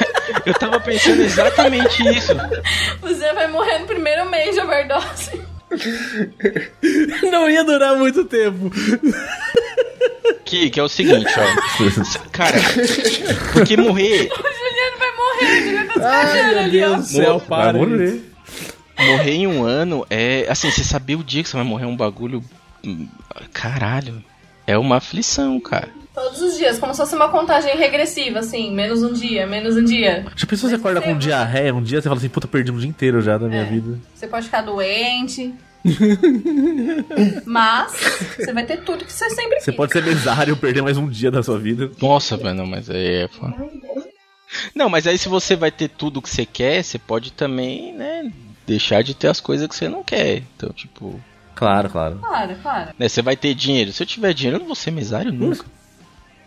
[0.46, 2.32] Eu tava pensando exatamente isso.
[3.00, 5.40] Você vai morrer no primeiro mês de overdose.
[7.30, 8.70] Não ia durar muito tempo.
[10.44, 12.28] Que, que é o seguinte, ó.
[12.32, 12.56] Cara,
[13.52, 16.88] porque morrer, O Juliano vai morrer, o Juliano tá Ai, se meu ali, ó.
[16.94, 17.72] Deus do céu, Vai para.
[17.78, 18.22] vai morrer.
[18.98, 20.46] morrer em um ano é.
[20.48, 22.42] Assim, você saber o dia que você vai morrer é um bagulho.
[22.84, 23.06] hum,
[23.52, 24.22] Caralho.
[24.66, 25.88] É uma aflição, cara.
[26.20, 29.82] Todos os dias, como se fosse uma contagem regressiva, assim, menos um dia, menos um
[29.82, 30.26] dia.
[30.36, 32.88] Já pensou você acorda com diarreia um dia, você fala assim, puta, perdi um dia
[32.90, 33.98] inteiro já da minha vida.
[34.14, 35.54] Você pode ficar doente.
[37.46, 37.92] Mas
[38.36, 39.76] você vai ter tudo que você sempre Você quis.
[39.76, 41.90] pode ser mesário, perder mais um dia da sua vida.
[42.02, 43.28] Nossa, mano, mas aí é.
[43.28, 43.56] foda.
[44.74, 48.30] Não, mas aí se você vai ter tudo que você quer, você pode também, né?
[48.66, 50.42] Deixar de ter as coisas que você não quer.
[50.54, 51.18] Então, tipo.
[51.54, 52.18] Claro, claro.
[52.18, 52.90] Claro, claro.
[52.98, 53.90] Né, você vai ter dinheiro.
[53.90, 55.64] Se eu tiver dinheiro, eu não vou ser mesário nunca.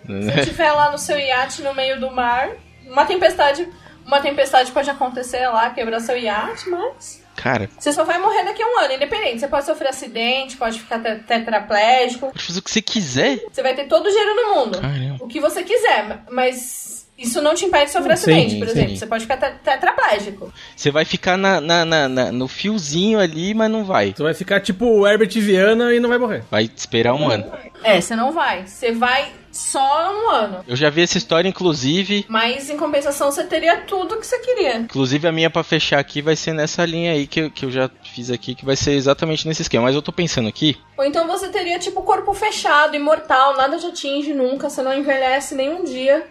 [0.05, 2.49] Se estiver lá no seu iate no meio do mar,
[2.85, 3.67] uma tempestade,
[4.05, 8.61] uma tempestade pode acontecer lá, quebrar seu iate, mas Cara, Você só vai morrer daqui
[8.61, 9.39] a um ano, independente.
[9.39, 12.27] Você pode sofrer acidente, pode ficar te- tetraplégico.
[12.27, 13.39] pode fazer o que você quiser.
[13.51, 14.79] Você vai ter todo o dinheiro do mundo.
[14.79, 15.17] Caramba.
[15.19, 18.73] O que você quiser, mas isso não te impede de sofrer Sim, acidente, por sim.
[18.73, 18.97] exemplo.
[18.97, 20.53] Você pode ficar te- tetraplégico.
[20.75, 24.13] Você vai ficar na, na- na- na- no fiozinho ali, mas não vai.
[24.13, 26.43] Tu vai ficar tipo o Herbert Viana e não vai morrer.
[26.51, 27.51] Vai esperar um ano.
[27.83, 28.67] É, você não vai.
[28.67, 30.65] Você vai só um ano.
[30.67, 32.25] Eu já vi essa história, inclusive.
[32.27, 34.77] Mas em compensação você teria tudo que você queria.
[34.77, 37.71] Inclusive a minha pra fechar aqui vai ser nessa linha aí que eu, que eu
[37.71, 39.85] já fiz aqui, que vai ser exatamente nesse esquema.
[39.85, 40.77] Mas eu tô pensando aqui.
[40.97, 45.53] Ou então você teria, tipo, corpo fechado, imortal, nada te atinge nunca, você não envelhece
[45.53, 46.27] nenhum dia.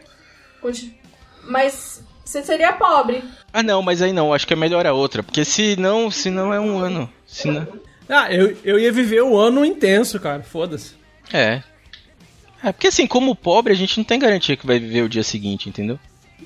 [1.45, 3.23] Mas você seria pobre.
[3.53, 5.23] Ah não, mas aí não, acho que é melhor a outra.
[5.23, 7.09] Porque se não, se não é um ano.
[7.27, 7.67] Se não...
[8.09, 10.43] Ah, eu, eu ia viver o ano intenso, cara.
[10.43, 10.95] Foda-se.
[11.33, 11.63] É.
[12.63, 15.23] É, porque assim, como pobre, a gente não tem garantia que vai viver o dia
[15.23, 15.99] seguinte, entendeu?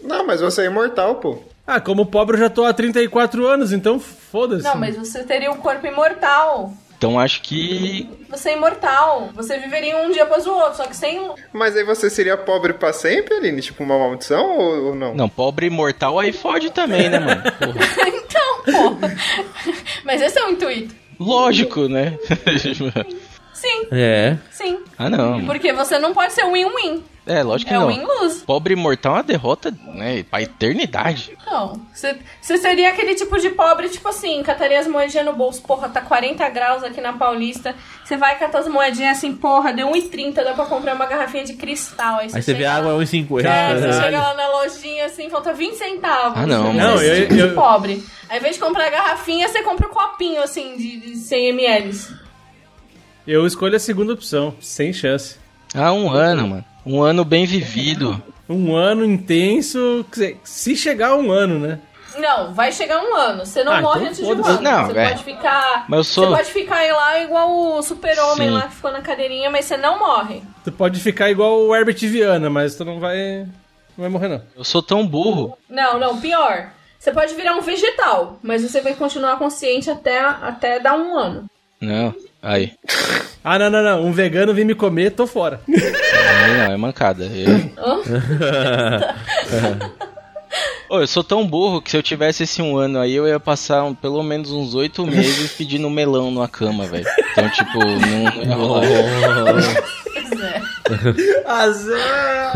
[0.03, 1.39] Não, mas você é imortal, pô.
[1.67, 4.65] Ah, como pobre eu já tô há 34 anos, então foda-se.
[4.65, 6.73] Não, mas você teria o corpo imortal.
[6.97, 8.09] Então acho que.
[8.31, 9.31] Você é imortal.
[9.35, 11.31] Você viveria um dia após o outro, só que sem.
[11.53, 13.61] Mas aí você seria pobre pra sempre, Aline?
[13.61, 15.15] Tipo uma maldição ou, ou não?
[15.15, 17.43] Não, pobre mortal aí fode também, né, mano?
[17.59, 18.09] Porra.
[18.09, 19.09] então, pô.
[20.05, 20.95] Mas esse é o intuito.
[21.19, 22.19] Lógico, né?
[23.67, 24.37] Sim, É.
[24.51, 24.79] sim.
[24.99, 25.45] ah não.
[25.47, 27.03] Porque você não pode ser win-win.
[27.29, 27.89] É, lógico que É não.
[27.89, 28.45] win-lose.
[28.45, 30.23] Pobre mortal é uma derrota, né?
[30.31, 31.37] Pra eternidade.
[31.45, 31.81] Não.
[31.93, 36.01] Você seria aquele tipo de pobre, tipo assim, cataria as moedinhas no bolso, porra, tá
[36.01, 37.75] 40 graus aqui na Paulista.
[38.05, 41.55] Você vai catar as moedinhas assim, porra, deu 1,30, dá pra comprar uma garrafinha de
[41.55, 42.21] cristal.
[42.21, 43.43] Aí você, vê água lá- é 1,50.
[43.51, 46.39] É, você chega lá na lojinha assim, falta 20 centavos.
[46.41, 48.05] Ah, não, Você Não, esse eu- tipo eu- de pobre.
[48.29, 51.49] Aí, ao invés de comprar a garrafinha, você compra o copinho assim de, de 100
[51.49, 51.91] ml.
[53.27, 55.36] Eu escolho a segunda opção, sem chance.
[55.74, 56.65] Ah, um ano, mano.
[56.85, 58.23] Um ano bem vivido.
[58.48, 60.07] Um ano intenso,
[60.44, 61.81] se chegar um ano, né?
[62.16, 63.44] Não, vai chegar um ano.
[63.44, 64.62] Você não Ah, morre então antes de um ano.
[64.62, 65.09] Não, você é.
[65.09, 65.85] pode ficar.
[65.89, 69.03] Mas eu sou- Você pode ficar aí lá igual o super-homem lá que ficou na
[69.03, 70.43] cadeirinha, mas você não morre.
[70.65, 73.40] Tu pode ficar igual o Herbert Viana, mas tu não vai.
[73.98, 74.43] Não vai morrer, não.
[74.57, 75.59] Eu sou tão burro.
[75.69, 76.70] Não, não, pior.
[76.98, 81.44] Você pode virar um vegetal, mas você vai continuar consciente até, até dar um ano.
[81.81, 82.15] Não.
[82.47, 82.73] Aí.
[83.48, 84.05] Ah, não, não, não.
[84.05, 85.60] Um vegano vem me comer, tô fora.
[85.68, 87.27] Aí não, é mancada.
[87.27, 87.70] Eu...
[90.90, 93.39] Ô, eu sou tão burro que se eu tivesse esse um ano aí, eu ia
[93.39, 97.06] passar um- pelo menos uns oito meses pedindo melão numa cama, velho.
[97.31, 98.82] Então, tipo, não, não ia rolar.
[100.43, 100.60] É.
[101.48, 102.52] Azar!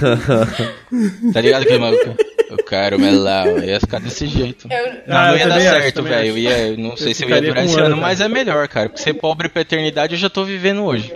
[1.32, 2.16] Tá ligado aquele maluco?
[2.48, 3.46] Eu quero melão.
[3.46, 4.68] Eu ia ficar desse jeito.
[4.70, 6.28] Eu, Não, Ah, não eu ia dar certo, velho.
[6.28, 8.66] Eu ia, eu não sei se eu ia durar esse ano, ano, mas é melhor,
[8.68, 8.88] cara.
[8.88, 11.12] Porque ser pobre pra eternidade eu já tô vivendo hoje.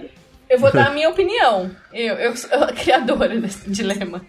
[0.49, 1.71] eu vou dar a minha opinião.
[1.93, 4.21] Eu, eu sou a criadora desse dilema.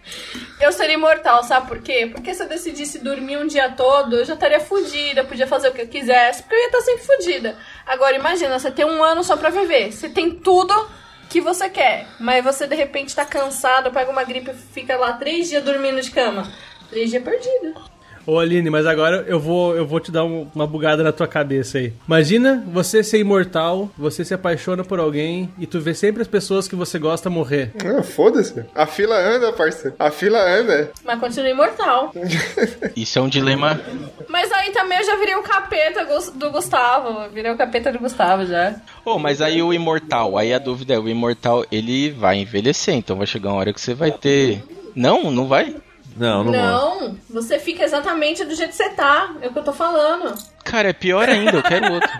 [0.60, 2.08] Eu seria imortal, sabe por quê?
[2.12, 5.72] Porque se eu decidisse dormir um dia todo, eu já estaria fodida, podia fazer o
[5.72, 7.56] que eu quisesse, porque eu ia estar sempre fodida.
[7.84, 9.90] Agora, imagina, você tem um ano só pra viver.
[9.90, 10.72] Você tem tudo
[11.32, 15.14] que você quer, mas você de repente tá cansado, pega uma gripe e fica lá
[15.14, 16.46] três dias dormindo de cama.
[16.90, 17.91] Três dias perdido.
[18.26, 21.26] Ô Aline, mas agora eu vou, eu vou te dar um- uma bugada na tua
[21.26, 21.92] cabeça aí.
[22.06, 26.68] Imagina você ser imortal, você se apaixona por alguém e tu vê sempre as pessoas
[26.68, 27.72] que você gosta morrer.
[27.84, 28.64] Ah, Foda-se.
[28.74, 29.94] A fila anda, parça.
[29.98, 30.90] A fila anda.
[31.04, 32.12] Mas continua imortal.
[32.96, 33.80] Isso é um dilema.
[34.28, 36.04] Mas aí também eu já virei o capeta
[36.34, 37.28] do Gustavo.
[37.32, 38.76] Virei o capeta do Gustavo já.
[39.04, 43.16] Pô, mas aí o imortal, aí a dúvida é, o imortal, ele vai envelhecer, então
[43.16, 44.62] vai chegar uma hora que você vai ter...
[44.94, 45.74] Não, não vai?
[46.16, 47.06] Não, não, morre.
[47.08, 49.34] Não, você fica exatamente do jeito que você tá.
[49.40, 50.34] É o que eu tô falando.
[50.64, 52.10] Cara, é pior ainda, eu quero outro.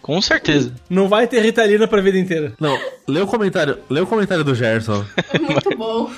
[0.00, 0.72] Com certeza.
[0.88, 2.52] Não vai ter Ritalina pra vida inteira.
[2.58, 5.04] Não, lê o comentário, lê o comentário do Gerson.
[5.32, 6.10] É muito bom.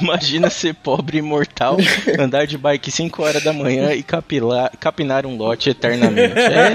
[0.00, 1.76] Imagina ser pobre e imortal,
[2.18, 6.34] andar de bike 5 horas da manhã e capilar, capinar um lote eternamente.
[6.38, 6.72] É,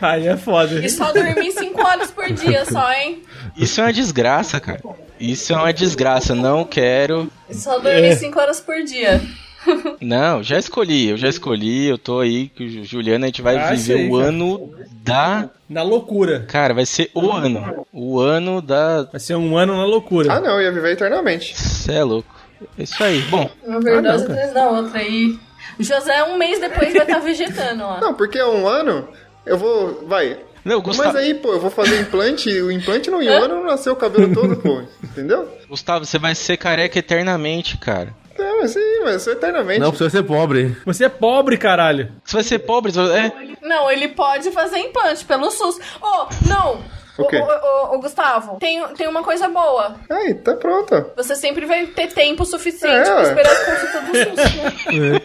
[0.00, 0.84] Aí é foda.
[0.84, 3.22] E só dormir 5 horas por dia só, hein?
[3.56, 4.80] isso é uma desgraça, cara.
[5.20, 6.34] Isso é uma desgraça.
[6.34, 7.30] Não quero.
[7.50, 9.20] Só dormir 5 horas por dia.
[10.00, 11.86] Não, já escolhi, eu já escolhi.
[11.88, 14.28] Eu tô aí com o Juliano, a gente vai Ah, viver sei, o cara.
[14.28, 14.70] ano
[15.02, 15.50] da.
[15.68, 16.44] Na loucura.
[16.48, 17.86] Cara, vai ser o ano.
[17.92, 19.02] O ano da.
[19.02, 20.32] Vai ser um ano na loucura.
[20.32, 21.54] Ah, não, eu ia viver eternamente.
[21.58, 22.34] Cê é louco.
[22.78, 23.20] É isso aí.
[23.22, 25.38] Bom, Uma verdade não, atrás da outra aí.
[25.78, 28.00] O José, um mês depois, vai estar vegetando lá.
[28.00, 29.06] Não, porque é um ano,
[29.44, 30.04] eu vou.
[30.06, 30.38] Vai.
[30.68, 33.94] Não, Gustavo, Mas aí, pô, eu vou fazer implante, o implante não ano não nasceu
[33.94, 34.82] o cabelo todo, pô.
[35.02, 35.48] Entendeu?
[35.68, 38.14] Gustavo, você vai ser careca eternamente, cara.
[38.38, 39.80] Não, mas sim, mas eu sou eternamente.
[39.80, 40.76] Não, precisa ser pobre.
[40.84, 42.12] Você é pobre, caralho.
[42.22, 43.66] Você vai ser pobre, é.
[43.66, 45.80] Não, ele pode fazer implante pelo SUS.
[46.00, 46.97] Oh, não!
[47.18, 47.22] O?
[47.24, 49.96] Ô, ô, ô, Gustavo, tem, tem uma coisa boa.
[50.08, 51.04] Aí, tá pronto.
[51.16, 55.22] Você sempre vai ter tempo suficiente É, pra esperar as consultas do SUS.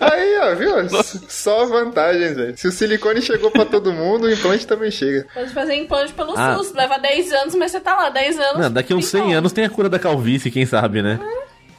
[0.00, 0.78] Aí, ó, viu?
[0.80, 2.56] S- Só vantagens, velho.
[2.56, 5.26] Se o silicone chegou pra todo mundo, o implante também chega.
[5.32, 6.56] Pode fazer implante pelo Ah.
[6.56, 6.72] SUS.
[6.72, 8.58] Leva 10 anos, mas você tá lá, 10 anos.
[8.58, 9.38] Não, daqui uns 100 então.
[9.38, 11.18] anos tem a cura da calvície, quem sabe, né?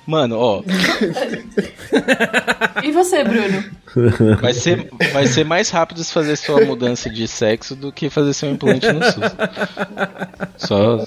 [0.06, 0.64] Mano, ó,
[2.84, 3.64] E você, Bruno?
[4.42, 8.34] vai ser, vai ser mais rápido se fazer sua mudança de sexo do que fazer
[8.34, 9.24] seu implante no SUS.
[10.58, 11.06] Só,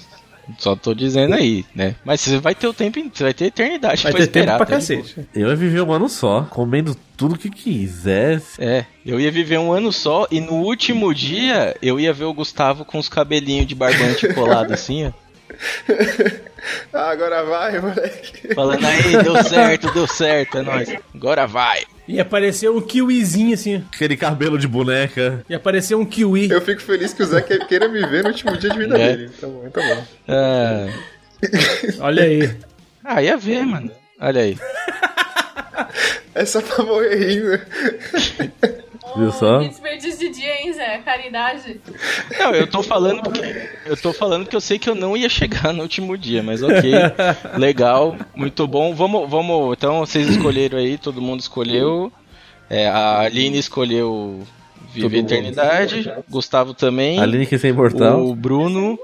[0.59, 1.95] só tô dizendo aí, né?
[2.05, 4.57] Mas você vai ter o tempo, você vai ter eternidade Vai pra ter tempo esperar.
[4.59, 5.17] pra tá cacete.
[5.35, 8.63] Eu ia viver um ano só, comendo tudo que quisesse.
[8.63, 12.33] É, eu ia viver um ano só e no último dia eu ia ver o
[12.35, 15.26] Gustavo com os cabelinhos de barbante colado assim, ó.
[16.93, 18.53] Ah, agora vai, moleque.
[18.55, 20.89] Falando aí, deu certo, deu certo, é nóis.
[21.15, 21.85] Agora vai.
[22.09, 23.85] E apareceu um kiwizinho assim.
[23.95, 25.45] Aquele cabelo de boneca.
[25.49, 26.51] E apareceu um kiwi.
[26.51, 28.99] Eu fico feliz que o Zé que- queira me ver no último dia de vida
[28.99, 29.17] É.
[29.17, 29.31] dele.
[29.41, 30.05] Tá bom, tá bom.
[30.27, 30.87] Ah,
[32.01, 32.57] Olha aí.
[33.05, 33.91] ah, ia ver, mano.
[34.21, 34.59] Olha aí.
[36.35, 37.61] É só pra morrer rindo.
[39.17, 39.61] Viu só?
[39.61, 40.99] Que desperdício de dia, hein, Zé?
[40.99, 41.81] Caridade.
[42.39, 45.29] Não, eu tô falando porque eu tô falando que eu sei que eu não ia
[45.29, 46.93] chegar no último dia, mas ok.
[47.57, 48.95] Legal, muito bom.
[48.95, 49.73] Vamos, vamos.
[49.77, 52.13] Então vocês escolheram aí, todo mundo escolheu.
[52.69, 54.43] É, a Aline escolheu
[54.93, 57.19] Viver Eternidade, Gustavo também.
[57.19, 58.25] A Aline quer ser imortal.
[58.25, 58.99] O Bruno,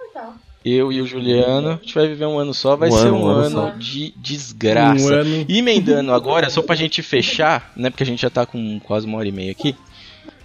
[0.64, 1.70] eu e o Juliano.
[1.70, 5.04] A gente vai viver um ano só, vai Um ser ano, um ano de desgraça.
[5.04, 5.44] Um ano.
[5.48, 7.90] E emendando agora, só pra gente fechar, né?
[7.90, 9.76] Porque a gente já tá com quase uma hora e meia aqui.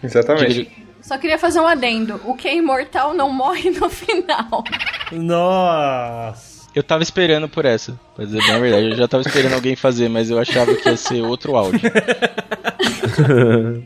[0.03, 0.69] Exatamente.
[1.01, 2.19] Só queria fazer um adendo.
[2.25, 4.63] O que é imortal não morre no final.
[5.11, 6.67] Nossa.
[6.75, 8.89] Eu tava esperando por essa, pra dizer bem a verdade.
[8.89, 11.79] Eu já tava esperando alguém fazer, mas eu achava que ia ser outro áudio.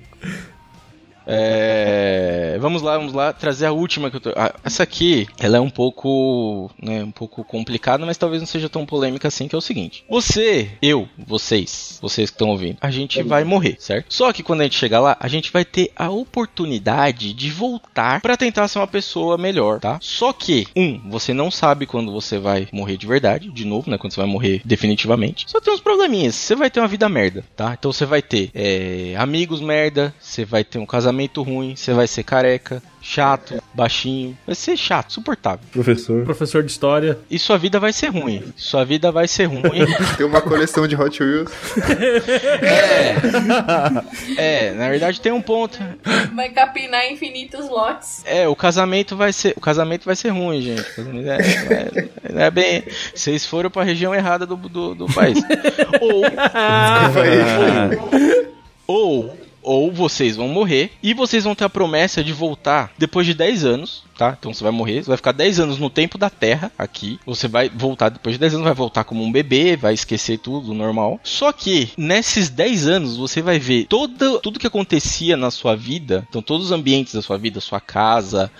[1.34, 4.34] É, vamos lá, vamos lá, trazer a última que eu tô.
[4.36, 8.68] ah, essa aqui, ela é um pouco, né, um pouco complicada, mas talvez não seja
[8.68, 10.04] tão polêmica assim, que é o seguinte.
[10.10, 14.14] Você, eu, vocês, vocês que estão ouvindo, a gente vai morrer, certo?
[14.14, 18.20] Só que quando a gente chegar lá, a gente vai ter a oportunidade de voltar
[18.20, 20.00] pra tentar ser uma pessoa melhor, tá?
[20.02, 23.98] Só que, um, você não sabe quando você vai morrer de verdade, de novo, né,
[23.98, 25.46] quando você vai morrer definitivamente.
[25.48, 27.74] Só tem uns probleminhas, você vai ter uma vida merda, tá?
[27.78, 32.08] Então você vai ter é, amigos merda, você vai ter um casamento ruim, você vai
[32.08, 35.60] ser careca, chato, baixinho, vai ser chato, suportável.
[35.72, 36.24] Professor.
[36.24, 37.18] Professor de história.
[37.30, 38.44] E sua vida vai ser ruim.
[38.56, 39.86] Sua vida vai ser ruim.
[40.18, 41.52] Tem uma coleção de Hot Wheels.
[44.38, 45.80] é, na verdade tem um ponto.
[46.36, 48.22] Vai capinar infinitos lotes.
[48.26, 50.82] É, o casamento vai ser, o casamento vai ser ruim, gente.
[50.82, 51.38] O casamento é,
[52.32, 52.84] não é- é bem,
[53.14, 55.38] vocês foram pra região errada do, do, do país.
[56.02, 56.24] Ou
[58.88, 59.38] ou ou
[59.92, 64.04] vocês vão morrer e vocês vão ter a promessa de voltar depois de 10 anos,
[64.22, 64.38] tá?
[64.40, 67.20] Então você vai morrer, você vai ficar 10 anos no tempo da Terra aqui.
[67.26, 70.76] Você vai voltar depois de 10 anos, vai voltar como um bebê, vai esquecer tudo
[70.76, 71.20] normal.
[71.24, 76.24] Só que nesses 10 anos você vai ver todo, tudo que acontecia na sua vida,
[76.30, 78.52] então todos os ambientes da sua vida, sua casa,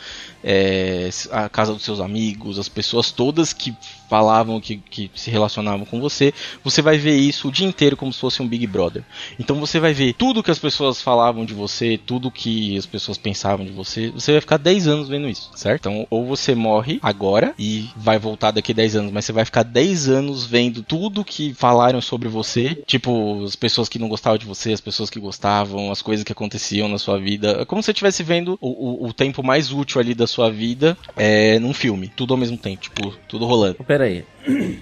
[0.44, 3.76] é, a casa dos seus amigos, as pessoas todas que
[4.10, 6.34] falavam, que, que se relacionavam com você,
[6.64, 9.04] você vai ver isso o dia inteiro como se fosse um Big Brother.
[9.40, 13.18] Então você vai ver tudo que as pessoas falavam de você, tudo que as pessoas
[13.18, 15.90] pensavam de você, você vai ficar 10 anos vendo isso, certo?
[15.90, 19.64] Então, ou você morre agora e vai voltar daqui 10 anos, mas você vai ficar
[19.64, 24.46] 10 anos vendo tudo que falaram sobre você, tipo, as pessoas que não gostavam de
[24.46, 27.58] você, as pessoas que gostavam, as coisas que aconteciam na sua vida.
[27.62, 30.50] É como se você estivesse vendo o, o, o tempo mais útil ali da sua
[30.52, 33.76] vida é, num filme, tudo ao mesmo tempo, tipo, tudo rolando.
[33.84, 34.24] Pera aí.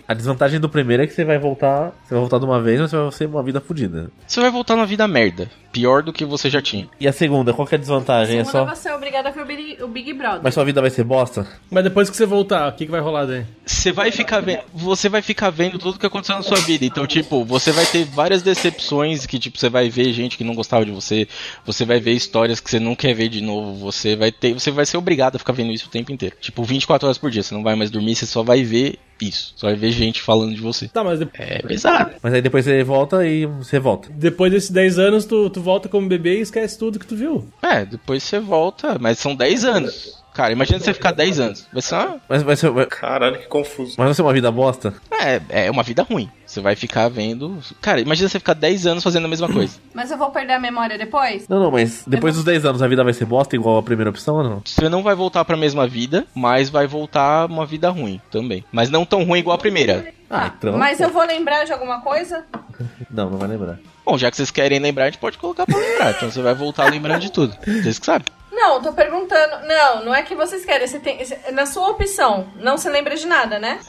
[0.07, 1.91] A desvantagem do primeiro é que você vai voltar.
[2.03, 4.11] Você vai voltar de uma vez, mas você vai ser uma vida fodida.
[4.27, 6.87] Você vai voltar na vida merda, pior do que você já tinha.
[6.99, 8.39] E a segunda, qual que é a desvantagem?
[8.39, 8.75] É Segunda só.
[8.75, 10.41] você é obrigada a ver o Big, o Big Brother.
[10.43, 11.47] Mas sua vida vai ser bosta?
[11.69, 13.45] Mas depois que você voltar, o que, que vai rolar daí?
[13.65, 16.85] Você vai ficar vendo, você vai ficar vendo tudo que aconteceu na sua vida.
[16.85, 20.55] Então, tipo, você vai ter várias decepções que tipo você vai ver gente que não
[20.55, 21.27] gostava de você,
[21.65, 24.71] você vai ver histórias que você não quer ver de novo, você vai ter, você
[24.71, 26.35] vai ser obrigado a ficar vendo isso o tempo inteiro.
[26.41, 28.97] Tipo, 24 horas por dia, você não vai mais dormir, você só vai ver
[29.27, 29.53] isso.
[29.55, 30.87] Só vai ver gente falando de você.
[30.87, 32.11] Tá, mas de- É pesado.
[32.21, 34.09] Mas aí depois você volta e você volta.
[34.11, 37.47] depois desses 10 anos, tu, tu volta como bebê e esquece tudo que tu viu.
[37.61, 40.19] É, depois você volta, mas são 10 anos.
[40.33, 41.67] Cara, imagina você ficar 10 anos.
[41.73, 42.69] Vai ser uma, Mas vai ser.
[42.69, 43.95] vai- Caralho, que confuso.
[43.97, 44.93] Mas vai ser uma vida bosta?
[45.11, 46.29] é, é uma vida ruim.
[46.49, 47.59] Você vai ficar vendo.
[47.79, 49.77] Cara, imagina você ficar 10 anos fazendo a mesma coisa.
[49.93, 51.47] Mas eu vou perder a memória depois?
[51.47, 54.09] Não, não, mas depois dos 10 anos a vida vai ser bosta igual a primeira
[54.09, 54.61] opção ou não?
[54.65, 58.65] Você não vai voltar pra mesma vida, mas vai voltar uma vida ruim também.
[58.71, 60.11] Mas não tão ruim igual a primeira.
[60.27, 60.75] Ah, então.
[60.75, 62.43] Mas eu vou lembrar de alguma coisa?
[63.09, 63.79] Não, não vai lembrar.
[64.05, 66.11] Bom, já que vocês querem lembrar, a gente pode colocar pra lembrar.
[66.11, 67.55] Então você vai voltar lembrando de tudo.
[67.65, 68.27] Vocês que sabem.
[68.61, 69.65] Não, tô perguntando.
[69.67, 70.85] Não, não é que vocês querem.
[70.85, 71.19] Você tem,
[71.53, 73.79] na sua opção, não se lembra de nada, né?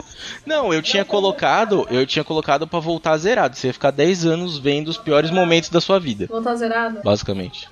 [0.45, 3.55] Não, eu tinha colocado, eu tinha colocado pra voltar zerado.
[3.57, 7.01] Você ia ficar 10 anos vendo os piores momentos da sua vida, Voltar zerado.
[7.03, 7.67] basicamente.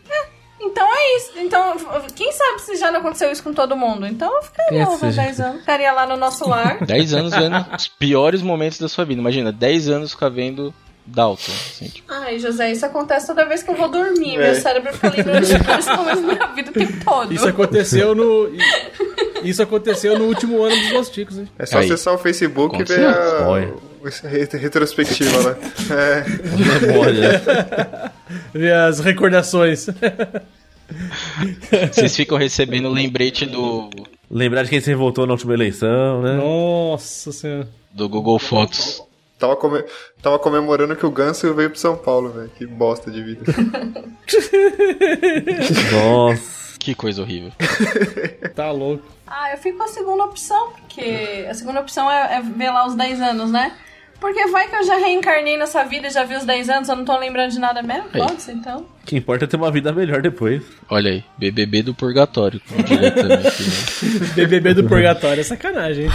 [0.62, 1.32] Então é isso.
[1.38, 1.78] Então,
[2.16, 4.06] quem sabe se já não aconteceu isso com todo mundo?
[4.06, 5.60] Então eu ficaria Esse- uns 10 anos.
[5.62, 6.80] Ficaria lá no nosso lar.
[6.86, 9.22] 10 anos vendo os piores momentos da sua vida.
[9.22, 10.74] Imagina, 10 anos ficar vendo
[11.10, 11.52] Dalton.
[11.52, 12.12] Assim, tipo.
[12.12, 14.36] Ai, José, isso acontece toda vez que eu vou dormir.
[14.36, 14.52] É.
[14.52, 17.34] Meu cérebro fica lembrando de momentos da minha vida o tempo todo.
[17.34, 18.50] Isso aconteceu no.
[19.44, 21.48] Isso aconteceu no último ano dos Los Ticos, hein?
[21.58, 21.86] É só Aí.
[21.86, 23.74] acessar o Facebook e ver a Olha.
[24.54, 25.58] retrospectiva lá.
[25.96, 26.24] É,
[26.88, 28.12] Memória.
[28.54, 29.88] Ver as recordações.
[31.92, 33.90] Vocês ficam recebendo o lembrete do,
[34.30, 36.36] Lembrar de quem se revoltou na última eleição, né?
[36.36, 37.68] Nossa senhora.
[37.92, 39.02] do Google Fotos.
[39.40, 39.84] Tava, come-
[40.22, 42.52] tava comemorando que o Ganso veio pro São Paulo, velho.
[42.58, 43.44] Que bosta de vida.
[45.92, 46.60] Nossa.
[46.80, 47.52] Que coisa horrível.
[48.56, 49.04] Tá louco.
[49.26, 52.86] Ah, eu fico com a segunda opção, porque a segunda opção é, é ver lá
[52.88, 53.72] os 10 anos, né?
[54.20, 56.96] Porque vai que eu já reencarnei nessa vida e já vi os 10 anos, eu
[56.98, 58.10] não tô lembrando de nada mesmo?
[58.14, 58.20] Aí.
[58.20, 58.82] Pode ser, então.
[58.82, 60.62] O que importa é ter uma vida melhor depois.
[60.90, 62.60] Olha aí, BBB do Purgatório.
[62.78, 63.12] aqui, né?
[64.36, 66.12] BBB do Purgatório é sacanagem, hein?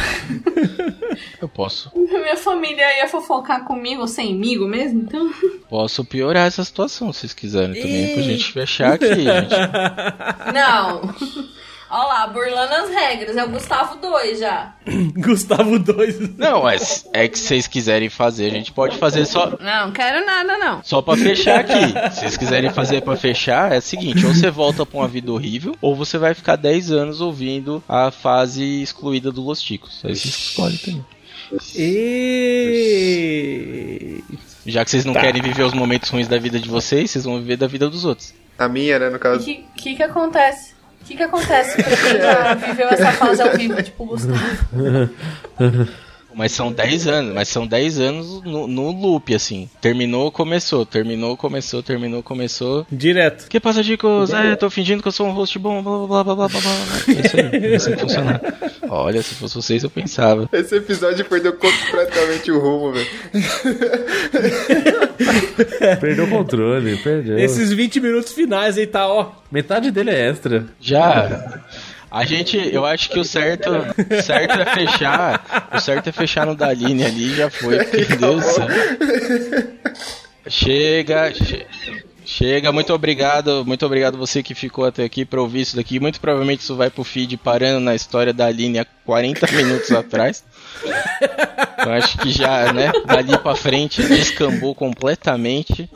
[1.41, 5.33] Eu posso, Minha família ia fofocar comigo semigo mesmo, então.
[5.69, 9.07] posso piorar essa situação se vocês quiserem também, pra gente fechar aqui.
[9.07, 9.55] gente.
[10.53, 11.15] Não.
[11.97, 13.37] Olha lá, burlando as regras.
[13.37, 14.75] É o Gustavo 2 já.
[15.17, 16.37] Gustavo 2.
[16.37, 20.27] Não, mas é que se vocês quiserem fazer, a gente pode fazer só, Não, quero
[20.27, 20.83] nada, não.
[20.83, 21.93] Só pra fechar aqui.
[22.13, 25.31] Se vocês quiserem fazer pra fechar, é o seguinte: ou você volta pra uma vida
[25.31, 30.01] horrível, ou você vai ficar 10 anos ouvindo a fase excluída do Los Ticos.
[30.05, 31.05] Aí vocês escolhem também.
[32.97, 34.25] E...
[34.67, 37.39] Já que vocês não querem viver os momentos ruins da vida de vocês, vocês vão
[37.39, 38.35] viver da vida dos outros.
[38.59, 39.45] A minha, né, no O caso.
[39.45, 40.74] que, que que acontece?
[41.05, 44.39] O que que acontece pra quem já viveu essa fase ao vivo, tipo o Gustavo?
[46.35, 49.69] Mas são 10 anos, mas são 10 anos no, no loop, assim.
[49.81, 52.87] Terminou, começou, terminou, começou, terminou, começou.
[52.91, 53.49] Direto.
[53.49, 54.33] Que passa, Dicos?
[54.33, 56.61] É, tô fingindo que eu sou um host bom, blá blá blá blá blá blá.
[56.61, 57.15] blá.
[57.15, 58.41] É isso aí, é assim que funciona.
[58.89, 60.49] Olha, se fosse vocês, eu pensava.
[60.53, 63.07] Esse episódio perdeu completamente o rumo, velho.
[66.01, 67.39] Perdeu o controle, perdeu.
[67.39, 69.33] Esses 20 minutos finais aí tá, ó.
[69.51, 70.67] Metade dele é extra.
[70.81, 71.61] Já.
[72.15, 73.71] A gente, eu acho que o certo,
[74.23, 75.69] certo é fechar.
[75.75, 77.83] O certo é fechar no Daline ali, já foi.
[77.85, 78.45] Porque, Deus.
[80.47, 81.67] Chega, che-
[82.25, 85.99] chega, muito obrigado, muito obrigado você que ficou até aqui pra ouvir isso daqui.
[85.99, 90.45] Muito provavelmente isso vai pro feed parando na história da Aline há 40 minutos atrás.
[91.85, 95.89] Eu acho que já, né, dali pra frente descambou completamente.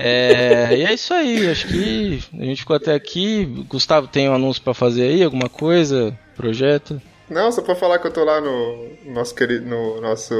[0.00, 3.44] É, e é isso aí, acho que a gente ficou até aqui.
[3.68, 5.22] Gustavo, tem um anúncio pra fazer aí?
[5.22, 6.16] Alguma coisa?
[6.36, 7.00] Projeto?
[7.28, 9.64] Não, só pra falar que eu tô lá no nosso querido.
[9.64, 10.34] No nosso.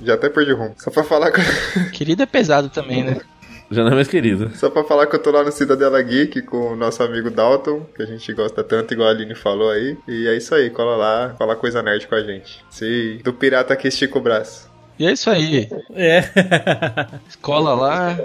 [0.00, 0.74] Já até perdi o rumo.
[0.78, 1.40] Só pra falar que.
[1.92, 3.20] Querido é pesado também, né?
[3.70, 4.50] Já não é mais querido.
[4.56, 7.86] Só pra falar que eu tô lá no Cidadela Geek com o nosso amigo Dalton,
[7.94, 9.96] que a gente gosta tanto, igual a Aline falou aí.
[10.08, 12.64] E é isso aí, cola lá, fala coisa nerd com a gente.
[12.68, 14.68] Se do pirata que estica o braço.
[14.98, 15.68] E é isso aí.
[15.94, 16.24] É.
[17.40, 18.18] Cola lá.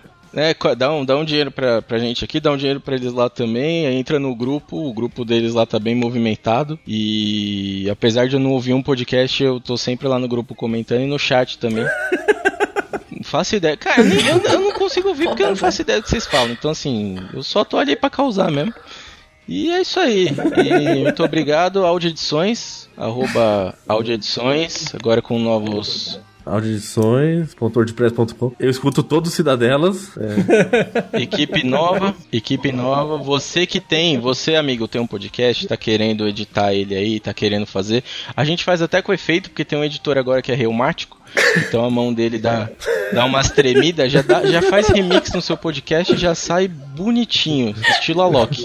[0.54, 3.14] Co- dá, um, dá um dinheiro pra, pra gente aqui, dá um dinheiro pra eles
[3.14, 3.88] lá também.
[3.88, 6.78] aí Entra no grupo, o grupo deles lá tá bem movimentado.
[6.88, 11.02] E apesar de eu não ouvir um podcast, eu tô sempre lá no grupo comentando
[11.02, 11.86] e no chat também.
[13.12, 13.76] Não faço ideia.
[13.78, 16.10] Cara, eu, nem- eu- eu não consigo ouvir porque eu não faço ideia do que
[16.10, 16.52] vocês falam.
[16.52, 18.74] Então, assim, eu só tô ali pra causar mesmo.
[19.48, 20.28] E é isso aí.
[20.28, 29.32] E muito obrigado, Audio Edições, arroba Audio Edições, agora com novos Audições.wordpress.com Eu escuto todos
[29.32, 30.12] os Cidadelas.
[30.18, 33.18] É, Equipe nova, equipe nova.
[33.18, 37.66] Você que tem, você amigo, tem um podcast, tá querendo editar ele aí, tá querendo
[37.66, 38.04] fazer.
[38.36, 41.20] A gente faz até com efeito, porque tem um editor agora que é reumático.
[41.58, 42.70] Então a mão dele dá,
[43.12, 47.76] dá umas tremidas, já, dá, já faz remix no seu podcast e já sai bonitinho,
[47.90, 48.64] estilo Alok.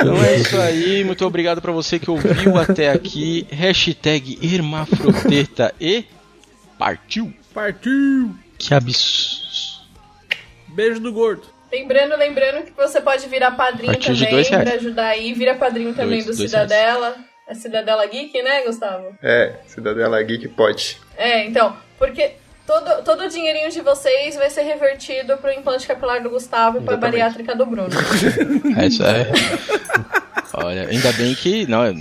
[0.00, 3.46] Então é isso aí, muito obrigado pra você que ouviu até aqui.
[3.50, 6.04] Hashtag Hermafrodeta e
[6.82, 7.32] partiu!
[7.54, 8.34] Partiu.
[8.58, 9.86] Que absurdo.
[10.68, 11.42] Beijo do gordo.
[11.70, 14.64] Lembrando, lembrando que você pode virar padrinho também dois reais.
[14.68, 15.32] pra ajudar aí.
[15.32, 17.16] Vira padrinho também Dois- do dois Cidadela.
[17.46, 19.16] É Cidadela Geek, né, Gustavo?
[19.22, 20.98] É, Cidadela Geek pode.
[21.16, 22.32] É, então, porque
[22.66, 26.82] todo, todo o dinheirinho de vocês vai ser revertido pro implante capilar do Gustavo e
[26.82, 27.18] pra Exatamente.
[27.20, 27.88] bariátrica do Bruno.
[28.80, 29.24] É isso aí.
[30.54, 31.66] Olha, ainda bem que.
[31.66, 31.94] Não, eu,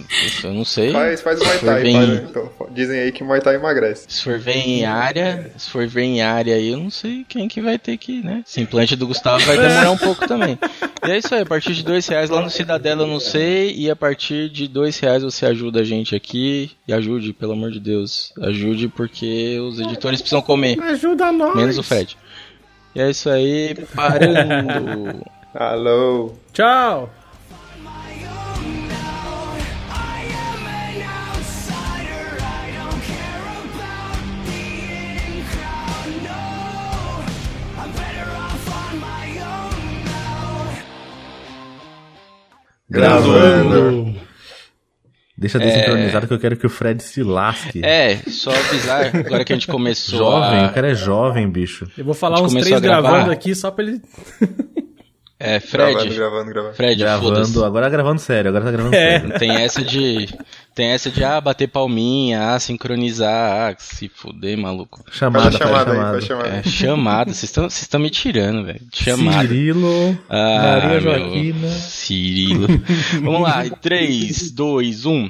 [0.53, 0.91] não sei.
[0.91, 1.87] Faz, faz Muay Se Thai.
[1.87, 4.05] em- então, dizem aí que Muay Thai emagrece.
[4.09, 7.47] Se for ver em área, se for ver em área aí, eu não sei quem
[7.47, 8.43] que vai ter que, né?
[8.47, 10.59] Esse implante do Gustavo vai demorar um pouco também.
[11.07, 13.73] E é isso aí, a partir de dois reais lá no Cidadela eu não sei,
[13.75, 16.71] e a partir de dois reais você ajuda a gente aqui.
[16.87, 18.33] E ajude, pelo amor de Deus.
[18.41, 20.77] Ajude porque os editores precisam comer.
[20.81, 21.55] Ajuda nós.
[21.55, 22.17] Menos o Fred.
[22.93, 25.23] E é isso aí, parando.
[25.55, 26.33] Alô.
[26.53, 27.09] Tchau.
[42.91, 44.15] Gravando.
[45.37, 47.81] Deixa desincronizado que eu quero que o Fred se lasque.
[47.83, 50.67] É, só avisar, agora que a gente começou Jovem, a...
[50.67, 51.89] o cara é jovem, bicho.
[51.97, 54.01] Eu vou falar uns três gravando aqui só pra ele.
[55.43, 56.75] É, Fred, Gravando, gravando, gravando.
[56.75, 56.99] Fred.
[57.01, 59.19] Gravando, agora gravando sério, agora tá gravando É.
[59.19, 59.39] sério.
[59.39, 60.27] Tem essa de.
[60.73, 65.03] Tem essa de ah, bater palminha, ah, sincronizar, ah, se fuder, maluco.
[65.11, 66.21] Chamada, Faz a faz chamada aí, chamada.
[66.21, 66.49] chamada.
[66.49, 68.81] É, chamada, vocês estão vocês estão me tirando, velho.
[68.93, 69.47] Chamada.
[69.47, 71.67] Cirilo, Ah, Maria meu, Joaquina.
[71.69, 72.67] Cirilo.
[73.21, 75.29] Vamos lá, 3, 2, 1.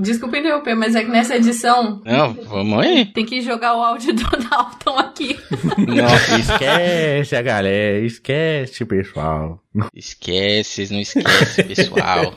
[0.00, 3.04] Desculpa interromper, mas é que nessa edição Não, vamos aí.
[3.04, 5.38] tem que jogar o áudio do Dalton aqui.
[5.86, 9.62] Nossa, Esquece a galera, esquece, pessoal.
[9.94, 12.34] esquece, vocês não esquecem, pessoal.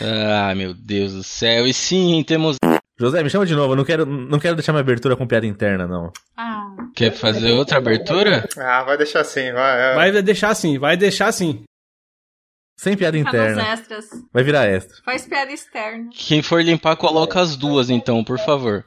[0.00, 1.66] Ah, meu Deus do céu.
[1.66, 2.56] E sim, temos.
[2.98, 5.46] José, me chama de novo, eu não quero, não quero deixar minha abertura com piada
[5.46, 6.12] interna, não.
[6.36, 8.46] Ah, Quer fazer outra abertura?
[8.58, 9.92] Ah, vai deixar assim, vai.
[9.92, 9.94] é.
[9.94, 11.62] Vai deixar assim, vai deixar assim.
[12.80, 13.62] Sem piada interna.
[13.74, 14.06] extras.
[14.32, 14.96] Vai virar extra.
[15.04, 16.08] Faz piada externa.
[16.14, 18.86] Quem for limpar, coloca as duas, então, por favor.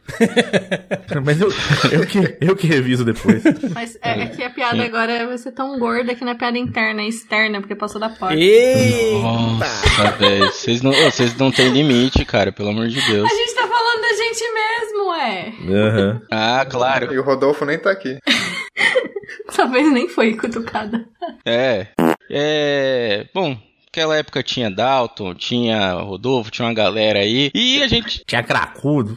[1.24, 1.50] Mas eu,
[1.92, 3.44] eu, que, eu que reviso depois.
[3.72, 6.58] Mas é, é que a piada agora vai ser tão gorda que não é piada
[6.58, 8.36] interna, é externa, porque passou da porta.
[8.36, 9.22] Ei!
[9.22, 10.48] Nossa, velho.
[10.48, 13.32] Vocês não, vocês não têm limite, cara, pelo amor de Deus.
[13.32, 15.54] A gente tá falando da gente mesmo, é.
[15.72, 16.22] Aham.
[16.32, 17.14] Ah, claro.
[17.14, 18.18] E o Rodolfo nem tá aqui.
[19.56, 21.06] Talvez nem foi cutucada.
[21.46, 21.90] É.
[22.32, 23.28] É.
[23.36, 23.56] Bom,
[23.94, 27.52] naquela época tinha Dalton, tinha Rodolfo, tinha uma galera aí.
[27.54, 28.24] E a gente.
[28.26, 29.16] Tinha cracudo.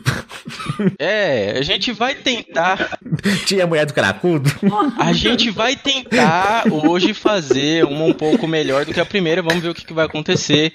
[0.99, 2.99] É, a gente vai tentar.
[3.47, 4.51] Tinha a mulher do cracudo.
[4.99, 9.41] A gente vai tentar hoje fazer uma um pouco melhor do que a primeira.
[9.41, 10.73] Vamos ver o que, que vai acontecer.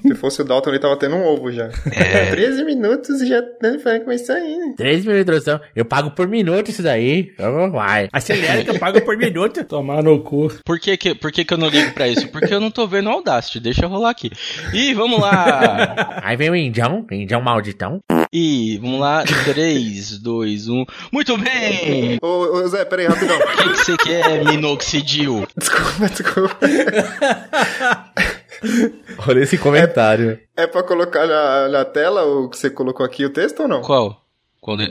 [0.00, 1.70] Se fosse o Dalton, ele tava tendo um ovo já.
[1.92, 2.30] É.
[2.30, 4.56] 13 minutos e já tá- vai começar aí.
[4.56, 4.74] né?
[4.76, 5.60] Três minutos de introdução.
[5.76, 7.32] Eu pago por minuto isso daí.
[7.34, 8.08] Então vai.
[8.12, 9.62] Acelera que eu pago por minuto.
[9.64, 10.50] Tomar no cu.
[10.64, 12.28] Por que, que, por que, que eu não ligo pra isso?
[12.28, 13.60] Porque eu não tô vendo o Audacity.
[13.60, 14.30] Deixa eu rolar aqui.
[14.72, 16.20] E vamos lá.
[16.22, 18.00] Aí vem o Indião, Indião malditão.
[18.32, 19.24] E vamos lá.
[19.24, 20.84] 3, 2, 1.
[21.12, 22.18] Muito bem!
[22.22, 23.36] Ô, ô Zé, peraí, rapidão.
[23.36, 25.46] O que que você quer, minoxidil?
[25.56, 26.56] Desculpa, desculpa.
[29.26, 30.38] Olha esse comentário.
[30.56, 33.82] É pra colocar na, na tela o que você colocou aqui, o texto ou não?
[33.82, 34.20] Qual?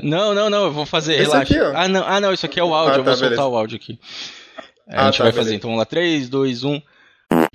[0.04, 1.42] Não, não, não, eu vou fazer, Esse relaxa.
[1.56, 1.74] aqui, ó.
[1.76, 3.48] ah, não, ah, não, isso aqui é o áudio, Ah, eu vou tá, soltar beleza.
[3.50, 4.00] o áudio aqui.
[4.88, 5.46] É, Ah, a gente tá, vai beleza.
[5.48, 6.80] fazer, então vamos lá, 3, 2, 1.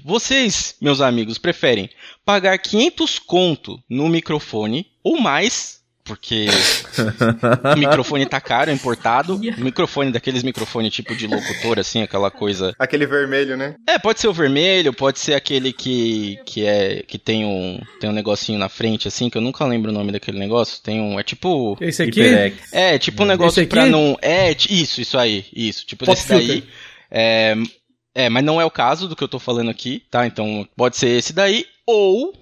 [0.03, 1.91] Vocês, meus amigos, preferem
[2.25, 6.47] pagar 500 conto no microfone ou mais, porque
[7.75, 12.31] o microfone tá caro, é importado, o microfone daqueles microfones tipo de locutor, assim, aquela
[12.31, 13.75] coisa Aquele vermelho, né?
[13.87, 18.09] É, pode ser o vermelho, pode ser aquele que, que é que tem um tem
[18.09, 20.83] um negocinho na frente assim, que eu nunca lembro o nome daquele negócio.
[20.83, 22.23] Tem um, é tipo Esse aqui.
[22.73, 26.29] É, tipo um negócio Esse pra não é, isso, isso aí, isso, tipo Pop desse
[26.29, 26.65] daí.
[27.11, 27.55] É,
[28.19, 30.27] é, mas não é o caso do que eu tô falando aqui, tá?
[30.27, 32.35] Então pode ser esse daí ou,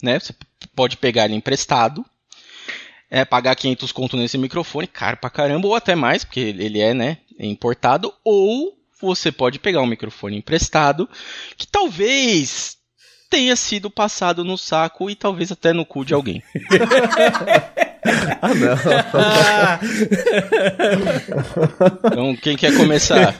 [0.00, 0.32] né, você
[0.76, 2.06] pode pegar ele emprestado.
[3.10, 6.94] É, pagar 500 conto nesse microfone, caro pra caramba, ou até mais, porque ele é,
[6.94, 11.08] né, importado, ou você pode pegar um microfone emprestado,
[11.56, 12.76] que talvez
[13.28, 16.42] tenha sido passado no saco e talvez até no cu de alguém.
[18.40, 18.76] Ah, não.
[22.10, 23.34] Então, quem quer começar?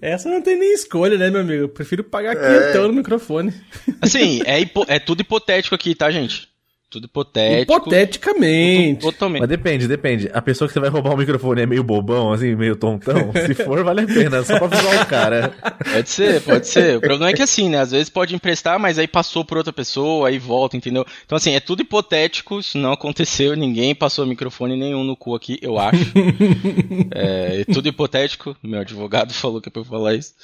[0.00, 1.64] essa não tem nem escolha, né, meu amigo?
[1.64, 2.40] Eu prefiro pagar É.
[2.60, 3.52] quinhentão no microfone.
[4.00, 6.48] Assim, é, hipo- é tudo hipotético aqui, tá, gente?
[6.90, 7.72] Tudo hipotético.
[7.72, 9.00] Hipoteticamente.
[9.00, 9.40] Tudo- Totalmente.
[9.40, 10.30] Mas depende, depende.
[10.32, 13.30] A pessoa que você vai roubar o microfone é meio bobão, assim, meio tontão.
[13.46, 14.42] Se for, vale a pena.
[14.42, 15.54] Só pra avisar o cara.
[15.92, 16.96] Pode ser, pode ser.
[16.96, 17.78] O problema é que assim, né?
[17.78, 21.06] Às vezes pode emprestar, mas aí passou por outra pessoa, aí volta, entendeu?
[21.24, 25.58] Então, assim, é tudo hipotético, isso não aconteceu, ninguém passou microfone nenhum no cu aqui,
[25.62, 26.12] eu acho.
[27.14, 30.34] é, é tudo hipotético, meu advogado falou que é pra eu falar isso.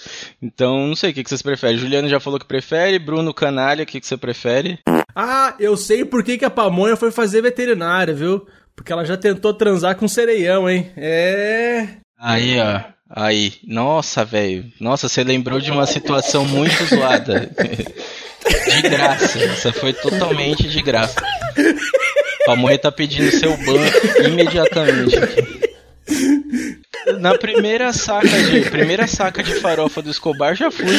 [0.40, 1.76] Então, não sei o que, que vocês preferem.
[1.76, 4.78] Juliano já falou que prefere, Bruno Canalha, o que, que você prefere?
[5.18, 8.46] Ah, eu sei por que, que a pamonha foi fazer veterinária, viu?
[8.76, 10.90] Porque ela já tentou transar com sereião, hein?
[10.94, 11.88] É.
[12.20, 12.80] Aí, ó.
[13.08, 14.66] Aí, nossa, velho.
[14.78, 17.50] Nossa, você lembrou de uma situação muito zoada.
[18.46, 19.42] De graça.
[19.42, 21.16] Essa foi totalmente de graça.
[22.44, 23.80] Pamonha tá pedindo seu ban
[24.24, 25.16] imediatamente.
[27.18, 30.96] Na primeira saca de primeira saca de farofa do Escobar já fui.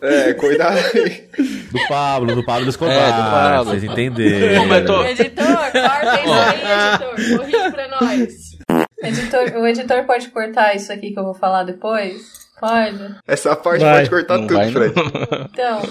[0.00, 1.28] É, cuidado aí.
[1.72, 2.94] Do Pablo, do Pablo Escobar.
[2.94, 3.64] É, do Pablo.
[3.72, 5.04] Vocês entenderam.
[5.06, 5.78] Editor, corta
[6.20, 6.58] isso aí,
[7.14, 7.38] editor.
[7.38, 8.58] Corrige pra nós.
[9.02, 12.48] Editor, o editor pode cortar isso aqui que eu vou falar depois?
[12.60, 13.14] Pode?
[13.26, 13.98] Essa parte Vai.
[13.98, 14.94] pode cortar Não tudo, vai, Fred.
[14.96, 15.44] não.
[15.52, 15.82] Então,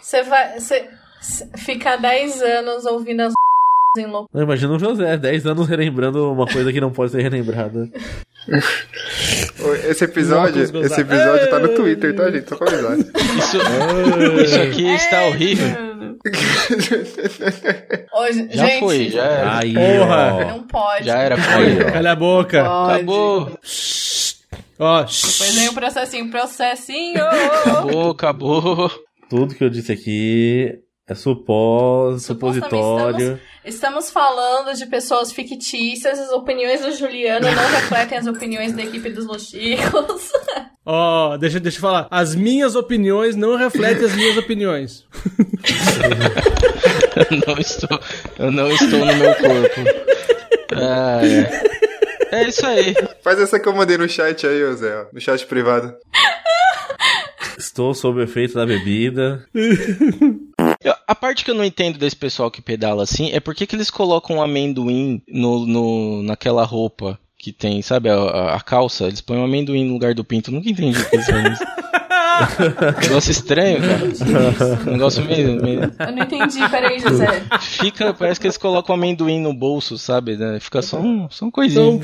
[0.00, 0.58] você vai.
[0.60, 0.88] Você
[1.20, 3.32] c- fica 10 anos ouvindo as
[3.96, 7.88] Não, imagina o José, 10 anos relembrando uma coisa que não pode ser relembrada.
[9.88, 12.48] Esse episódio, esse episódio tá no Twitter, tá, gente?
[12.48, 12.98] Só pra avisar.
[12.98, 15.66] Isso, isso aqui está horrível.
[18.14, 19.58] Hoje, Já gente, foi, já era.
[19.58, 20.44] Aí, Porra.
[20.46, 21.04] não pode.
[21.04, 21.82] Já era, foi.
[21.82, 21.92] ó.
[21.92, 22.60] Calha a boca.
[22.62, 23.58] Acabou,
[24.76, 27.22] Ó, Depois vem o processinho, processinho.
[27.24, 28.90] acabou, acabou.
[29.30, 33.38] Tudo que eu disse aqui é supós, supositório.
[33.62, 39.10] Estamos falando de pessoas fictícias, as opiniões do Juliano não refletem as opiniões da equipe
[39.10, 40.32] dos Los Chicos.
[40.84, 42.08] ó, deixa, deixa eu falar.
[42.10, 45.04] As minhas opiniões não refletem as minhas opiniões.
[47.16, 48.00] Eu não estou,
[48.38, 49.80] eu não estou no meu corpo.
[50.74, 52.36] Ah, é.
[52.40, 52.94] é isso aí.
[53.22, 55.94] Faz essa que eu mandei no chat aí, ô Zé, ó, no chat privado.
[57.56, 59.46] Estou sob o efeito da bebida.
[61.06, 63.76] A parte que eu não entendo desse pessoal que pedala assim é por que, que
[63.76, 69.04] eles colocam amendoim no, no, naquela roupa que tem, sabe, a, a- a calça?
[69.04, 70.50] Eles põem um amendoim no lugar do pinto.
[70.50, 71.64] Eu nunca entendi o que eles fazem isso.
[73.08, 74.90] Negócio estranho, cara.
[74.90, 77.26] Negócio meio, meio- Eu não entendi, peraí, José.
[77.60, 80.36] Fica, parece que eles colocam amendoim no bolso, sabe?
[80.36, 80.58] né?
[80.58, 82.00] Fica só um, só um coisinho.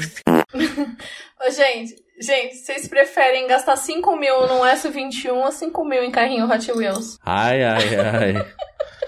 [0.56, 6.46] Ô, gente, gente, vocês preferem gastar 5 mil num S21 ou 5 mil em carrinho
[6.50, 7.18] Hot Wheels?
[7.24, 8.46] Ai, ai, ai.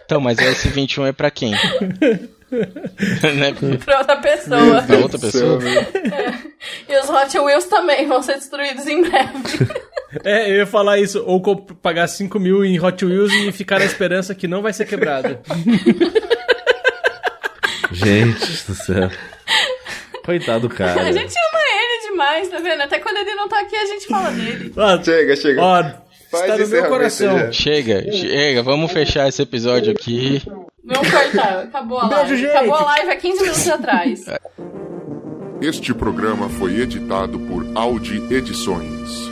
[0.05, 1.53] Então, mas o S21 é pra quem?
[2.53, 3.55] né?
[3.85, 4.83] Pra outra pessoa.
[4.83, 5.59] Pra outra pessoa?
[6.89, 9.33] E os Hot Wheels também vão ser destruídos em breve.
[10.24, 11.23] É, eu ia falar isso.
[11.27, 14.85] Ou pagar 5 mil em Hot Wheels e ficar na esperança que não vai ser
[14.87, 15.39] quebrado.
[17.93, 19.11] Gente do céu.
[20.24, 21.03] Coitado do cara.
[21.03, 22.81] A gente ama ele demais, tá vendo?
[22.81, 24.73] Até quando ele não tá aqui, a gente fala dele.
[24.77, 25.61] Ó, Chega, chega.
[25.62, 25.83] ó
[26.32, 27.38] Faz está no meu coração.
[27.38, 27.52] já.
[27.52, 30.42] Chega, chega, vamos fechar esse episódio aqui.
[30.84, 32.36] Vamos cortar, acabou a Beijo, live.
[32.38, 32.50] gente.
[32.56, 34.24] Acabou a live há 15 minutos atrás.
[35.62, 39.30] Este programa foi editado por Audi Edições.